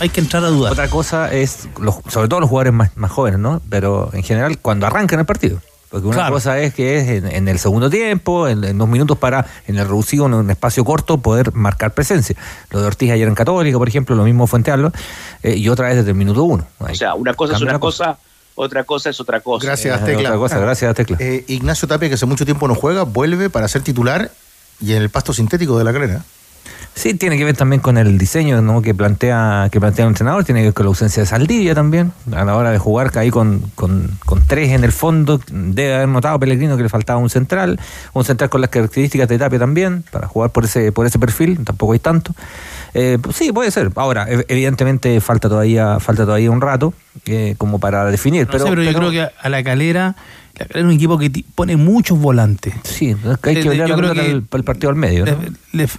hay 0.00 0.08
que 0.08 0.20
entrar 0.20 0.44
a 0.44 0.48
dudar. 0.48 0.72
Otra 0.72 0.88
cosa 0.88 1.32
es, 1.32 1.68
los- 1.80 1.96
sobre 2.08 2.28
todo 2.28 2.40
los 2.40 2.48
jugadores 2.48 2.72
más, 2.72 2.96
más 2.96 3.10
jóvenes, 3.10 3.40
¿no? 3.40 3.60
Pero 3.68 4.10
en 4.12 4.22
general, 4.22 4.58
cuando 4.58 4.86
arrancan 4.86 5.18
el 5.20 5.26
partido. 5.26 5.60
Porque 5.90 6.06
una 6.06 6.16
Claro. 6.16 6.34
cosa 6.34 6.58
es 6.58 6.74
que 6.74 6.98
es 6.98 7.08
en, 7.08 7.26
en 7.32 7.48
el 7.48 7.58
segundo 7.58 7.88
tiempo, 7.88 8.46
en, 8.46 8.62
en 8.62 8.76
dos 8.76 8.86
minutos 8.88 9.16
para, 9.16 9.46
en 9.66 9.78
el 9.78 9.86
reducido, 9.86 10.26
en 10.26 10.34
un 10.34 10.50
espacio 10.50 10.84
corto, 10.84 11.16
poder 11.18 11.54
marcar 11.54 11.94
presencia. 11.94 12.36
Lo 12.70 12.80
de 12.82 12.86
Ortiz 12.88 13.10
ayer 13.10 13.26
en 13.26 13.34
Católica, 13.34 13.78
por 13.78 13.88
ejemplo, 13.88 14.14
lo 14.14 14.24
mismo 14.24 14.46
Fuente 14.46 14.70
Alba, 14.70 14.92
eh, 15.42 15.56
y 15.56 15.68
otra 15.70 15.86
vez 15.88 15.96
desde 15.96 16.10
el 16.10 16.16
minuto 16.16 16.44
uno. 16.44 16.66
Ahí. 16.80 16.92
O 16.92 16.94
sea, 16.94 17.14
una 17.14 17.32
cosa 17.32 17.54
es 17.56 17.62
una 17.62 17.78
cosa, 17.78 18.18
otra 18.54 18.84
cosa 18.84 19.08
es 19.08 19.18
otra 19.18 19.40
cosa. 19.40 19.64
Gracias, 19.66 20.02
Eh, 20.02 20.04
Tecla. 20.04 20.28
Otra 20.28 20.36
cosa, 20.38 20.58
gracias, 20.58 20.94
Tecla. 20.94 21.16
Eh, 21.20 21.44
Ignacio 21.48 21.88
Tapia, 21.88 22.08
que 22.10 22.16
hace 22.16 22.26
mucho 22.26 22.44
tiempo 22.44 22.68
no 22.68 22.74
juega, 22.74 23.04
vuelve 23.04 23.48
para 23.48 23.66
ser 23.66 23.80
titular 23.80 24.30
y 24.82 24.92
en 24.92 25.00
el 25.00 25.08
pasto 25.08 25.32
sintético 25.32 25.78
de 25.78 25.84
la 25.84 25.92
calera. 25.94 26.22
Sí, 26.98 27.14
tiene 27.14 27.38
que 27.38 27.44
ver 27.44 27.56
también 27.56 27.80
con 27.80 27.96
el 27.96 28.18
diseño 28.18 28.60
¿no? 28.60 28.82
que 28.82 28.92
plantea 28.92 29.68
que 29.70 29.78
plantea 29.78 30.04
el 30.06 30.08
entrenador, 30.08 30.42
tiene 30.42 30.62
que 30.62 30.66
ver 30.66 30.74
con 30.74 30.86
la 30.86 30.88
ausencia 30.88 31.22
de 31.22 31.26
Saldivia 31.28 31.72
también, 31.72 32.12
a 32.34 32.44
la 32.44 32.56
hora 32.56 32.72
de 32.72 32.78
jugar 32.78 33.16
ahí 33.16 33.30
con, 33.30 33.60
con, 33.76 34.18
con 34.26 34.44
tres 34.44 34.70
en 34.70 34.82
el 34.82 34.90
fondo, 34.90 35.40
debe 35.48 35.94
haber 35.94 36.08
notado 36.08 36.40
Pellegrino 36.40 36.76
que 36.76 36.82
le 36.82 36.88
faltaba 36.88 37.20
un 37.20 37.30
central, 37.30 37.78
un 38.14 38.24
central 38.24 38.50
con 38.50 38.62
las 38.62 38.70
características 38.70 39.28
de 39.28 39.38
Tapia 39.38 39.60
también, 39.60 40.02
para 40.10 40.26
jugar 40.26 40.50
por 40.50 40.64
ese, 40.64 40.90
por 40.90 41.06
ese 41.06 41.20
perfil, 41.20 41.64
tampoco 41.64 41.92
hay 41.92 42.00
tanto. 42.00 42.34
Eh, 43.00 43.18
pues 43.20 43.36
sí, 43.36 43.52
puede 43.52 43.70
ser. 43.70 43.90
Ahora, 43.94 44.26
ev- 44.28 44.44
evidentemente 44.48 45.20
falta 45.20 45.48
todavía, 45.48 46.00
falta 46.00 46.24
todavía 46.24 46.50
un 46.50 46.60
rato 46.60 46.92
eh, 47.26 47.54
como 47.58 47.78
para 47.78 48.04
definir. 48.06 48.46
No 48.46 48.52
pero, 48.52 48.64
sé, 48.64 48.70
pero 48.70 48.82
yo 48.82 48.88
pero- 48.92 48.98
creo 48.98 49.10
que 49.12 49.32
a 49.40 49.48
la 49.48 49.62
calera, 49.62 50.16
la 50.58 50.66
calera 50.66 50.80
es 50.80 50.84
un 50.84 50.90
equipo 50.92 51.16
que 51.18 51.30
pone 51.54 51.76
muchos 51.76 52.18
volantes. 52.18 52.74
Sí, 52.82 53.10
es 53.10 53.38
que 53.38 53.50
hay 53.50 53.56
que 53.56 53.62
le- 53.62 53.70
pelear 53.70 53.92
al 54.50 54.64
partido 54.64 54.90
al 54.90 54.96
medio. 54.96 55.26
¿no? 55.26 55.36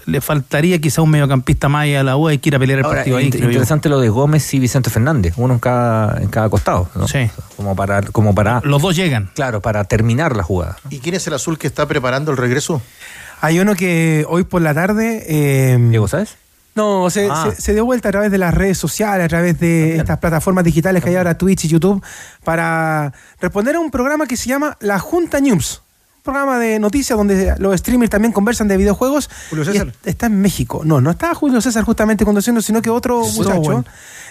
Le, 0.08 0.20
faltaría 0.20 0.80
quizá 0.82 1.02
un 1.02 1.12
mediocampista 1.12 1.70
más 1.70 1.88
a 1.88 2.04
la 2.04 2.18
U, 2.18 2.28
hay 2.28 2.40
que 2.40 2.50
ir 2.50 2.56
a 2.56 2.60
pelear 2.60 2.80
el 2.80 2.86
Ahora, 2.86 2.98
partido 2.98 3.16
ahí. 3.18 3.30
yo. 3.30 3.38
interesante 3.46 3.88
lo 3.88 4.02
de 4.02 4.10
Gómez 4.10 4.54
y 4.54 4.60
Vicente 4.60 4.90
Fernández, 4.90 5.36
uno 5.38 5.54
en 5.54 5.60
cada, 5.62 6.22
en 6.22 6.28
cada 6.28 6.50
costado. 6.50 6.90
¿no? 6.96 7.08
Sí. 7.08 7.30
Como 7.56 7.76
para, 7.78 8.02
como 8.02 8.36
para. 8.36 8.60
Los 8.66 8.82
dos 8.82 8.96
llegan. 8.98 9.30
Claro, 9.36 9.62
para 9.62 9.86
terminar 9.86 10.36
la 10.36 10.44
jugada. 10.44 10.76
¿Y 10.90 11.00
quién 11.00 11.16
es 11.16 11.26
el 11.28 11.34
azul 11.36 11.58
que 11.58 11.68
está 11.68 11.88
preparando 11.88 12.32
el 12.32 12.38
regreso? 12.38 12.82
Hay 13.42 13.58
uno 13.62 13.74
que 13.76 14.26
hoy 14.28 14.44
por 14.44 14.62
la 14.62 14.74
tarde. 14.74 15.24
eh, 15.30 15.78
Diego, 15.80 16.10
¿sabes? 16.10 16.36
No, 16.76 17.10
se, 17.10 17.28
Ah. 17.30 17.52
se- 17.56 17.62
se 17.62 17.74
dio 17.74 17.84
vuelta 17.86 18.10
a 18.10 18.12
través 18.12 18.32
de 18.32 18.38
las 18.38 18.54
redes 18.54 18.78
sociales, 18.78 19.26
a 19.26 19.28
través 19.28 19.60
de 19.60 19.98
estas 19.98 20.18
plataformas 20.20 20.64
digitales 20.64 21.04
que 21.04 21.10
hay 21.10 21.16
ahora, 21.18 21.38
Twitch 21.38 21.66
y 21.66 21.68
YouTube, 21.68 22.02
para 22.44 23.14
responder 23.42 23.76
a 23.76 23.80
un 23.80 23.92
programa 23.92 24.26
que 24.28 24.38
se 24.38 24.48
llama 24.48 24.78
La 24.80 25.00
Junta 25.00 25.40
News. 25.40 25.82
Un 26.18 26.24
programa 26.24 26.60
de 26.60 26.80
noticias 26.80 27.18
donde 27.18 27.56
los 27.58 27.78
streamers 27.80 28.10
también 28.10 28.32
conversan 28.32 28.68
de 28.68 28.78
videojuegos. 28.78 29.30
Julio 29.50 29.64
Y 29.64 29.68
César. 29.68 29.88
es- 29.88 29.96
está 30.08 30.26
en 30.28 30.42
México. 30.42 30.82
No, 30.86 31.02
no 31.02 31.12
está 31.12 31.34
Julio 31.34 31.60
César 31.62 31.84
justamente 31.84 32.24
conduciendo, 32.26 32.62
sino 32.62 32.82
que 32.82 32.90
otro 32.90 33.24
Sí, 33.26 33.38
muchacho. 33.40 33.60
bueno. 33.62 33.86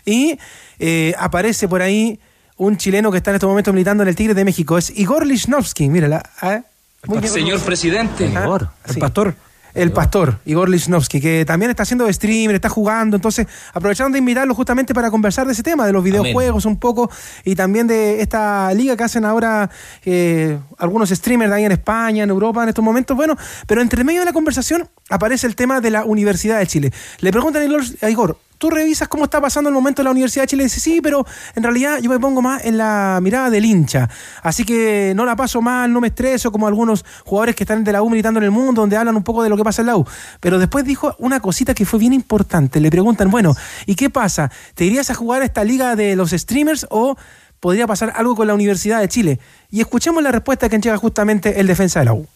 Y 0.04 0.38
eh, 0.78 1.14
aparece 1.18 1.66
por 1.66 1.82
ahí 1.82 2.20
un 2.56 2.76
chileno 2.76 3.10
que 3.10 3.18
está 3.18 3.30
en 3.30 3.36
estos 3.36 3.48
momentos 3.48 3.74
militando 3.74 4.02
en 4.04 4.08
el 4.10 4.16
Tigre 4.16 4.34
de 4.34 4.44
México. 4.44 4.78
Es 4.78 4.90
Igor 4.96 5.26
Lichnowsky. 5.26 5.88
Mírala. 5.88 6.22
¿eh? 6.42 6.62
Muy 7.06 7.18
bien. 7.18 7.32
Señor 7.32 7.60
presidente. 7.60 8.32
Ah, 8.36 8.44
Igor. 8.44 8.70
el 8.86 8.96
pastor. 8.98 9.34
El 9.74 9.92
pastor, 9.92 10.38
Igor 10.44 10.68
Lichnowsky, 10.68 11.20
que 11.20 11.44
también 11.44 11.70
está 11.70 11.82
haciendo 11.82 12.10
streamer, 12.12 12.54
está 12.54 12.68
jugando. 12.68 13.16
Entonces, 13.16 13.46
aprovecharon 13.72 14.12
de 14.12 14.18
invitarlo 14.18 14.54
justamente 14.54 14.94
para 14.94 15.10
conversar 15.10 15.46
de 15.46 15.52
ese 15.52 15.62
tema, 15.62 15.86
de 15.86 15.92
los 15.92 16.02
videojuegos 16.02 16.64
un 16.64 16.78
poco, 16.78 17.10
y 17.44 17.54
también 17.54 17.86
de 17.86 18.20
esta 18.20 18.72
liga 18.74 18.96
que 18.96 19.04
hacen 19.04 19.24
ahora 19.24 19.70
eh, 20.04 20.58
algunos 20.78 21.10
streamers 21.10 21.50
de 21.50 21.56
ahí 21.56 21.64
en 21.64 21.72
España, 21.72 22.24
en 22.24 22.30
Europa 22.30 22.62
en 22.62 22.70
estos 22.70 22.84
momentos. 22.84 23.16
Bueno, 23.16 23.36
pero 23.66 23.82
entre 23.82 24.04
medio 24.04 24.20
de 24.20 24.26
la 24.26 24.32
conversación 24.32 24.88
aparece 25.10 25.46
el 25.46 25.54
tema 25.54 25.80
de 25.80 25.90
la 25.90 26.04
Universidad 26.04 26.58
de 26.58 26.66
Chile. 26.66 26.92
Le 27.20 27.30
preguntan 27.30 27.62
a 27.62 27.64
Igor, 27.64 27.82
a 28.02 28.10
Igor, 28.10 28.38
¿tú 28.58 28.70
revisas 28.70 29.08
cómo 29.08 29.24
está 29.24 29.40
pasando 29.40 29.68
el 29.68 29.74
momento 29.74 30.02
en 30.02 30.04
la 30.04 30.10
Universidad 30.10 30.42
de 30.42 30.48
Chile? 30.48 30.62
Y 30.64 30.66
dice, 30.66 30.80
sí, 30.80 31.00
pero 31.00 31.24
en 31.54 31.62
realidad 31.62 31.98
yo 32.00 32.10
me 32.10 32.18
pongo 32.18 32.42
más 32.42 32.64
en 32.64 32.76
la 32.76 33.18
mirada 33.22 33.50
del 33.50 33.64
hincha. 33.64 34.08
Así 34.42 34.64
que 34.64 35.12
no 35.16 35.24
la 35.24 35.36
paso 35.36 35.62
mal, 35.62 35.92
no 35.92 36.00
me 36.00 36.08
estreso 36.08 36.52
como 36.52 36.66
algunos 36.66 37.04
jugadores 37.24 37.54
que 37.54 37.64
están 37.64 37.84
de 37.84 37.92
la 37.92 38.02
U 38.02 38.10
militando 38.10 38.38
en 38.38 38.44
el 38.44 38.50
mundo, 38.50 38.82
donde 38.82 38.96
hablan 38.96 39.16
un 39.16 39.22
poco 39.22 39.42
de 39.42 39.48
lo 39.48 39.56
que 39.56 39.64
pasa 39.64 39.82
en 39.82 39.86
la 39.86 39.96
U. 39.96 40.04
Pero 40.40 40.58
después 40.58 40.84
dijo 40.84 41.14
una 41.18 41.40
cosita 41.40 41.74
que 41.74 41.86
fue 41.86 41.98
bien 41.98 42.12
importante. 42.12 42.80
Le 42.80 42.90
preguntan, 42.90 43.30
bueno, 43.30 43.54
¿y 43.86 43.94
qué 43.94 44.10
pasa? 44.10 44.50
¿Te 44.74 44.84
irías 44.84 45.10
a 45.10 45.14
jugar 45.14 45.42
a 45.42 45.44
esta 45.44 45.64
liga 45.64 45.96
de 45.96 46.16
los 46.16 46.30
streamers 46.30 46.86
o 46.90 47.16
podría 47.60 47.86
pasar 47.86 48.12
algo 48.16 48.34
con 48.36 48.46
la 48.46 48.54
Universidad 48.54 49.00
de 49.00 49.08
Chile? 49.08 49.38
Y 49.70 49.80
escuchemos 49.80 50.22
la 50.22 50.32
respuesta 50.32 50.68
que 50.68 50.76
entrega 50.76 50.96
justamente 50.96 51.60
el 51.60 51.66
defensa 51.66 52.00
de 52.00 52.04
la 52.06 52.12
U. 52.14 52.26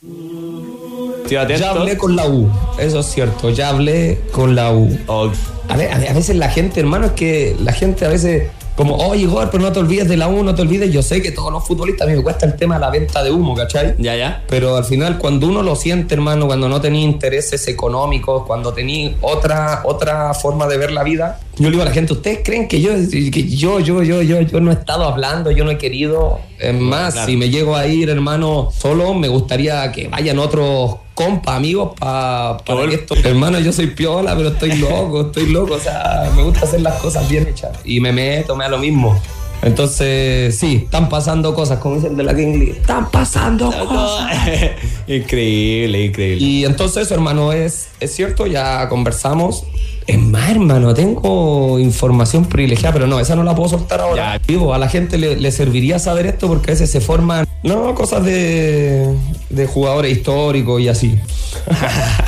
Ya 1.30 1.70
hablé 1.70 1.96
con 1.96 2.14
la 2.16 2.26
U, 2.26 2.50
eso 2.78 3.00
es 3.00 3.06
cierto, 3.06 3.50
ya 3.50 3.68
hablé 3.70 4.20
con 4.32 4.54
la 4.54 4.72
U. 4.72 4.88
A, 5.68 5.76
ve- 5.76 5.90
a 5.90 5.98
ve- 5.98 6.08
a 6.08 6.12
veces 6.12 6.36
la 6.36 6.50
gente, 6.50 6.80
hermano, 6.80 7.06
es 7.06 7.12
que 7.12 7.56
la 7.60 7.72
gente 7.72 8.04
a 8.04 8.08
veces 8.08 8.48
como, 8.76 8.96
oye, 8.96 9.22
Igor, 9.22 9.50
pero 9.50 9.62
no 9.62 9.70
te 9.72 9.78
olvides 9.80 10.08
de 10.08 10.16
la 10.16 10.28
U, 10.28 10.42
no 10.42 10.54
te 10.54 10.62
olvides. 10.62 10.90
Yo 10.90 11.02
sé 11.02 11.20
que 11.22 11.30
todos 11.30 11.52
los 11.52 11.64
futbolistas, 11.66 12.06
a 12.06 12.10
mí 12.10 12.16
me 12.16 12.22
cuesta 12.22 12.46
el 12.46 12.56
tema 12.56 12.74
de 12.76 12.80
la 12.80 12.90
venta 12.90 13.22
de 13.22 13.30
humo, 13.30 13.54
¿cachai? 13.54 13.94
Ya, 13.98 14.16
ya. 14.16 14.42
Pero 14.48 14.76
al 14.76 14.84
final, 14.84 15.18
cuando 15.18 15.46
uno 15.46 15.62
lo 15.62 15.76
siente, 15.76 16.14
hermano, 16.14 16.46
cuando 16.46 16.68
no 16.70 16.80
tenía 16.80 17.02
intereses 17.02 17.68
económicos, 17.68 18.44
cuando 18.46 18.72
tenía 18.72 19.14
otra, 19.20 19.82
otra 19.84 20.32
forma 20.34 20.66
de 20.68 20.78
ver 20.78 20.90
la 20.90 21.02
vida, 21.02 21.38
yo 21.56 21.64
le 21.64 21.70
digo 21.70 21.82
a 21.82 21.86
la 21.86 21.92
gente, 21.92 22.12
¿ustedes 22.14 22.40
creen 22.42 22.66
que 22.66 22.80
yo, 22.80 22.92
que 23.10 23.46
yo, 23.48 23.78
yo, 23.80 24.02
yo, 24.02 24.22
yo, 24.22 24.40
yo 24.40 24.60
no 24.60 24.70
he 24.70 24.74
estado 24.74 25.04
hablando, 25.04 25.50
yo 25.50 25.64
no 25.64 25.70
he 25.70 25.78
querido? 25.78 26.40
Es 26.58 26.74
más, 26.74 27.12
Claro. 27.12 27.28
si 27.28 27.36
me 27.36 27.50
llego 27.50 27.76
a 27.76 27.86
ir, 27.86 28.08
hermano, 28.08 28.70
solo, 28.76 29.12
me 29.14 29.28
gustaría 29.28 29.90
que 29.92 30.08
vayan 30.08 30.38
otros 30.38 30.96
compa, 31.14 31.56
amigos, 31.56 31.92
pa, 31.98 32.56
para 32.64 32.88
que 32.88 32.94
esto... 32.94 33.14
Hermano, 33.22 33.60
yo 33.60 33.70
soy 33.72 33.88
piola, 33.88 34.34
pero 34.34 34.48
estoy 34.48 34.76
loco, 34.78 35.26
estoy 35.26 35.46
loco, 35.46 35.74
o 35.74 35.78
sea, 35.78 36.32
me 36.34 36.42
gusta 36.42 36.60
hacer 36.64 36.80
las 36.80 36.94
cosas 37.00 37.28
bien 37.28 37.46
hechas. 37.46 37.78
Y 37.84 38.00
me 38.00 38.12
meto, 38.12 38.56
me 38.56 38.64
da 38.64 38.70
lo 38.70 38.78
mismo. 38.78 39.20
Entonces, 39.62 40.58
sí, 40.58 40.82
están 40.84 41.08
pasando 41.08 41.54
cosas, 41.54 41.78
como 41.78 41.94
dicen 41.94 42.16
de 42.16 42.24
la 42.24 42.34
King 42.34 42.58
League. 42.58 42.72
Están 42.80 43.10
pasando 43.10 43.70
cosas. 43.70 44.32
increíble, 45.06 46.06
increíble. 46.06 46.44
Y 46.44 46.64
entonces 46.64 47.10
hermano, 47.12 47.52
es, 47.52 47.88
es 48.00 48.12
cierto, 48.14 48.46
ya 48.46 48.88
conversamos. 48.88 49.64
Es 50.06 50.18
más, 50.18 50.50
hermano, 50.50 50.92
tengo 50.94 51.78
información 51.78 52.46
privilegiada, 52.46 52.92
pero 52.94 53.06
no, 53.06 53.20
esa 53.20 53.36
no 53.36 53.44
la 53.44 53.54
puedo 53.54 53.68
soltar 53.68 54.00
ahora. 54.00 54.38
Digo, 54.46 54.74
a 54.74 54.78
la 54.78 54.88
gente 54.88 55.16
le, 55.18 55.36
le 55.36 55.52
serviría 55.52 55.98
saber 55.98 56.26
esto 56.26 56.48
porque 56.48 56.70
a 56.72 56.74
veces 56.74 56.90
se 56.90 57.00
forman, 57.00 57.46
no, 57.62 57.94
cosas 57.94 58.24
de, 58.24 59.14
de 59.50 59.66
jugadores 59.66 60.12
históricos 60.16 60.80
y 60.80 60.88
así. 60.88 61.18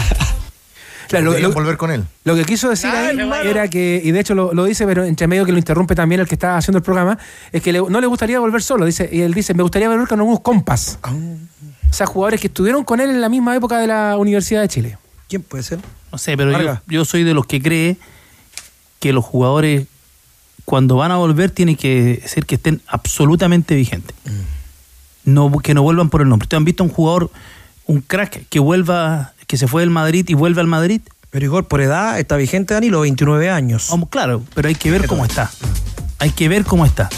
Claro, 1.09 1.27
lo- 1.33 1.39
lo- 1.39 1.53
volver 1.53 1.77
con 1.77 1.91
él. 1.91 2.03
Lo 2.25 2.35
que 2.35 2.45
quiso 2.45 2.71
decir 2.71 2.89
ahí 3.11 3.17
era 3.51 3.69
que, 3.69 4.01
y 4.03 4.11
de 4.11 4.21
hecho 4.21 4.35
lo, 4.35 4.55
lo 4.55 4.65
dice, 4.65 4.87
pero 4.87 5.05
entre 5.05 5.27
medio 5.27 5.45
que 5.45 5.53
lo 5.53 5.59
interrumpe 5.59 5.95
también 5.95 6.21
el 6.21 6.27
que 6.27 6.35
está 6.35 6.57
haciendo 6.57 6.79
el 6.79 6.83
programa, 6.83 7.19
es 7.53 7.63
que 7.63 7.73
le- 7.73 7.83
no 7.89 8.01
le 8.01 8.07
gustaría 8.07 8.41
volver 8.41 8.63
solo. 8.63 8.87
Dice, 8.87 9.09
y 9.13 9.21
él 9.21 9.35
dice, 9.35 9.53
me 9.55 9.63
gustaría 9.63 9.89
volver 9.89 10.09
con 10.09 10.19
algunos 10.19 10.41
compas. 10.41 10.99
O 11.03 11.93
sea, 11.93 12.07
jugadores 12.07 12.41
que 12.41 12.47
estuvieron 12.49 12.85
con 12.85 13.01
él 13.01 13.11
en 13.11 13.21
la 13.21 13.29
misma 13.29 13.55
época 13.55 13.79
de 13.79 13.87
la 13.87 14.17
Universidad 14.17 14.63
de 14.63 14.69
Chile. 14.69 14.99
¿Quién 15.29 15.43
puede 15.43 15.63
ser? 15.63 15.79
No 16.15 16.19
sé, 16.19 16.37
pero 16.37 16.79
yo, 16.87 17.05
soy 17.05 17.25
de 17.25 17.35
los 17.35 17.45
que 17.45 17.61
cree 17.61 17.97
que 19.01 19.13
los 19.13 19.25
jugadores, 19.25 19.89
cuando 20.65 20.95
van 20.95 21.11
a 21.11 21.17
volver, 21.17 21.51
tienen 21.51 21.75
que 21.75 22.23
ser 22.25 22.47
que 22.47 22.55
estén 22.55 22.81
absolutamente 22.87 23.75
vigentes. 23.75 24.15
No, 25.25 25.51
que 25.59 25.75
no 25.75 25.83
vuelvan 25.83 26.11
por 26.11 26.21
el 26.23 26.29
nombre. 26.29 26.45
¿Ustedes 26.45 26.59
han 26.59 26.65
visto 26.65 26.85
un 26.85 26.91
jugador, 26.91 27.33
un 27.87 28.01
crack, 28.01 28.49
que 28.49 28.61
vuelva, 28.61 29.33
que 29.49 29.57
se 29.57 29.67
fue 29.67 29.83
del 29.83 29.91
Madrid 29.91 30.25
y 30.29 30.35
vuelve 30.35 30.61
al 30.61 30.69
Madrid? 30.69 31.01
Pero 31.31 31.47
Igor, 31.47 31.67
por 31.67 31.81
edad, 31.81 32.21
está 32.21 32.37
vigente 32.37 32.75
Danilo, 32.75 33.01
29 33.01 33.51
años. 33.51 33.89
Vamos, 33.91 34.09
claro, 34.09 34.41
pero 34.55 34.69
hay 34.69 34.77
que 34.77 34.93
ver 34.93 35.09
cómo 35.09 35.25
está. 35.25 35.51
Hay 36.21 36.31
que 36.31 36.49
ver 36.49 36.63
cómo 36.63 36.87
está. 36.87 37.11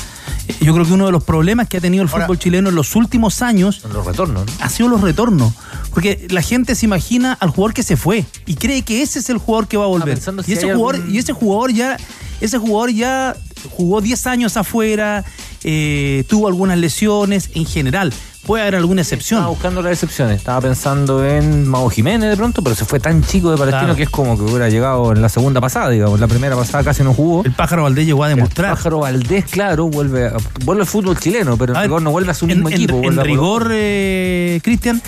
Yo 0.60 0.72
creo 0.72 0.86
que 0.86 0.92
uno 0.92 1.06
de 1.06 1.12
los 1.12 1.24
problemas 1.24 1.68
que 1.68 1.76
ha 1.76 1.80
tenido 1.80 2.02
el 2.02 2.08
fútbol 2.08 2.38
chileno 2.38 2.68
en 2.68 2.74
los 2.74 2.94
últimos 2.96 3.42
años 3.42 3.82
Los 3.92 4.04
retornos, 4.06 4.46
¿no? 4.46 4.52
ha 4.60 4.68
sido 4.68 4.88
los 4.88 5.00
retornos. 5.00 5.52
Porque 5.90 6.26
la 6.30 6.42
gente 6.42 6.74
se 6.74 6.86
imagina 6.86 7.32
al 7.32 7.50
jugador 7.50 7.74
que 7.74 7.82
se 7.82 7.96
fue 7.96 8.24
y 8.46 8.54
cree 8.54 8.82
que 8.82 9.02
ese 9.02 9.18
es 9.18 9.30
el 9.30 9.38
jugador 9.38 9.66
que 9.68 9.76
va 9.76 9.84
a 9.84 9.88
volver. 9.88 10.14
pensando 10.14 10.42
Y 10.42 10.44
si 10.46 10.52
ese 10.52 10.66
jugador, 10.72 10.96
algún- 10.96 11.14
y 11.14 11.18
ese 11.18 11.32
jugador 11.32 11.72
ya, 11.72 11.96
ese 12.40 12.58
jugador 12.58 12.90
ya 12.92 13.36
jugó 13.70 14.00
10 14.00 14.26
años 14.26 14.56
afuera, 14.56 15.24
eh, 15.64 16.24
tuvo 16.28 16.48
algunas 16.48 16.78
lesiones 16.78 17.50
en 17.54 17.64
general. 17.66 18.12
Puede 18.46 18.62
haber 18.62 18.76
alguna 18.76 19.00
excepción. 19.02 19.38
Estaba 19.40 19.50
buscando 19.50 19.82
las 19.82 19.92
excepciones. 19.94 20.36
Estaba 20.36 20.60
pensando 20.60 21.26
en 21.26 21.66
Mago 21.66 21.90
Jiménez 21.90 22.30
de 22.30 22.36
pronto, 22.36 22.62
pero 22.62 22.76
se 22.76 22.84
fue 22.84 23.00
tan 23.00 23.24
chico 23.24 23.50
de 23.50 23.56
Palestino 23.56 23.80
Claro. 23.86 23.96
que 23.96 24.04
es 24.04 24.08
como 24.08 24.36
que 24.36 24.44
hubiera 24.44 24.68
llegado 24.68 25.10
en 25.10 25.20
la 25.20 25.28
segunda 25.28 25.60
pasada, 25.60 25.90
digamos. 25.90 26.20
La 26.20 26.28
primera 26.28 26.54
pasada 26.54 26.84
casi 26.84 27.02
no 27.02 27.12
jugó. 27.12 27.42
El 27.44 27.50
pájaro 27.54 27.82
Valdés 27.82 28.06
llegó 28.06 28.22
a 28.22 28.28
demostrar. 28.28 28.70
El 28.70 28.76
pájaro 28.76 29.00
Valdés, 29.00 29.46
claro, 29.46 29.88
vuelve, 29.88 30.26
a- 30.28 30.36
vuelve 30.64 30.82
al 30.82 30.86
fútbol 30.86 31.18
chileno, 31.18 31.56
pero 31.56 31.74
en 31.74 31.82
rigor 31.82 32.02
no 32.02 32.12
vuelve 32.12 32.30
a 32.30 32.34
su 32.34 32.46
mismo 32.46 32.68
en- 32.68 32.74
equipo. 32.74 33.02
en 33.02 33.16
rigor, 33.24 33.68
eh, 33.72 34.60
Cristian, 34.62 35.02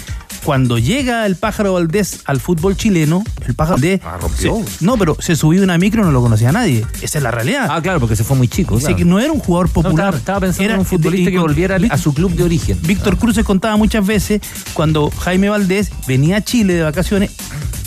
cuando 0.44 0.78
llega 0.78 1.26
el 1.26 1.36
pájaro 1.36 1.74
Valdés 1.74 2.20
al 2.24 2.40
fútbol 2.40 2.76
chileno, 2.76 3.22
el 3.46 3.54
pájaro 3.54 3.74
Valdés. 3.76 4.00
Ah, 4.04 4.16
rompió. 4.20 4.62
se- 4.66 4.84
no, 4.84 4.96
pero 4.96 5.16
se 5.20 5.36
subió 5.36 5.60
a 5.60 5.64
una 5.64 5.78
micro 5.78 6.02
y 6.02 6.06
no 6.06 6.12
lo 6.12 6.20
conocía 6.22 6.52
nadie. 6.52 6.86
Esa 7.02 7.18
es 7.18 7.22
la 7.24 7.30
realidad. 7.30 7.68
Ah, 7.70 7.80
claro, 7.82 8.00
porque 8.00 8.16
se 8.16 8.24
fue 8.24 8.36
muy 8.36 8.48
chico. 8.48 8.78
Claro. 8.78 8.96
que 8.96 9.04
no 9.04 9.18
era 9.20 9.32
un 9.32 9.40
jugador 9.40 9.66
No, 9.68 9.72
popular. 9.74 10.06
estaba, 10.14 10.16
estaba 10.18 10.40
pensando 10.40 10.64
Era- 10.64 10.74
en 10.74 10.80
un 10.80 10.86
futbolista 10.86 11.30
que 11.30 11.38
volviera 11.38 11.78
a 11.90 11.98
su 11.98 12.14
club 12.14 12.32
de 12.32 12.42
origen. 12.44 12.78
Víctor 12.82 13.18
Cruz 13.18 13.34
se 13.34 13.44
contaba 13.44 13.76
muchas 13.76 14.06
veces 14.06 14.40
cuando 14.74 15.10
Jaime 15.10 15.48
Valdés 15.48 15.90
venía 16.06 16.38
a 16.38 16.40
Chile 16.42 16.74
de 16.74 16.82
vacaciones, 16.82 17.30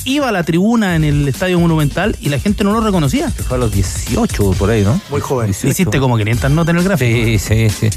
iba 0.05 0.29
a 0.29 0.31
la 0.31 0.43
tribuna 0.43 0.95
en 0.95 1.03
el 1.03 1.27
Estadio 1.27 1.59
Monumental 1.59 2.17
y 2.21 2.29
la 2.29 2.39
gente 2.39 2.63
no 2.63 2.71
lo 2.73 2.81
reconocía. 2.81 3.29
Fue 3.29 3.57
a 3.57 3.59
los 3.59 3.71
18 3.71 4.51
por 4.53 4.69
ahí, 4.69 4.83
¿no? 4.83 4.99
Muy 5.09 5.21
joven. 5.21 5.47
18. 5.47 5.67
Hiciste 5.67 5.99
como 5.99 6.17
500 6.17 6.51
notas 6.51 6.73
en 6.73 6.77
el 6.77 6.83
gráfico. 6.83 7.25
Sí, 7.25 7.39
sí, 7.39 7.69
sí. 7.69 7.89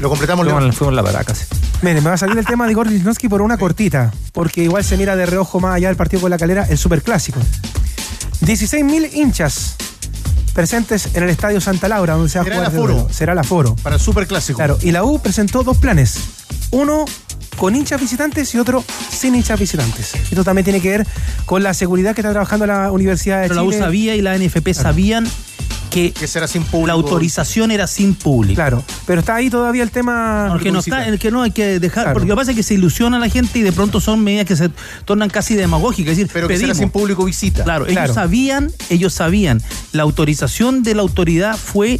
Lo 0.00 0.08
completamos, 0.08 0.46
Fuimos, 0.46 0.76
fuimos 0.76 0.94
la 0.94 1.02
paraca, 1.02 1.34
sí. 1.34 1.44
Miren, 1.82 2.02
me 2.02 2.10
va 2.10 2.14
a 2.14 2.18
salir 2.18 2.36
el 2.38 2.46
tema 2.46 2.66
de 2.66 2.72
Igor 2.72 2.90
Lichnowsky 2.90 3.28
por 3.28 3.42
una 3.42 3.56
cortita, 3.58 4.12
porque 4.32 4.62
igual 4.62 4.84
se 4.84 4.96
mira 4.96 5.16
de 5.16 5.26
reojo 5.26 5.60
más 5.60 5.74
allá 5.76 5.88
del 5.88 5.96
partido 5.96 6.22
con 6.22 6.30
la 6.30 6.38
calera, 6.38 6.66
el 6.68 6.78
superclásico. 6.78 7.40
16.000 8.42 9.14
hinchas 9.14 9.76
presentes 10.54 11.10
en 11.14 11.22
el 11.22 11.30
Estadio 11.30 11.60
Santa 11.60 11.88
Laura, 11.88 12.14
donde 12.14 12.30
se 12.30 12.38
va 12.38 12.42
a 12.42 12.44
Será 12.44 12.56
jugar 12.56 12.70
el 12.70 12.72
de 12.72 12.78
aforo. 12.78 13.08
Será 13.12 13.32
el 13.32 13.38
aforo. 13.38 13.76
Para 13.82 13.96
el 13.96 14.00
Super 14.00 14.26
Clásico. 14.26 14.56
Claro, 14.56 14.78
y 14.82 14.90
la 14.90 15.04
U 15.04 15.18
presentó 15.20 15.62
dos 15.62 15.76
planes. 15.78 16.18
Uno 16.70 17.04
con 17.56 17.74
hinchas 17.74 18.00
visitantes 18.00 18.54
y 18.54 18.58
otro 18.58 18.84
sin 19.10 19.34
hinchas 19.34 19.58
visitantes. 19.58 20.14
Esto 20.14 20.44
también 20.44 20.64
tiene 20.64 20.80
que 20.80 20.90
ver 20.90 21.06
con 21.46 21.62
la 21.62 21.74
seguridad 21.74 22.14
que 22.14 22.20
está 22.20 22.30
trabajando 22.32 22.66
la 22.66 22.90
Universidad 22.92 23.42
de 23.42 23.48
Pero 23.48 23.54
la 23.56 23.62
U 23.62 23.72
sabía 23.72 24.14
y 24.14 24.22
la 24.22 24.36
NFP 24.36 24.74
sabían 24.74 25.26
que, 25.90 26.12
Que 26.12 26.26
será 26.26 26.46
sin 26.46 26.62
público. 26.64 26.88
la 26.88 26.92
autorización 26.92 27.70
era 27.70 27.86
sin 27.86 28.14
público. 28.14 28.56
Claro, 28.56 28.84
pero 29.06 29.20
está 29.20 29.36
ahí 29.36 29.48
todavía 29.48 29.82
el 29.82 29.90
tema. 29.90 30.48
No, 30.48 30.56
el 30.56 30.60
que 30.60 30.70
no 30.70 30.80
está, 30.80 31.06
el 31.08 31.18
que 31.18 31.30
no 31.30 31.40
hay 31.42 31.52
que 31.52 31.78
dejar, 31.80 32.04
Claro. 32.04 32.12
porque 32.14 32.28
lo 32.28 32.34
que 32.34 32.40
pasa 32.40 32.50
es 32.50 32.56
que 32.56 32.62
se 32.62 32.74
ilusiona 32.74 33.16
a 33.16 33.20
la 33.20 33.30
gente 33.30 33.58
y 33.60 33.62
de 33.62 33.72
pronto 33.72 33.98
son 34.00 34.22
medidas 34.22 34.44
que 34.44 34.56
se 34.56 34.68
tornan 35.06 35.30
casi 35.30 35.54
demagógicas. 35.54 36.12
Es 36.12 36.18
decir, 36.18 36.30
Pero 36.34 36.48
que 36.48 36.54
será 36.56 36.72
pedimos. 36.74 36.78
sin 36.78 36.90
público 36.90 37.24
visita. 37.24 37.64
Claro, 37.64 37.86
Claro. 37.86 38.02
ellos 38.02 38.14
sabían, 38.14 38.70
ellos 38.90 39.14
sabían. 39.14 39.62
La 39.92 40.02
autorización 40.02 40.82
de 40.82 40.94
la 40.96 41.00
autoridad 41.02 41.56
fue 41.56 41.98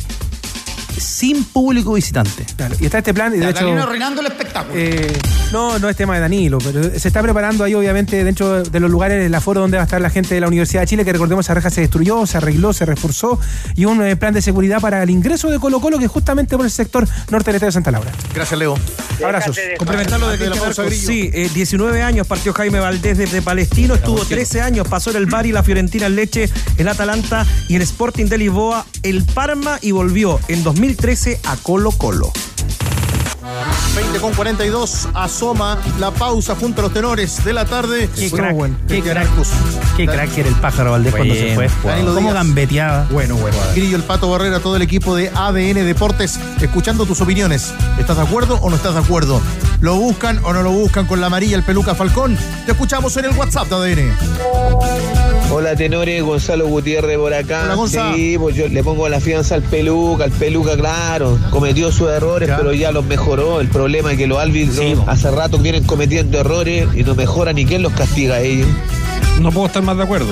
sin 0.97 1.44
público 1.44 1.92
visitante. 1.94 2.44
Claro, 2.57 2.76
y 2.80 2.84
está 2.86 2.99
este 2.99 3.14
plan, 3.14 3.34
y 3.34 3.38
de 3.38 3.51
hecho. 3.51 3.68
arruinando 3.68 4.20
el 4.20 4.26
espectáculo. 4.28 4.74
eh, 4.76 5.12
no, 5.53 5.78
no 5.78 5.88
es 5.88 5.97
tema 5.97 6.14
de 6.14 6.20
Danilo, 6.20 6.59
pero 6.59 6.82
se 6.99 7.09
está 7.09 7.22
preparando 7.22 7.64
ahí, 7.64 7.74
obviamente, 7.74 8.24
dentro 8.24 8.62
de 8.62 8.80
los 8.80 8.90
lugares, 8.90 9.24
el 9.24 9.34
aforo 9.34 9.61
donde 9.61 9.76
va 9.76 9.82
a 9.82 9.86
estar 9.86 10.01
la 10.01 10.11
gente 10.11 10.34
de 10.34 10.40
la 10.40 10.49
Universidad 10.49 10.82
de 10.82 10.86
Chile, 10.88 11.05
que 11.05 11.12
recordemos, 11.12 11.47
esa 11.47 11.55
reja 11.55 11.70
se 11.70 11.82
destruyó, 11.82 12.26
se 12.26 12.38
arregló, 12.38 12.72
se 12.72 12.84
reforzó, 12.84 13.38
y 13.74 13.84
un 13.84 14.03
eh, 14.03 14.16
plan 14.16 14.34
de 14.34 14.42
seguridad 14.42 14.80
para 14.80 15.03
el 15.03 15.11
ingreso 15.11 15.51
de 15.51 15.59
Colo 15.59 15.80
Colo, 15.80 15.99
que 15.99 16.07
es 16.07 16.11
justamente 16.11 16.57
por 16.57 16.64
el 16.66 16.70
sector 16.70 17.07
norte 17.30 17.47
del 17.51 17.57
Estadio 17.57 17.68
de 17.68 17.72
Santa 17.72 17.90
Laura. 17.90 18.12
Gracias, 18.34 18.59
Leo. 18.59 18.76
Abrazos. 19.24 19.57
Complementarlo 19.78 20.28
de 20.28 20.36
de 20.36 20.51
la 20.51 20.57
pausa. 20.57 20.82
Grillo. 20.84 21.07
Sí, 21.07 21.30
eh, 21.32 21.51
19 21.53 22.03
años 22.03 22.26
partió 22.26 22.53
Jaime 22.53 22.80
Valdés 22.80 23.18
desde 23.18 23.40
Palestino, 23.42 23.94
estuvo 23.94 24.24
13 24.24 24.61
años, 24.61 24.86
pasó 24.88 25.11
en 25.11 25.16
el 25.16 25.26
Bari, 25.26 25.53
la 25.53 25.62
Fiorentina, 25.62 26.07
el 26.07 26.16
Leche, 26.16 26.51
el 26.76 26.88
Atalanta 26.88 27.47
y 27.68 27.76
el 27.76 27.82
Sporting 27.82 28.26
de 28.26 28.38
Lisboa, 28.38 28.84
el 29.03 29.24
Parma 29.24 29.78
y 29.80 29.92
volvió 29.92 30.38
en 30.49 30.62
2013 30.87 31.41
a 31.47 31.57
Colo 31.57 31.91
Colo. 31.91 32.32
20 33.97 34.20
con 34.20 34.32
42. 34.34 35.09
Asoma 35.14 35.78
la 35.99 36.12
pausa 36.12 36.55
junto 36.55 36.80
a 36.80 36.84
los 36.84 36.93
tenores 36.93 37.45
de 37.45 37.53
la 37.53 37.64
tarde. 37.64 38.09
Qué 38.14 38.30
crack, 38.30 38.55
buen. 38.55 38.78
qué 38.87 39.03
crack. 39.03 39.28
Qué 39.97 40.07
crack 40.07 40.39
era 40.39 40.49
el 40.49 40.55
pájaro 40.57 40.93
Valdés 40.93 41.12
cuando 41.12 41.34
se 41.34 41.55
fue. 41.57 41.68
Danilo 41.84 42.14
Cómo 42.14 42.32
gambeteaba. 42.32 43.09
Bueno, 43.11 43.34
bueno. 43.37 43.57
Grillo, 43.74 43.97
el 43.97 44.05
Pato 44.05 44.30
Barrera, 44.30 44.61
todo 44.61 44.76
el 44.76 44.82
equipo 44.82 45.16
de 45.16 45.30
ADN 45.34 45.84
Deportes, 45.84 46.39
escuchando 46.61 47.05
tus 47.05 47.20
opiniones. 47.20 47.72
¿Estás 47.99 48.18
de 48.18 48.22
acuerdo 48.22 48.61
o 48.62 48.70
no 48.70 48.76
estás 48.76 48.95
de 48.95 49.01
acuerdo? 49.01 49.43
¿Lo 49.80 49.97
buscan 49.97 50.41
o 50.45 50.53
no 50.53 50.62
lo 50.62 50.70
buscan 50.70 51.07
con 51.07 51.20
la 51.20 51.26
amarilla 51.26 51.57
el 51.57 51.64
peluca 51.64 51.97
Falcón? 51.97 52.39
Te 52.64 52.72
escuchamos 52.72 53.16
en 53.16 53.24
el 53.24 53.37
WhatsApp 53.37 53.68
de 53.68 53.74
ADN. 53.74 55.26
Hola 55.51 55.74
tenores, 55.76 56.22
Gonzalo 56.22 56.66
Gutiérrez 56.66 57.16
por 57.18 57.32
acá. 57.32 57.62
Hola, 57.64 57.74
Gonza. 57.76 58.12
Sí, 58.14 58.36
pues 58.38 58.57
yo 58.57 58.68
le 58.68 58.82
pongo 58.82 59.09
la 59.09 59.20
fianza 59.20 59.55
al 59.55 59.62
peluca, 59.62 60.24
al 60.24 60.30
peluca, 60.32 60.76
claro, 60.76 61.38
cometió 61.51 61.90
sus 61.92 62.09
errores, 62.11 62.49
Ya. 62.49 62.57
pero 62.57 62.72
ya 62.74 62.92
los 62.92 63.05
mejoró. 63.05 63.61
El 63.61 63.68
problema 63.68 64.12
es 64.12 64.18
que 64.18 64.26
los 64.26 64.38
árbitros 64.38 64.78
hace 65.07 65.30
rato 65.30 65.59
vienen 65.59 65.84
cometiendo 65.84 66.38
errores 66.40 66.88
y 66.94 67.05
no 67.05 67.14
mejoran 67.14 67.57
y 67.59 67.64
quién 67.64 67.82
los 67.82 67.92
castiga 67.92 68.36
a 68.36 68.40
ellos. 68.40 68.68
No 69.40 69.51
puedo 69.53 69.66
estar 69.66 69.82
más 69.82 69.97
de 69.97 70.03
acuerdo. 70.03 70.28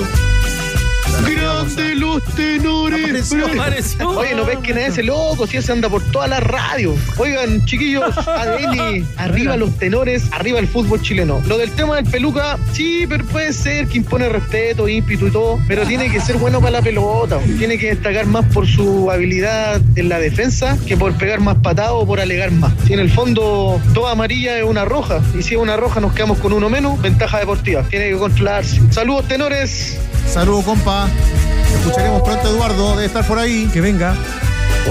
Grande 1.65 1.95
los 1.95 2.23
tenores. 2.35 3.33
Apareció. 3.33 4.09
Oye, 4.09 4.35
¿no 4.35 4.45
ves 4.45 4.59
quién 4.61 4.77
es 4.77 4.89
ese 4.89 5.03
loco? 5.03 5.47
Si 5.47 5.57
ese 5.57 5.71
anda 5.71 5.89
por 5.89 6.03
toda 6.11 6.27
la 6.27 6.39
radio. 6.39 6.95
Oigan, 7.17 7.65
chiquillos, 7.65 8.15
ADN, 8.27 9.07
arriba 9.17 9.57
los 9.57 9.75
tenores, 9.77 10.23
arriba 10.31 10.59
el 10.59 10.67
fútbol 10.67 11.01
chileno. 11.01 11.41
Lo 11.47 11.57
del 11.57 11.71
tema 11.71 11.95
del 11.95 12.05
peluca, 12.05 12.57
sí, 12.73 13.05
pero 13.07 13.25
puede 13.25 13.53
ser 13.53 13.87
que 13.87 13.97
impone 13.97 14.29
respeto, 14.29 14.87
ímpetu 14.87 15.27
y 15.27 15.31
todo, 15.31 15.59
pero 15.67 15.85
tiene 15.85 16.11
que 16.11 16.19
ser 16.21 16.37
bueno 16.37 16.59
para 16.59 16.71
la 16.71 16.81
pelota. 16.81 17.39
Tiene 17.57 17.77
que 17.77 17.87
destacar 17.87 18.25
más 18.27 18.45
por 18.53 18.67
su 18.67 19.09
habilidad 19.09 19.81
en 19.95 20.09
la 20.09 20.19
defensa 20.19 20.77
que 20.85 20.97
por 20.97 21.13
pegar 21.17 21.39
más 21.39 21.57
patado 21.57 21.99
o 21.99 22.05
por 22.05 22.19
alegar 22.19 22.51
más. 22.51 22.73
Si 22.85 22.93
en 22.93 22.99
el 22.99 23.09
fondo 23.09 23.81
toda 23.93 24.11
amarilla 24.11 24.57
es 24.57 24.63
una 24.63 24.85
roja, 24.85 25.21
y 25.37 25.41
si 25.41 25.55
es 25.55 25.59
una 25.59 25.77
roja 25.77 25.99
nos 25.99 26.13
quedamos 26.13 26.37
con 26.39 26.53
uno 26.53 26.69
menos, 26.69 27.01
ventaja 27.01 27.39
deportiva. 27.39 27.83
Tiene 27.89 28.09
que 28.09 28.17
controlarse. 28.17 28.81
Saludos, 28.91 29.27
tenores. 29.27 29.97
Saludos, 30.27 30.65
compa. 30.65 31.09
Escucharemos 31.79 32.21
pronto 32.23 32.47
a 32.47 32.51
Eduardo, 32.51 32.91
debe 32.91 33.05
estar 33.05 33.25
por 33.27 33.39
ahí. 33.39 33.69
Que 33.71 33.81
venga. 33.81 34.15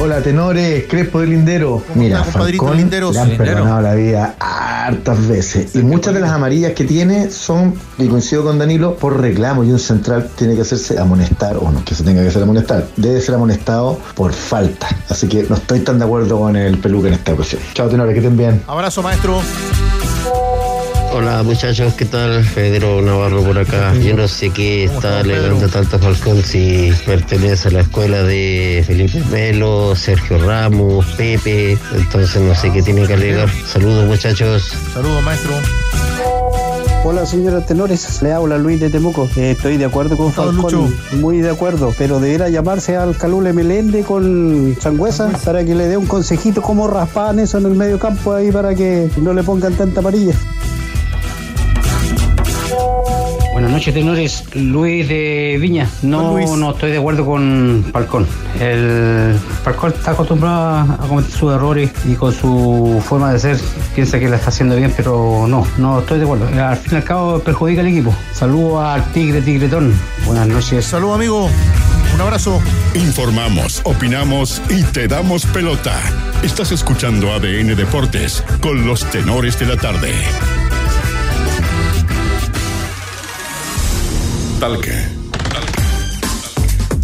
Hola, 0.00 0.20
tenores, 0.22 0.84
Crespo 0.88 1.20
del 1.20 1.30
Lindero. 1.30 1.80
Mira, 1.94 2.24
Falcón 2.24 2.76
Linderos? 2.76 3.14
le 3.14 3.20
han 3.20 3.28
Lindero. 3.28 3.52
perdonado 3.52 3.80
la 3.80 3.94
vida 3.94 4.34
hartas 4.40 5.28
veces. 5.28 5.76
Y 5.76 5.78
muchas 5.82 6.14
de 6.14 6.20
las 6.20 6.30
amarillas 6.32 6.72
que 6.72 6.82
tiene 6.84 7.30
son, 7.30 7.74
y 7.96 8.08
coincido 8.08 8.42
con 8.42 8.58
Danilo, 8.58 8.96
por 8.96 9.20
reclamo. 9.20 9.62
Y 9.62 9.70
un 9.70 9.78
central 9.78 10.30
tiene 10.36 10.56
que 10.56 10.62
hacerse 10.62 10.98
amonestar, 10.98 11.56
o 11.58 11.70
no 11.70 11.84
que 11.84 11.94
se 11.94 12.02
tenga 12.02 12.22
que 12.22 12.28
hacer 12.28 12.42
amonestar, 12.42 12.88
debe 12.96 13.20
ser 13.20 13.36
amonestado 13.36 14.00
por 14.16 14.32
falta. 14.32 14.88
Así 15.08 15.28
que 15.28 15.44
no 15.48 15.54
estoy 15.54 15.80
tan 15.80 15.98
de 16.00 16.04
acuerdo 16.06 16.40
con 16.40 16.56
el 16.56 16.76
peluca 16.78 17.06
en 17.08 17.14
esta 17.14 17.32
ocasión. 17.32 17.62
Chao, 17.74 17.88
tenores, 17.88 18.14
que 18.14 18.18
estén 18.18 18.36
bien. 18.36 18.62
Abrazo, 18.66 19.00
maestro. 19.00 19.40
Hola 21.16 21.44
muchachos, 21.44 21.94
¿qué 21.94 22.06
tal? 22.06 22.44
Pedro 22.56 23.00
Navarro 23.00 23.44
por 23.44 23.56
acá. 23.56 23.94
Yo 23.94 24.16
no 24.16 24.26
sé 24.26 24.50
qué 24.50 24.82
está 24.82 25.20
alegando 25.20 25.68
tanto 25.68 25.96
Falcón 25.96 26.42
si 26.42 26.92
pertenece 27.06 27.68
a 27.68 27.70
la 27.70 27.80
escuela 27.82 28.24
de 28.24 28.82
Felipe 28.84 29.22
Melo, 29.30 29.94
Sergio 29.94 30.38
Ramos, 30.44 31.06
Pepe, 31.16 31.78
entonces 31.94 32.42
no 32.42 32.52
sé 32.56 32.72
qué 32.72 32.82
tiene 32.82 33.06
que 33.06 33.14
alegar. 33.14 33.48
Saludos 33.64 34.06
muchachos. 34.06 34.76
Saludos, 34.92 35.22
maestro. 35.22 35.52
Hola 37.04 37.24
señora 37.26 37.64
Tenores, 37.64 38.20
le 38.20 38.32
habla 38.32 38.58
Luis 38.58 38.80
de 38.80 38.90
Temuco. 38.90 39.28
Eh, 39.36 39.52
estoy 39.52 39.76
de 39.76 39.84
acuerdo 39.84 40.16
con 40.16 40.32
Falcón, 40.32 40.92
muy 41.20 41.38
de 41.42 41.50
acuerdo, 41.50 41.94
pero 41.96 42.18
debiera 42.18 42.48
llamarse 42.48 42.96
al 42.96 43.16
Calule 43.16 43.52
Melende 43.52 44.02
con 44.02 44.76
Sangüesa 44.80 45.30
para 45.44 45.64
que 45.64 45.76
le 45.76 45.86
dé 45.86 45.96
un 45.96 46.06
consejito 46.06 46.60
cómo 46.60 46.88
raspaban 46.88 47.38
eso 47.38 47.58
en 47.58 47.66
el 47.66 47.76
medio 47.76 48.00
campo 48.00 48.32
ahí 48.32 48.50
para 48.50 48.74
que 48.74 49.08
no 49.18 49.32
le 49.32 49.44
pongan 49.44 49.74
tanta 49.74 50.00
amarilla. 50.00 50.34
Noches, 53.74 53.92
tenores. 53.92 54.44
Luis 54.54 55.08
de 55.08 55.58
Viña. 55.60 55.88
No, 56.02 56.38
no 56.56 56.70
estoy 56.70 56.92
de 56.92 56.98
acuerdo 56.98 57.26
con 57.26 57.84
Falcón. 57.92 58.24
El 58.60 59.36
Falcón 59.64 59.92
está 59.92 60.12
acostumbrado 60.12 60.92
a 60.92 61.08
cometer 61.08 61.32
sus 61.32 61.52
errores 61.52 61.90
y 62.06 62.14
con 62.14 62.32
su 62.32 63.02
forma 63.04 63.32
de 63.32 63.40
ser 63.40 63.58
piensa 63.94 64.20
que 64.20 64.28
la 64.28 64.36
está 64.36 64.50
haciendo 64.50 64.76
bien, 64.76 64.92
pero 64.96 65.46
no, 65.48 65.66
no 65.78 65.98
estoy 65.98 66.18
de 66.18 66.24
acuerdo. 66.24 66.46
Al 66.46 66.76
fin 66.76 66.92
y 66.92 66.96
al 66.96 67.04
cabo 67.04 67.40
perjudica 67.40 67.80
al 67.80 67.88
equipo. 67.88 68.14
Saludos 68.32 68.84
al 68.84 69.12
Tigre 69.12 69.42
Tigretón. 69.42 69.92
Buenas 70.24 70.46
noches. 70.46 70.84
Saludos, 70.84 71.16
amigo. 71.16 71.50
Un 72.14 72.20
abrazo. 72.20 72.60
Informamos, 72.94 73.80
opinamos 73.82 74.62
y 74.70 74.84
te 74.84 75.08
damos 75.08 75.46
pelota. 75.46 76.00
Estás 76.44 76.70
escuchando 76.70 77.32
ADN 77.32 77.74
Deportes 77.74 78.44
con 78.60 78.86
los 78.86 79.04
tenores 79.10 79.58
de 79.58 79.66
la 79.66 79.76
tarde. 79.76 80.12
Talque. 84.60 85.24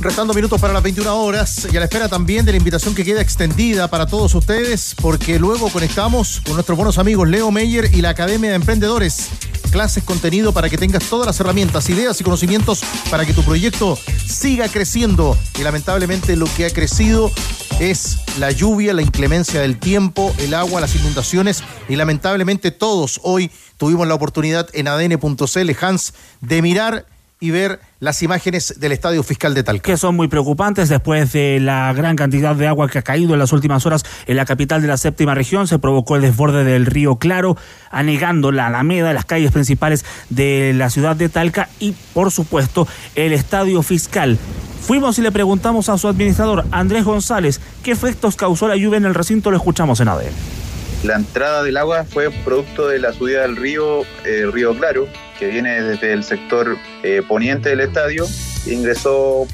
Restando 0.00 0.32
minutos 0.32 0.60
para 0.60 0.72
las 0.72 0.82
21 0.82 1.14
horas 1.14 1.68
y 1.70 1.76
a 1.76 1.80
la 1.80 1.84
espera 1.84 2.08
también 2.08 2.46
de 2.46 2.52
la 2.52 2.58
invitación 2.58 2.94
que 2.94 3.04
queda 3.04 3.20
extendida 3.20 3.88
para 3.88 4.06
todos 4.06 4.34
ustedes, 4.34 4.94
porque 5.00 5.38
luego 5.38 5.68
conectamos 5.68 6.40
con 6.44 6.54
nuestros 6.54 6.76
buenos 6.76 6.96
amigos 6.96 7.28
Leo 7.28 7.50
Meyer 7.50 7.94
y 7.94 8.00
la 8.00 8.10
Academia 8.10 8.50
de 8.50 8.56
Emprendedores. 8.56 9.28
Clases, 9.70 10.02
contenido 10.02 10.52
para 10.52 10.68
que 10.70 10.78
tengas 10.78 11.04
todas 11.04 11.26
las 11.26 11.38
herramientas, 11.38 11.88
ideas 11.90 12.20
y 12.20 12.24
conocimientos 12.24 12.82
para 13.10 13.26
que 13.26 13.34
tu 13.34 13.42
proyecto 13.42 13.98
siga 14.26 14.68
creciendo. 14.68 15.36
Y 15.58 15.62
lamentablemente 15.62 16.34
lo 16.34 16.46
que 16.56 16.64
ha 16.64 16.70
crecido 16.70 17.30
es 17.78 18.18
la 18.38 18.50
lluvia, 18.50 18.94
la 18.94 19.02
inclemencia 19.02 19.60
del 19.60 19.78
tiempo, 19.78 20.34
el 20.38 20.54
agua, 20.54 20.80
las 20.80 20.94
inundaciones 20.94 21.62
y 21.88 21.96
lamentablemente 21.96 22.70
todos 22.70 23.20
hoy 23.22 23.50
tuvimos 23.76 24.08
la 24.08 24.14
oportunidad 24.14 24.68
en 24.72 24.88
adn.cl, 24.88 25.70
Hans, 25.80 26.14
de 26.40 26.62
mirar 26.62 27.06
y 27.40 27.50
ver 27.50 27.80
las 28.00 28.22
imágenes 28.22 28.78
del 28.78 28.92
Estadio 28.92 29.22
Fiscal 29.22 29.54
de 29.54 29.62
Talca. 29.62 29.82
que 29.82 29.96
son 29.96 30.14
muy 30.14 30.28
preocupantes 30.28 30.90
después 30.90 31.32
de 31.32 31.58
la 31.58 31.92
gran 31.94 32.14
cantidad 32.14 32.54
de 32.54 32.66
agua 32.66 32.88
que 32.88 32.98
ha 32.98 33.02
caído 33.02 33.32
en 33.32 33.38
las 33.38 33.52
últimas 33.52 33.86
horas 33.86 34.04
en 34.26 34.36
la 34.36 34.44
capital 34.44 34.82
de 34.82 34.88
la 34.88 34.98
séptima 34.98 35.34
región. 35.34 35.66
Se 35.66 35.78
provocó 35.78 36.16
el 36.16 36.22
desborde 36.22 36.64
del 36.64 36.84
río 36.86 37.16
Claro, 37.16 37.56
anegando 37.90 38.52
la 38.52 38.66
Alameda, 38.66 39.12
las 39.14 39.24
calles 39.24 39.52
principales 39.52 40.04
de 40.28 40.72
la 40.74 40.90
ciudad 40.90 41.16
de 41.16 41.30
Talca 41.30 41.70
y, 41.78 41.92
por 42.12 42.30
supuesto, 42.30 42.86
el 43.14 43.32
Estadio 43.32 43.82
Fiscal. 43.82 44.38
Fuimos 44.82 45.18
y 45.18 45.22
le 45.22 45.32
preguntamos 45.32 45.88
a 45.88 45.96
su 45.96 46.08
administrador, 46.08 46.64
Andrés 46.70 47.04
González, 47.04 47.60
qué 47.82 47.92
efectos 47.92 48.36
causó 48.36 48.68
la 48.68 48.76
lluvia 48.76 48.98
en 48.98 49.06
el 49.06 49.14
recinto. 49.14 49.50
Lo 49.50 49.56
escuchamos 49.56 50.00
en 50.00 50.08
ADN. 50.08 50.59
La 51.04 51.16
entrada 51.16 51.62
del 51.62 51.76
agua 51.78 52.04
fue 52.04 52.30
producto 52.30 52.86
de 52.88 52.98
la 52.98 53.12
subida 53.12 53.42
del 53.42 53.56
río, 53.56 54.02
eh, 54.26 54.46
río 54.52 54.76
Claro, 54.76 55.08
que 55.38 55.46
viene 55.48 55.82
desde 55.82 56.12
el 56.12 56.22
sector 56.24 56.76
eh, 57.02 57.22
poniente 57.26 57.70
del 57.70 57.80
estadio, 57.80 58.26
ingresó 58.66 59.46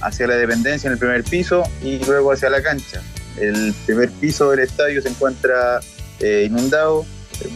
hacia 0.00 0.26
la 0.26 0.36
dependencia 0.36 0.86
en 0.88 0.94
el 0.94 0.98
primer 0.98 1.22
piso 1.24 1.62
y 1.82 1.98
luego 2.06 2.32
hacia 2.32 2.48
la 2.48 2.62
cancha. 2.62 3.02
El 3.38 3.74
primer 3.84 4.10
piso 4.12 4.50
del 4.50 4.60
estadio 4.60 5.02
se 5.02 5.08
encuentra 5.10 5.80
eh, 6.20 6.44
inundado, 6.46 7.04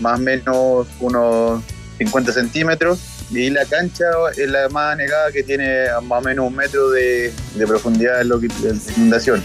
más 0.00 0.18
o 0.18 0.22
menos 0.22 0.86
unos 1.00 1.62
50 1.96 2.32
centímetros, 2.32 3.00
y 3.30 3.48
la 3.48 3.64
cancha 3.64 4.04
es 4.36 4.48
la 4.50 4.68
más 4.68 4.92
anegada 4.94 5.32
que 5.32 5.42
tiene 5.42 5.86
más 6.02 6.20
o 6.20 6.22
menos 6.28 6.46
un 6.48 6.54
metro 6.56 6.90
de, 6.90 7.32
de 7.54 7.66
profundidad 7.66 8.20
en 8.20 8.28
lo 8.28 8.40
que- 8.40 8.48
de 8.48 8.74
inundación. 8.96 9.42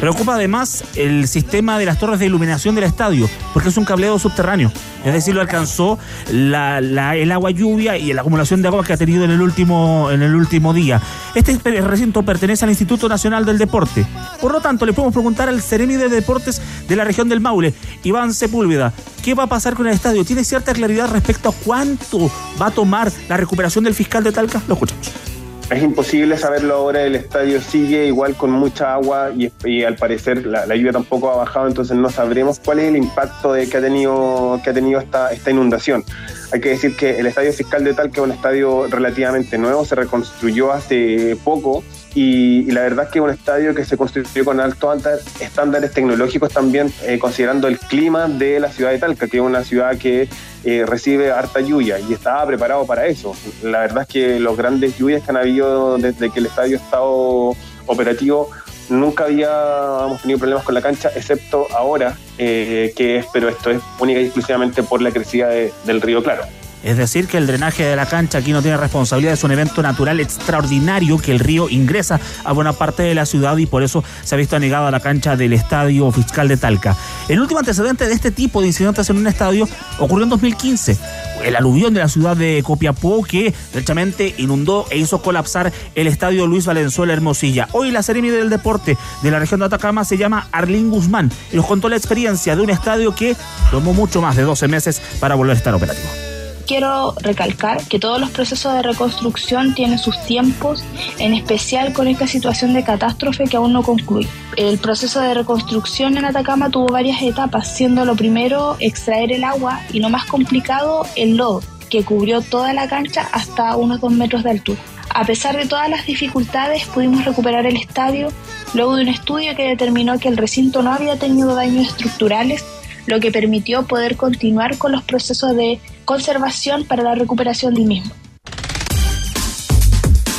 Preocupa 0.00 0.34
además 0.36 0.82
el 0.96 1.28
sistema 1.28 1.78
de 1.78 1.84
las 1.84 1.98
torres 1.98 2.18
de 2.18 2.26
iluminación 2.26 2.74
del 2.74 2.84
estadio, 2.84 3.28
porque 3.52 3.68
es 3.68 3.76
un 3.76 3.84
cableado 3.84 4.18
subterráneo. 4.18 4.72
Es 5.04 5.12
decir, 5.12 5.34
lo 5.34 5.42
alcanzó 5.42 5.98
la- 6.32 6.80
la- 6.80 7.16
el 7.16 7.30
agua 7.32 7.50
lluvia 7.50 7.98
y 7.98 8.12
la 8.14 8.22
acumulación 8.22 8.62
de 8.62 8.68
agua 8.68 8.82
que 8.82 8.94
ha 8.94 8.96
tenido 8.96 9.24
en 9.24 9.30
el 9.30 9.42
último, 9.42 10.10
en 10.10 10.22
el 10.22 10.34
último 10.34 10.72
día. 10.72 11.02
Este 11.34 11.58
recinto 11.82 12.22
pertenece 12.22 12.64
al 12.64 12.70
Instituto 12.70 13.08
Nacional 13.10 13.44
del 13.44 13.58
Deporte. 13.58 14.06
Por 14.40 14.52
lo 14.52 14.60
tanto, 14.60 14.86
le 14.86 14.94
podemos 14.94 15.12
preguntar 15.12 15.50
al 15.50 15.60
Ceremi 15.60 15.96
de 15.96 16.08
Deportes 16.08 16.62
de 16.88 16.96
la 16.96 17.04
región 17.04 17.28
del 17.28 17.40
Maule, 17.40 17.74
Iván 18.02 18.32
Sepúlveda, 18.32 18.94
¿qué 19.22 19.34
va 19.34 19.44
a 19.44 19.48
pasar 19.48 19.74
con 19.74 19.86
el 19.86 19.92
estadio? 19.94 20.24
¿Tiene 20.24 20.44
cierta 20.44 20.72
claridad 20.72 21.10
respecto 21.10 21.50
a 21.50 21.52
cuánto 21.52 22.30
va 22.60 22.66
a 22.66 22.70
tomar 22.70 23.12
la 23.28 23.36
recuperación 23.36 23.84
del 23.84 23.94
fiscal 23.94 24.24
de 24.24 24.32
Talca? 24.32 24.62
Lo 24.66 24.74
escuchamos. 24.74 25.29
Es 25.70 25.84
imposible 25.84 26.36
saberlo 26.36 26.74
ahora, 26.74 27.02
el 27.02 27.14
estadio 27.14 27.60
sigue 27.60 28.06
igual 28.06 28.36
con 28.36 28.50
mucha 28.50 28.92
agua 28.92 29.30
y, 29.64 29.84
al 29.84 29.94
parecer 29.94 30.44
la, 30.44 30.66
la 30.66 30.74
lluvia 30.74 30.90
tampoco 30.90 31.30
ha 31.30 31.36
bajado, 31.36 31.68
entonces 31.68 31.96
no 31.96 32.10
sabremos 32.10 32.58
cuál 32.58 32.80
es 32.80 32.88
el 32.88 32.96
impacto 32.96 33.52
de, 33.52 33.68
que 33.68 33.76
ha 33.76 33.80
tenido, 33.80 34.60
que 34.64 34.70
ha 34.70 34.72
tenido 34.72 34.98
esta, 34.98 35.32
esta 35.32 35.52
inundación. 35.52 36.04
Hay 36.52 36.60
que 36.60 36.70
decir 36.70 36.96
que 36.96 37.20
el 37.20 37.26
estadio 37.26 37.52
fiscal 37.52 37.84
de 37.84 37.94
Talca 37.94 38.20
es 38.20 38.26
un 38.26 38.32
estadio 38.32 38.88
relativamente 38.88 39.58
nuevo, 39.58 39.84
se 39.84 39.94
reconstruyó 39.94 40.72
hace 40.72 41.38
poco 41.44 41.84
y, 42.16 42.68
la 42.72 42.80
verdad 42.80 43.04
es 43.04 43.12
que 43.12 43.18
es 43.20 43.24
un 43.24 43.30
estadio 43.30 43.72
que 43.72 43.84
se 43.84 43.96
construyó 43.96 44.44
con 44.44 44.58
altos 44.58 45.04
estándares 45.40 45.92
tecnológicos 45.92 46.52
también, 46.52 46.92
eh, 47.04 47.20
considerando 47.20 47.68
el 47.68 47.78
clima 47.78 48.26
de 48.26 48.58
la 48.58 48.72
ciudad 48.72 48.90
de 48.90 48.98
Talca, 48.98 49.28
que 49.28 49.36
es 49.36 49.42
una 49.42 49.62
ciudad 49.62 49.96
que 49.96 50.28
eh, 50.64 50.84
recibe 50.86 51.30
harta 51.32 51.60
lluvia 51.60 51.98
y 51.98 52.12
estaba 52.12 52.46
preparado 52.46 52.84
para 52.86 53.06
eso. 53.06 53.34
La 53.62 53.80
verdad 53.80 54.02
es 54.02 54.08
que 54.08 54.40
los 54.40 54.56
grandes 54.56 54.96
lluvias 54.98 55.22
que 55.22 55.30
han 55.30 55.36
habido 55.38 55.96
desde 55.98 56.30
que 56.30 56.40
el 56.40 56.46
estadio 56.46 56.78
ha 56.78 56.80
estado 56.82 57.56
operativo, 57.86 58.50
nunca 58.88 59.24
habíamos 59.24 60.20
tenido 60.20 60.38
problemas 60.38 60.64
con 60.64 60.74
la 60.74 60.82
cancha, 60.82 61.10
excepto 61.14 61.66
ahora, 61.74 62.16
eh, 62.38 62.92
que 62.96 63.16
es, 63.18 63.26
pero 63.32 63.48
esto 63.48 63.70
es 63.70 63.80
única 63.98 64.20
y 64.20 64.24
exclusivamente 64.24 64.82
por 64.82 65.00
la 65.02 65.10
crecida 65.10 65.48
de- 65.48 65.72
del 65.84 66.00
río 66.00 66.22
Claro. 66.22 66.42
Es 66.82 66.96
decir, 66.96 67.26
que 67.26 67.36
el 67.36 67.46
drenaje 67.46 67.84
de 67.84 67.94
la 67.94 68.06
cancha 68.06 68.38
aquí 68.38 68.52
no 68.52 68.62
tiene 68.62 68.76
responsabilidad, 68.76 69.34
es 69.34 69.44
un 69.44 69.50
evento 69.50 69.82
natural 69.82 70.18
extraordinario 70.20 71.18
que 71.18 71.32
el 71.32 71.38
río 71.38 71.68
ingresa 71.68 72.18
a 72.44 72.52
buena 72.52 72.72
parte 72.72 73.02
de 73.02 73.14
la 73.14 73.26
ciudad 73.26 73.56
y 73.58 73.66
por 73.66 73.82
eso 73.82 74.02
se 74.24 74.34
ha 74.34 74.38
visto 74.38 74.56
anegada 74.56 74.90
la 74.90 75.00
cancha 75.00 75.36
del 75.36 75.52
Estadio 75.52 76.10
Fiscal 76.10 76.48
de 76.48 76.56
Talca. 76.56 76.96
El 77.28 77.40
último 77.40 77.60
antecedente 77.60 78.06
de 78.06 78.14
este 78.14 78.30
tipo 78.30 78.60
de 78.60 78.68
incidentes 78.68 79.10
en 79.10 79.18
un 79.18 79.26
estadio 79.26 79.68
ocurrió 79.98 80.24
en 80.24 80.30
2015. 80.30 80.98
El 81.44 81.56
aluvión 81.56 81.94
de 81.94 82.00
la 82.00 82.08
ciudad 82.08 82.36
de 82.36 82.62
Copiapó 82.62 83.22
que 83.24 83.54
derechamente 83.72 84.34
inundó 84.38 84.86
e 84.90 84.98
hizo 84.98 85.22
colapsar 85.22 85.72
el 85.94 86.06
estadio 86.06 86.46
Luis 86.46 86.66
Valenzuela 86.66 87.12
Hermosilla. 87.12 87.68
Hoy 87.72 87.90
la 87.90 88.02
serie 88.02 88.30
del 88.30 88.50
deporte 88.50 88.96
de 89.22 89.30
la 89.30 89.38
región 89.38 89.60
de 89.60 89.66
Atacama 89.66 90.04
se 90.04 90.18
llama 90.18 90.48
Arlín 90.52 90.90
Guzmán 90.90 91.30
y 91.52 91.56
nos 91.56 91.66
contó 91.66 91.88
la 91.88 91.96
experiencia 91.96 92.56
de 92.56 92.62
un 92.62 92.70
estadio 92.70 93.14
que 93.14 93.36
tomó 93.70 93.94
mucho 93.94 94.20
más 94.20 94.36
de 94.36 94.42
12 94.42 94.68
meses 94.68 95.00
para 95.18 95.34
volver 95.34 95.54
a 95.56 95.58
estar 95.58 95.74
operativo. 95.74 96.29
Quiero 96.70 97.16
recalcar 97.20 97.82
que 97.88 97.98
todos 97.98 98.20
los 98.20 98.30
procesos 98.30 98.72
de 98.72 98.82
reconstrucción 98.82 99.74
tienen 99.74 99.98
sus 99.98 100.24
tiempos, 100.24 100.84
en 101.18 101.34
especial 101.34 101.92
con 101.92 102.06
esta 102.06 102.28
situación 102.28 102.74
de 102.74 102.84
catástrofe 102.84 103.42
que 103.46 103.56
aún 103.56 103.72
no 103.72 103.82
concluye. 103.82 104.28
El 104.56 104.78
proceso 104.78 105.20
de 105.20 105.34
reconstrucción 105.34 106.16
en 106.16 106.26
Atacama 106.26 106.70
tuvo 106.70 106.86
varias 106.86 107.22
etapas, 107.22 107.76
siendo 107.76 108.04
lo 108.04 108.14
primero 108.14 108.76
extraer 108.78 109.32
el 109.32 109.42
agua 109.42 109.80
y 109.92 109.98
lo 109.98 110.10
más 110.10 110.26
complicado 110.26 111.04
el 111.16 111.36
lodo, 111.36 111.60
que 111.88 112.04
cubrió 112.04 112.40
toda 112.40 112.72
la 112.72 112.88
cancha 112.88 113.28
hasta 113.32 113.74
unos 113.74 114.00
dos 114.00 114.12
metros 114.12 114.44
de 114.44 114.50
altura. 114.50 114.80
A 115.12 115.24
pesar 115.24 115.56
de 115.56 115.66
todas 115.66 115.90
las 115.90 116.06
dificultades, 116.06 116.84
pudimos 116.84 117.24
recuperar 117.24 117.66
el 117.66 117.78
estadio 117.78 118.28
luego 118.74 118.94
de 118.94 119.02
un 119.02 119.08
estudio 119.08 119.56
que 119.56 119.66
determinó 119.66 120.20
que 120.20 120.28
el 120.28 120.36
recinto 120.36 120.84
no 120.84 120.92
había 120.92 121.18
tenido 121.18 121.52
daños 121.56 121.88
estructurales 121.88 122.64
lo 123.06 123.18
que 123.18 123.32
permitió 123.32 123.86
poder 123.86 124.16
continuar 124.16 124.78
con 124.78 124.92
los 124.92 125.02
procesos 125.02 125.56
de 125.56 125.80
conservación 126.04 126.84
para 126.84 127.02
la 127.02 127.14
recuperación 127.14 127.74
del 127.74 127.84
mismo. 127.84 128.12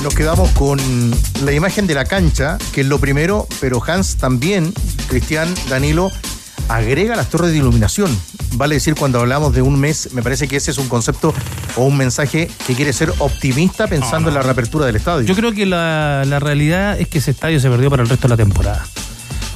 nos 0.03 0.15
quedamos 0.15 0.49
con 0.51 0.79
la 1.43 1.51
imagen 1.51 1.85
de 1.85 1.93
la 1.93 2.05
cancha, 2.05 2.57
que 2.73 2.81
es 2.81 2.87
lo 2.87 2.99
primero, 2.99 3.47
pero 3.59 3.81
Hans 3.85 4.15
también, 4.15 4.73
Cristian, 5.07 5.53
Danilo, 5.69 6.11
agrega 6.69 7.15
las 7.15 7.29
torres 7.29 7.51
de 7.51 7.57
iluminación. 7.57 8.17
Vale 8.53 8.75
decir, 8.75 8.95
cuando 8.95 9.19
hablamos 9.19 9.53
de 9.53 9.61
un 9.61 9.79
mes, 9.79 10.09
me 10.13 10.23
parece 10.23 10.47
que 10.47 10.55
ese 10.57 10.71
es 10.71 10.77
un 10.77 10.89
concepto 10.89 11.33
o 11.75 11.85
un 11.85 11.97
mensaje 11.97 12.49
que 12.65 12.73
quiere 12.73 12.93
ser 12.93 13.13
optimista 13.19 13.87
pensando 13.87 14.29
en 14.29 14.35
la 14.35 14.41
reapertura 14.41 14.85
del 14.85 14.95
estadio. 14.95 15.27
Yo 15.27 15.35
creo 15.35 15.51
que 15.51 15.65
la, 15.65 16.23
la 16.25 16.39
realidad 16.39 16.99
es 16.99 17.07
que 17.07 17.19
ese 17.19 17.31
estadio 17.31 17.59
se 17.59 17.69
perdió 17.69 17.89
para 17.89 18.01
el 18.01 18.09
resto 18.09 18.27
de 18.27 18.29
la 18.29 18.37
temporada 18.37 18.85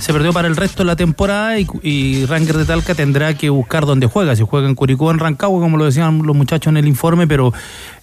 se 0.06 0.14
perdió 0.14 0.34
para 0.34 0.47
el 0.47 0.56
resto 0.56 0.84
de 0.84 0.86
la 0.86 0.95
temporada 0.95 1.58
y, 1.60 1.66
y 1.82 2.28
Ranger 2.28 2.58
de 2.58 2.66
Talca 2.66 2.93
tendrá 2.93 3.34
que 3.34 3.49
buscar 3.49 3.88
dónde 3.88 4.06
juega, 4.06 4.36
si 4.36 4.43
juega 4.43 4.68
en 4.68 4.76
Curicó 4.76 5.10
en 5.10 5.18
Rancagua, 5.18 5.60
como 5.60 5.78
lo 5.78 5.86
decían 5.86 6.22
los 6.22 6.36
muchachos 6.36 6.70
en 6.70 6.78
el 6.78 6.88
informe, 6.88 7.26
pero 7.26 7.51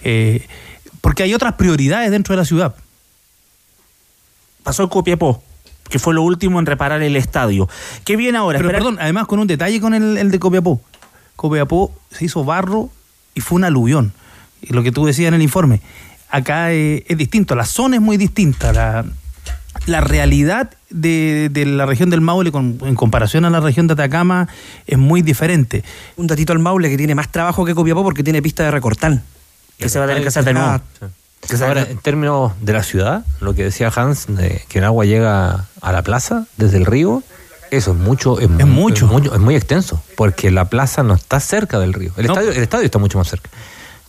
eh, 0.02 0.44
porque 1.00 1.22
hay 1.22 1.32
otras 1.32 1.52
prioridades 1.52 2.10
dentro 2.10 2.32
de 2.32 2.38
la 2.38 2.44
ciudad. 2.44 2.74
Pasó 4.64 4.82
el 4.82 4.88
Copiapó, 4.88 5.44
que 5.90 6.00
fue 6.00 6.12
lo 6.12 6.24
último 6.24 6.58
en 6.58 6.66
reparar 6.66 7.02
el 7.02 7.14
estadio. 7.14 7.68
¿Qué 8.04 8.16
viene 8.16 8.36
ahora? 8.36 8.58
Pero 8.58 8.72
perdón, 8.72 8.98
además 9.00 9.28
con 9.28 9.38
un 9.38 9.46
detalle 9.46 9.80
con 9.80 9.94
el, 9.94 10.18
el 10.18 10.32
de 10.32 10.40
Copiapó. 10.40 10.80
Copiapó 11.36 11.94
se 12.10 12.24
hizo 12.24 12.44
barro 12.44 12.90
y 13.36 13.42
fue 13.42 13.54
un 13.54 13.64
aluvión. 13.64 14.12
Y 14.60 14.72
lo 14.72 14.82
que 14.82 14.90
tú 14.90 15.06
decías 15.06 15.28
en 15.28 15.34
el 15.34 15.42
informe. 15.42 15.80
Acá 16.30 16.72
eh, 16.72 17.04
es 17.06 17.16
distinto, 17.16 17.54
la 17.54 17.64
zona 17.64 17.94
es 17.94 18.02
muy 18.02 18.16
distinta. 18.16 18.72
La, 18.72 19.04
la 19.86 20.00
realidad 20.00 20.70
de, 20.90 21.48
de, 21.50 21.66
la 21.66 21.86
región 21.86 22.10
del 22.10 22.20
Maule 22.20 22.52
con, 22.52 22.78
en 22.82 22.94
comparación 22.94 23.44
a 23.44 23.50
la 23.50 23.60
región 23.60 23.86
de 23.86 23.94
Atacama 23.94 24.48
es 24.86 24.98
muy 24.98 25.22
diferente. 25.22 25.82
Un 26.16 26.26
datito 26.26 26.52
al 26.52 26.58
Maule 26.58 26.88
que 26.90 26.96
tiene 26.96 27.14
más 27.14 27.30
trabajo 27.30 27.64
que 27.64 27.74
Copiapó 27.74 28.02
porque 28.02 28.22
tiene 28.22 28.42
pista 28.42 28.62
de 28.64 28.70
recortar. 28.70 29.20
Que 29.78 29.88
se 29.88 29.98
va 29.98 30.04
a 30.04 30.08
tener 30.08 30.22
que 30.22 30.28
hacer 30.28 30.44
de 30.44 30.54
nuevo. 30.54 30.80
Ahora, 31.60 31.82
en 31.82 31.98
términos 31.98 32.52
de 32.60 32.72
la 32.72 32.84
ciudad, 32.84 33.24
lo 33.40 33.54
que 33.54 33.64
decía 33.64 33.90
Hans, 33.94 34.26
de 34.28 34.62
que 34.68 34.78
el 34.78 34.84
agua 34.84 35.04
llega 35.04 35.66
a 35.80 35.92
la 35.92 36.02
plaza 36.02 36.46
desde 36.56 36.76
el 36.76 36.86
río, 36.86 37.22
eso 37.72 37.90
es 37.92 37.96
mucho, 37.96 38.38
es, 38.38 38.44
es 38.44 38.66
mucho. 38.66 39.06
Es, 39.06 39.10
mucho, 39.10 39.34
es 39.34 39.40
muy 39.40 39.56
extenso, 39.56 40.02
porque 40.16 40.52
la 40.52 40.66
plaza 40.66 41.02
no 41.02 41.14
está 41.14 41.40
cerca 41.40 41.80
del 41.80 41.94
río. 41.94 42.12
El, 42.16 42.26
No. 42.28 42.34
estadio, 42.34 42.52
el 42.52 42.62
estadio 42.62 42.84
está 42.84 42.98
mucho 42.98 43.18
más 43.18 43.28
cerca. 43.28 43.50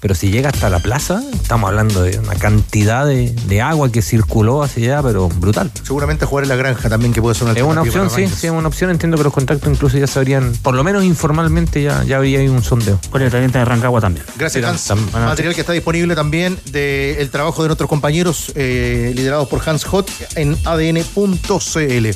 Pero 0.04 0.16
si 0.16 0.32
llega 0.32 0.50
hasta 0.50 0.70
la 0.70 0.80
plaza, 0.80 1.24
estamos 1.34 1.70
hablando 1.70 2.02
de 2.04 2.20
una 2.20 2.36
cantidad 2.36 3.06
de, 3.06 3.32
de 3.48 3.62
agua 3.62 3.90
que 3.90 4.02
circuló 4.02 4.62
hacia 4.62 4.96
allá, 4.98 5.02
pero 5.08 5.30
brutal. 5.30 5.72
Seguramente 5.82 6.26
jugar 6.26 6.44
en 6.44 6.50
la 6.50 6.58
granja 6.58 6.90
también, 6.90 7.14
que 7.14 7.22
puede 7.22 7.36
ser 7.36 7.46
una 7.48 7.54
Es 7.58 7.64
una 7.64 7.82
opción, 7.84 8.10
sí, 8.10 8.28
sí, 8.28 8.48
es 8.48 8.52
una 8.52 8.68
opción. 8.68 8.90
Entiendo 8.90 9.16
que 9.16 9.24
los 9.24 9.32
contactos 9.32 9.72
incluso 9.72 9.98
ya 9.98 10.06
sabrían, 10.08 10.52
por 10.62 10.76
lo 10.76 10.84
menos 10.84 11.06
informalmente 11.06 11.82
ya, 11.82 12.04
ya 12.04 12.18
habría 12.18 12.40
ahí 12.40 12.50
un 12.50 12.62
sondeo. 12.62 13.00
Con 13.12 13.22
el 13.22 13.32
teniente 13.32 13.60
de 13.60 13.64
Rancagua 13.64 14.02
también. 14.02 14.26
Gracias, 14.38 14.66
Hans. 14.66 14.90
Tam- 14.90 15.10
tam- 15.10 15.24
Material 15.24 15.56
que 15.56 15.62
está 15.62 15.72
disponible 15.72 16.16
también 16.16 16.60
del 16.74 17.30
trabajo 17.30 17.62
de 17.64 17.70
nuestros 17.70 17.88
compañeros 17.90 18.52
eh, 18.56 19.14
liderados 19.16 19.48
por 19.48 19.62
Hans 19.68 19.86
Hot 19.86 20.12
en 20.36 20.58
adn.cl. 20.66 22.08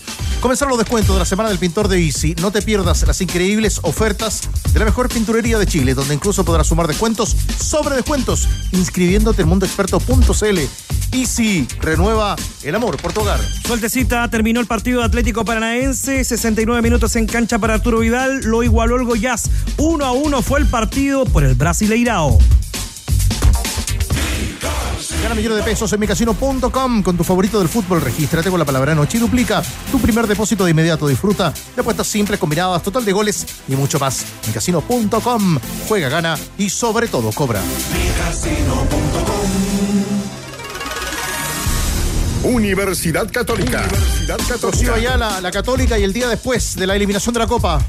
Comenzaron 0.42 0.70
los 0.72 0.78
descuentos 0.80 1.16
de 1.16 1.20
la 1.20 1.26
semana 1.26 1.48
del 1.50 1.58
pintor 1.58 1.88
de 1.88 2.04
Easy. 2.04 2.36
No 2.42 2.52
te 2.52 2.62
pierdas 2.62 3.08
las 3.08 3.22
increíbles 3.22 3.80
ofertas 3.84 4.42
de 4.74 4.80
la 4.80 4.86
mejor 4.86 5.08
pinturería 5.10 5.58
de 5.58 5.66
Chile, 5.66 5.94
donde 5.94 6.14
incluso 6.14 6.44
podrás 6.44 6.68
sumar 6.68 6.86
descuentos 6.88 7.36
sobre 7.84 7.96
descuentos, 7.96 8.50
inscribiéndote 8.72 9.44
en 9.44 9.50
mundoexperto.cl. 9.50 10.60
Easy, 11.12 11.68
renueva 11.80 12.36
el 12.64 12.76
amor 12.76 12.98
por 12.98 13.14
tu 13.14 13.22
hogar. 13.22 13.40
Sueltecita, 13.66 14.28
terminó 14.30 14.60
el 14.60 14.66
partido 14.66 15.04
Atlético 15.04 15.46
Paranaense, 15.46 16.24
69 16.24 16.82
minutos 16.82 17.16
en 17.16 17.28
cancha 17.28 17.60
para 17.60 17.76
Arturo 17.76 18.00
Vidal, 18.00 18.42
lo 18.42 18.64
igualó 18.64 18.96
el 18.96 19.06
Goiás. 19.06 19.50
1 19.78 20.04
a 20.04 20.12
1 20.12 20.42
fue 20.42 20.60
el 20.60 20.66
partido 20.66 21.26
por 21.26 21.44
el 21.44 21.54
Brasileirao. 21.54 22.40
Gana 25.22 25.36
millones 25.36 25.60
de 25.60 25.64
pesos 25.64 25.92
en 25.94 26.00
micasino.com 26.00 27.04
con 27.04 27.18
tu 27.18 27.24
favorito 27.24 27.60
del 27.60 27.70
fútbol. 27.70 28.02
Regístrate 28.02 28.50
con 28.50 28.60
la 28.60 28.66
palabra 28.66 28.96
noche 28.96 29.18
y 29.18 29.22
duplica 29.22 29.62
tu 29.92 30.00
primer 30.00 30.28
depósito 30.28 30.66
de 30.66 30.72
inmediato. 30.72 31.08
Disfruta 31.08 31.54
de 31.76 31.82
apuestas 31.82 32.08
simples, 32.08 32.40
combinadas, 32.40 32.82
total 32.84 33.06
de 33.06 33.12
goles 33.12 33.46
y 33.68 33.76
mucho 33.76 34.00
más. 34.00 34.26
Micasino.com. 34.48 35.60
Juega, 35.88 36.10
gana 36.10 36.38
y 36.58 36.70
sobre 36.70 37.08
todo 37.08 37.32
cobra. 37.32 37.62
Universidad 42.44 43.30
Católica. 43.32 43.84
Universidad 43.84 44.38
Rocío 44.38 44.56
Católica. 44.56 44.94
Ayala, 44.96 45.42
la 45.42 45.52
Católica 45.52 46.00
y 46.00 46.04
el 46.04 46.14
día 46.14 46.28
después 46.28 46.76
de 46.76 46.88
la 46.88 46.96
eliminación 46.96 47.34
de 47.34 47.40
la 47.40 47.48
Copa. 47.48 47.80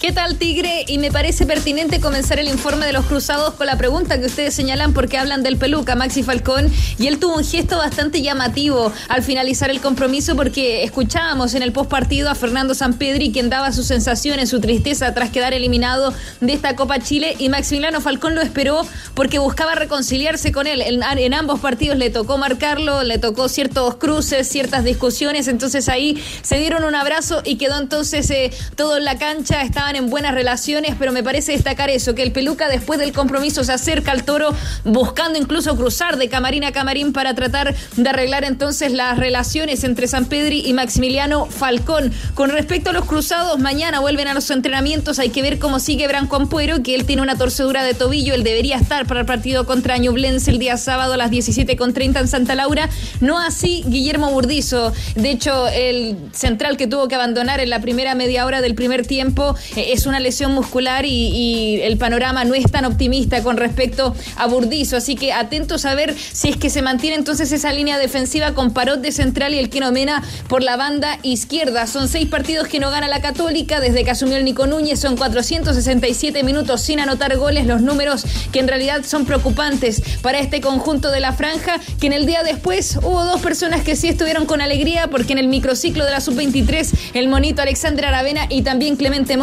¿Qué 0.00 0.12
tal, 0.12 0.36
Tigre? 0.36 0.84
Y 0.86 0.98
me 0.98 1.10
parece 1.10 1.44
pertinente 1.44 1.98
comenzar 1.98 2.38
el 2.38 2.46
informe 2.46 2.86
de 2.86 2.92
los 2.92 3.04
cruzados 3.06 3.54
con 3.54 3.66
la 3.66 3.76
pregunta 3.76 4.20
que 4.20 4.26
ustedes 4.26 4.54
señalan 4.54 4.92
porque 4.92 5.18
hablan 5.18 5.42
del 5.42 5.56
peluca, 5.56 5.96
Maxi 5.96 6.22
Falcón, 6.22 6.72
y 7.00 7.08
él 7.08 7.18
tuvo 7.18 7.34
un 7.34 7.44
gesto 7.44 7.78
bastante 7.78 8.22
llamativo 8.22 8.92
al 9.08 9.24
finalizar 9.24 9.70
el 9.70 9.80
compromiso 9.80 10.36
porque 10.36 10.84
escuchábamos 10.84 11.54
en 11.54 11.64
el 11.64 11.72
postpartido 11.72 12.30
a 12.30 12.36
Fernando 12.36 12.76
Sampedri 12.76 13.32
quien 13.32 13.50
daba 13.50 13.72
sus 13.72 13.86
sensaciones, 13.86 14.50
su 14.50 14.60
tristeza 14.60 15.12
tras 15.14 15.30
quedar 15.30 15.52
eliminado 15.52 16.14
de 16.40 16.52
esta 16.52 16.76
Copa 16.76 17.00
Chile 17.00 17.34
y 17.36 17.48
Maximiliano 17.48 18.00
Falcón 18.00 18.36
lo 18.36 18.40
esperó 18.40 18.86
porque 19.14 19.40
buscaba 19.40 19.74
reconciliarse 19.74 20.52
con 20.52 20.68
él. 20.68 20.80
En, 20.80 21.02
en 21.02 21.34
ambos 21.34 21.58
partidos 21.58 21.98
le 21.98 22.10
tocó 22.10 22.38
marcarlo, 22.38 23.02
le 23.02 23.18
tocó 23.18 23.48
ciertos 23.48 23.96
cruces, 23.96 24.48
ciertas 24.48 24.84
discusiones, 24.84 25.48
entonces 25.48 25.88
ahí 25.88 26.22
se 26.42 26.56
dieron 26.56 26.84
un 26.84 26.94
abrazo 26.94 27.42
y 27.44 27.56
quedó 27.56 27.80
entonces 27.80 28.30
eh, 28.30 28.52
todo 28.76 28.96
en 28.96 29.04
la 29.04 29.18
cancha, 29.18 29.62
en 29.96 30.10
buenas 30.10 30.34
relaciones, 30.34 30.94
pero 30.98 31.12
me 31.12 31.22
parece 31.22 31.52
destacar 31.52 31.90
eso, 31.90 32.14
que 32.14 32.22
el 32.22 32.32
peluca 32.32 32.68
después 32.68 32.98
del 32.98 33.12
compromiso 33.12 33.64
se 33.64 33.72
acerca 33.72 34.12
al 34.12 34.24
toro 34.24 34.54
buscando 34.84 35.38
incluso 35.38 35.76
cruzar 35.76 36.16
de 36.16 36.28
camarín 36.28 36.64
a 36.64 36.72
camarín 36.72 37.12
para 37.12 37.34
tratar 37.34 37.74
de 37.96 38.08
arreglar 38.08 38.44
entonces 38.44 38.92
las 38.92 39.18
relaciones 39.18 39.84
entre 39.84 40.08
San 40.08 40.26
Pedri 40.26 40.62
y 40.66 40.72
Maximiliano 40.72 41.46
Falcón. 41.46 42.12
Con 42.34 42.50
respecto 42.50 42.90
a 42.90 42.92
los 42.92 43.04
cruzados, 43.04 43.58
mañana 43.58 44.00
vuelven 44.00 44.28
a 44.28 44.34
los 44.34 44.50
entrenamientos, 44.50 45.18
hay 45.18 45.30
que 45.30 45.42
ver 45.42 45.58
cómo 45.58 45.80
sigue 45.80 46.06
Branco 46.06 46.36
Ampuero, 46.36 46.82
que 46.82 46.94
él 46.94 47.04
tiene 47.04 47.22
una 47.22 47.36
torcedura 47.36 47.82
de 47.82 47.94
tobillo, 47.94 48.34
él 48.34 48.44
debería 48.44 48.76
estar 48.76 49.06
para 49.06 49.20
el 49.20 49.26
partido 49.26 49.66
contra 49.66 49.98
Ñublense 49.98 50.50
el 50.50 50.58
día 50.58 50.76
sábado 50.76 51.14
a 51.14 51.16
las 51.16 51.30
17.30 51.30 52.20
en 52.20 52.28
Santa 52.28 52.54
Laura, 52.54 52.88
no 53.20 53.38
así 53.38 53.84
Guillermo 53.86 54.30
Burdizo, 54.30 54.92
de 55.14 55.30
hecho 55.30 55.68
el 55.68 56.16
central 56.32 56.76
que 56.76 56.86
tuvo 56.86 57.08
que 57.08 57.14
abandonar 57.14 57.60
en 57.60 57.70
la 57.70 57.80
primera 57.80 58.14
media 58.14 58.46
hora 58.46 58.60
del 58.60 58.74
primer 58.74 59.06
tiempo 59.06 59.56
es 59.78 60.06
una 60.06 60.20
lesión 60.20 60.52
muscular 60.52 61.04
y, 61.06 61.80
el 61.82 61.96
panorama 61.96 62.44
no 62.44 62.54
es 62.54 62.70
tan 62.70 62.84
optimista 62.84 63.42
con 63.42 63.56
respecto 63.56 64.14
a 64.36 64.46
Burdizo, 64.46 64.96
así 64.96 65.14
que 65.14 65.32
atentos 65.32 65.84
a 65.84 65.94
ver 65.94 66.14
si 66.16 66.48
es 66.48 66.56
que 66.56 66.70
se 66.70 66.82
mantiene 66.82 67.16
entonces 67.16 67.52
esa 67.52 67.72
línea 67.72 67.98
defensiva 67.98 68.52
con 68.54 68.72
Parot 68.72 69.00
de 69.00 69.12
central 69.12 69.54
y 69.54 69.58
el 69.58 69.70
Kino 69.70 69.92
Mena 69.92 70.22
por 70.48 70.62
la 70.62 70.76
banda 70.76 71.18
izquierda. 71.22 71.86
Son 71.86 72.08
seis 72.08 72.28
partidos 72.28 72.68
que 72.68 72.80
no 72.80 72.90
gana 72.90 73.08
la 73.08 73.20
Católica. 73.20 73.80
Desde 73.80 74.04
que 74.04 74.10
asumió 74.10 74.36
el 74.36 74.44
Nico 74.44 74.66
Núñez, 74.66 75.00
son 75.00 75.16
467 75.16 76.42
minutos 76.42 76.82
sin 76.82 77.00
anotar 77.00 77.36
goles, 77.36 77.66
los 77.66 77.80
números 77.80 78.24
que 78.52 78.60
en 78.60 78.68
realidad 78.68 79.04
son 79.04 79.24
preocupantes 79.24 80.02
para 80.22 80.38
este 80.38 80.60
conjunto 80.60 81.10
de 81.10 81.20
la 81.20 81.32
franja, 81.32 81.80
que 82.00 82.06
en 82.06 82.12
el 82.12 82.26
día 82.26 82.42
después 82.42 82.98
hubo 83.02 83.24
dos 83.24 83.40
personas 83.40 83.82
que 83.82 83.96
sí 83.96 84.08
estuvieron 84.08 84.46
con 84.46 84.60
alegría 84.60 85.08
porque 85.08 85.32
en 85.32 85.38
el 85.38 85.48
microciclo 85.48 86.04
de 86.04 86.10
la 86.10 86.20
sub-23 86.20 86.92
el 87.14 87.28
monito 87.28 87.62
Alexander 87.62 88.06
Aravena 88.06 88.46
y 88.48 88.62
también 88.62 88.96
Clemente 88.96 89.36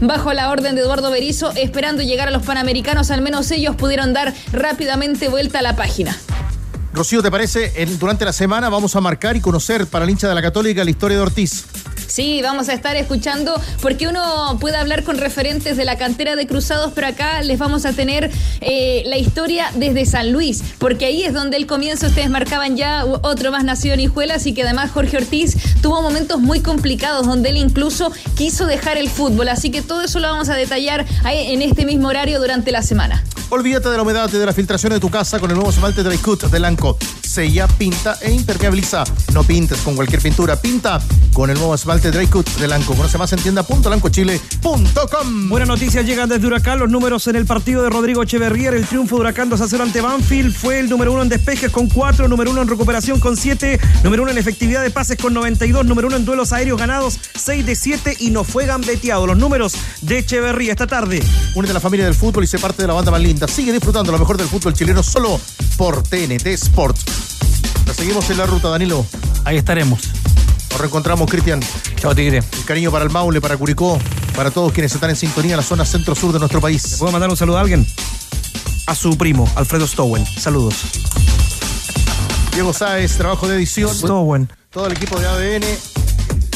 Bajo 0.00 0.32
la 0.32 0.50
orden 0.50 0.74
de 0.74 0.82
Eduardo 0.82 1.10
Berizo 1.10 1.52
esperando 1.56 2.02
llegar 2.02 2.28
a 2.28 2.30
los 2.30 2.42
Panamericanos, 2.42 3.10
al 3.10 3.22
menos 3.22 3.50
ellos 3.50 3.76
pudieron 3.76 4.12
dar 4.12 4.34
rápidamente 4.52 5.28
vuelta 5.28 5.60
a 5.60 5.62
la 5.62 5.76
página. 5.76 6.16
Rocío, 6.92 7.22
¿te 7.22 7.30
parece? 7.30 7.72
Durante 7.98 8.24
la 8.24 8.32
semana 8.32 8.68
vamos 8.70 8.96
a 8.96 9.00
marcar 9.00 9.36
y 9.36 9.40
conocer 9.40 9.86
para 9.86 10.04
el 10.04 10.10
hincha 10.10 10.28
de 10.28 10.34
la 10.34 10.42
Católica 10.42 10.82
la 10.82 10.90
historia 10.90 11.18
de 11.18 11.22
Ortiz. 11.22 11.66
Sí, 12.06 12.40
vamos 12.42 12.68
a 12.68 12.72
estar 12.72 12.96
escuchando 12.96 13.60
porque 13.80 14.08
uno 14.08 14.58
puede 14.60 14.76
hablar 14.76 15.02
con 15.02 15.18
referentes 15.18 15.76
de 15.76 15.84
la 15.84 15.96
cantera 15.96 16.36
de 16.36 16.46
Cruzados, 16.46 16.92
pero 16.94 17.08
acá 17.08 17.42
les 17.42 17.58
vamos 17.58 17.84
a 17.84 17.92
tener 17.92 18.30
eh, 18.60 19.02
la 19.06 19.18
historia 19.18 19.70
desde 19.74 20.06
San 20.06 20.32
Luis, 20.32 20.62
porque 20.78 21.06
ahí 21.06 21.22
es 21.22 21.32
donde 21.32 21.56
el 21.56 21.66
comienzo, 21.66 22.06
ustedes 22.06 22.30
marcaban 22.30 22.76
ya 22.76 23.04
otro 23.04 23.50
más 23.50 23.64
nacido 23.64 23.94
en 23.94 24.00
Hijuelas 24.00 24.46
y 24.46 24.54
que 24.54 24.62
además 24.62 24.90
Jorge 24.92 25.16
Ortiz 25.16 25.56
tuvo 25.82 26.02
momentos 26.02 26.40
muy 26.40 26.60
complicados 26.60 27.26
donde 27.26 27.50
él 27.50 27.56
incluso 27.56 28.12
quiso 28.36 28.66
dejar 28.66 28.96
el 28.96 29.10
fútbol, 29.10 29.48
así 29.48 29.70
que 29.70 29.82
todo 29.82 30.02
eso 30.02 30.18
lo 30.20 30.28
vamos 30.28 30.48
a 30.48 30.54
detallar 30.54 31.06
en 31.24 31.62
este 31.62 31.84
mismo 31.84 32.08
horario 32.08 32.38
durante 32.40 32.72
la 32.72 32.82
semana. 32.82 33.22
Olvídate 33.48 33.88
de 33.88 33.96
la 33.96 34.02
humedad 34.02 34.28
y 34.32 34.36
de 34.36 34.46
la 34.46 34.52
filtración 34.52 34.92
de 34.92 35.00
tu 35.00 35.08
casa 35.10 35.38
con 35.38 35.50
el 35.50 35.56
nuevo 35.56 35.70
esmalte 35.70 36.02
Dry 36.02 36.18
Cut 36.18 36.44
de 36.44 36.58
Lanco. 36.58 36.98
Sella, 37.36 37.68
pinta 37.68 38.16
e 38.22 38.32
impermeabiliza. 38.32 39.04
No 39.34 39.44
pintes 39.44 39.82
con 39.82 39.94
cualquier 39.94 40.22
pintura, 40.22 40.56
pinta 40.56 41.02
con 41.34 41.50
el 41.50 41.58
nuevo 41.58 41.74
esmalte 41.74 42.10
Dry 42.10 42.28
Cut 42.28 42.48
de 42.56 42.66
Lanco. 42.66 42.94
Conoce 42.94 43.18
más 43.18 43.30
en 43.34 43.40
tienda.lancochile.com. 43.40 45.48
Buenas 45.50 45.68
noticias 45.68 46.06
llegan 46.06 46.30
desde 46.30 46.46
Huracán. 46.46 46.78
Los 46.78 46.88
números 46.88 47.26
en 47.26 47.36
el 47.36 47.44
partido 47.44 47.82
de 47.82 47.90
Rodrigo 47.90 48.22
Echeverría. 48.22 48.70
El 48.70 48.86
triunfo 48.86 49.16
de 49.16 49.20
Huracán 49.20 49.50
2 49.50 49.60
a 49.60 49.68
0 49.68 49.82
ante 49.82 50.00
Banfield. 50.00 50.54
Fue 50.54 50.78
el 50.78 50.88
número 50.88 51.12
uno 51.12 51.24
en 51.24 51.28
despejes 51.28 51.70
con 51.70 51.90
4, 51.90 52.26
número 52.26 52.52
uno 52.52 52.62
en 52.62 52.68
recuperación 52.68 53.20
con 53.20 53.36
7, 53.36 53.78
número 54.02 54.22
uno 54.22 54.32
en 54.32 54.38
efectividad 54.38 54.82
de 54.82 54.90
pases 54.90 55.18
con 55.18 55.34
92, 55.34 55.84
número 55.84 56.08
uno 56.08 56.16
en 56.16 56.24
duelos 56.24 56.54
aéreos 56.54 56.78
ganados 56.78 57.18
6 57.34 57.66
de 57.66 57.76
7 57.76 58.16
y 58.18 58.30
no 58.30 58.44
fue 58.44 58.64
gambeteado. 58.64 59.26
Los 59.26 59.36
números 59.36 59.74
de 60.00 60.20
Echeverría 60.20 60.72
esta 60.72 60.86
tarde. 60.86 61.22
Únete 61.54 61.72
a 61.72 61.74
la 61.74 61.80
familia 61.80 62.06
del 62.06 62.14
fútbol 62.14 62.44
y 62.44 62.46
sé 62.46 62.58
parte 62.58 62.80
de 62.80 62.88
la 62.88 62.94
banda 62.94 63.10
más 63.10 63.20
linda. 63.20 63.46
Sigue 63.46 63.72
disfrutando 63.72 64.10
lo 64.10 64.18
mejor 64.18 64.38
del 64.38 64.48
fútbol 64.48 64.72
chileno 64.72 65.02
solo 65.02 65.38
por 65.76 66.02
TNT 66.02 66.46
Sports. 66.46 67.25
Seguimos 67.96 68.28
en 68.30 68.38
la 68.38 68.46
ruta, 68.46 68.68
Danilo. 68.68 69.06
Ahí 69.44 69.56
estaremos. 69.56 70.00
Nos 70.70 70.80
reencontramos, 70.80 71.30
Cristian. 71.30 71.60
Chao, 71.96 72.14
Tigre. 72.14 72.38
El 72.38 72.64
cariño 72.64 72.90
para 72.90 73.04
el 73.04 73.10
Maule, 73.10 73.40
para 73.40 73.56
Curicó, 73.56 73.98
para 74.34 74.50
todos 74.50 74.72
quienes 74.72 74.94
están 74.94 75.10
en 75.10 75.16
sintonía 75.16 75.52
en 75.52 75.56
la 75.56 75.62
zona 75.62 75.84
centro-sur 75.84 76.32
de 76.32 76.38
nuestro 76.38 76.60
país. 76.60 76.96
¿Puedo 76.98 77.12
mandar 77.12 77.30
un 77.30 77.36
saludo 77.36 77.56
a 77.56 77.62
alguien? 77.62 77.86
A 78.86 78.94
su 78.94 79.16
primo, 79.16 79.50
Alfredo 79.56 79.86
Stowen. 79.86 80.24
Saludos. 80.26 80.74
Diego 82.52 82.72
Sáez, 82.72 83.16
trabajo 83.16 83.48
de 83.48 83.56
edición. 83.56 83.94
Stowen. 83.94 84.50
Todo 84.70 84.86
el 84.86 84.92
equipo 84.92 85.18
de 85.18 85.26
ADN. 85.26 85.64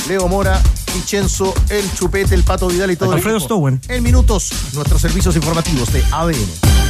Leo 0.09 0.28
Mora, 0.28 0.61
Vincenzo, 0.93 1.55
El 1.68 1.91
Chupete, 1.95 2.34
El 2.34 2.43
Pato 2.43 2.68
Vidal 2.68 2.91
y 2.91 2.97
todo 2.97 3.12
Alfredo 3.12 3.36
el 3.36 3.43
equipo. 3.43 3.55
Stowen. 3.55 3.80
En 3.88 4.03
minutos, 4.03 4.51
nuestros 4.74 5.01
servicios 5.01 5.34
informativos 5.36 5.93
de 5.93 6.05
ADN. 6.11 6.89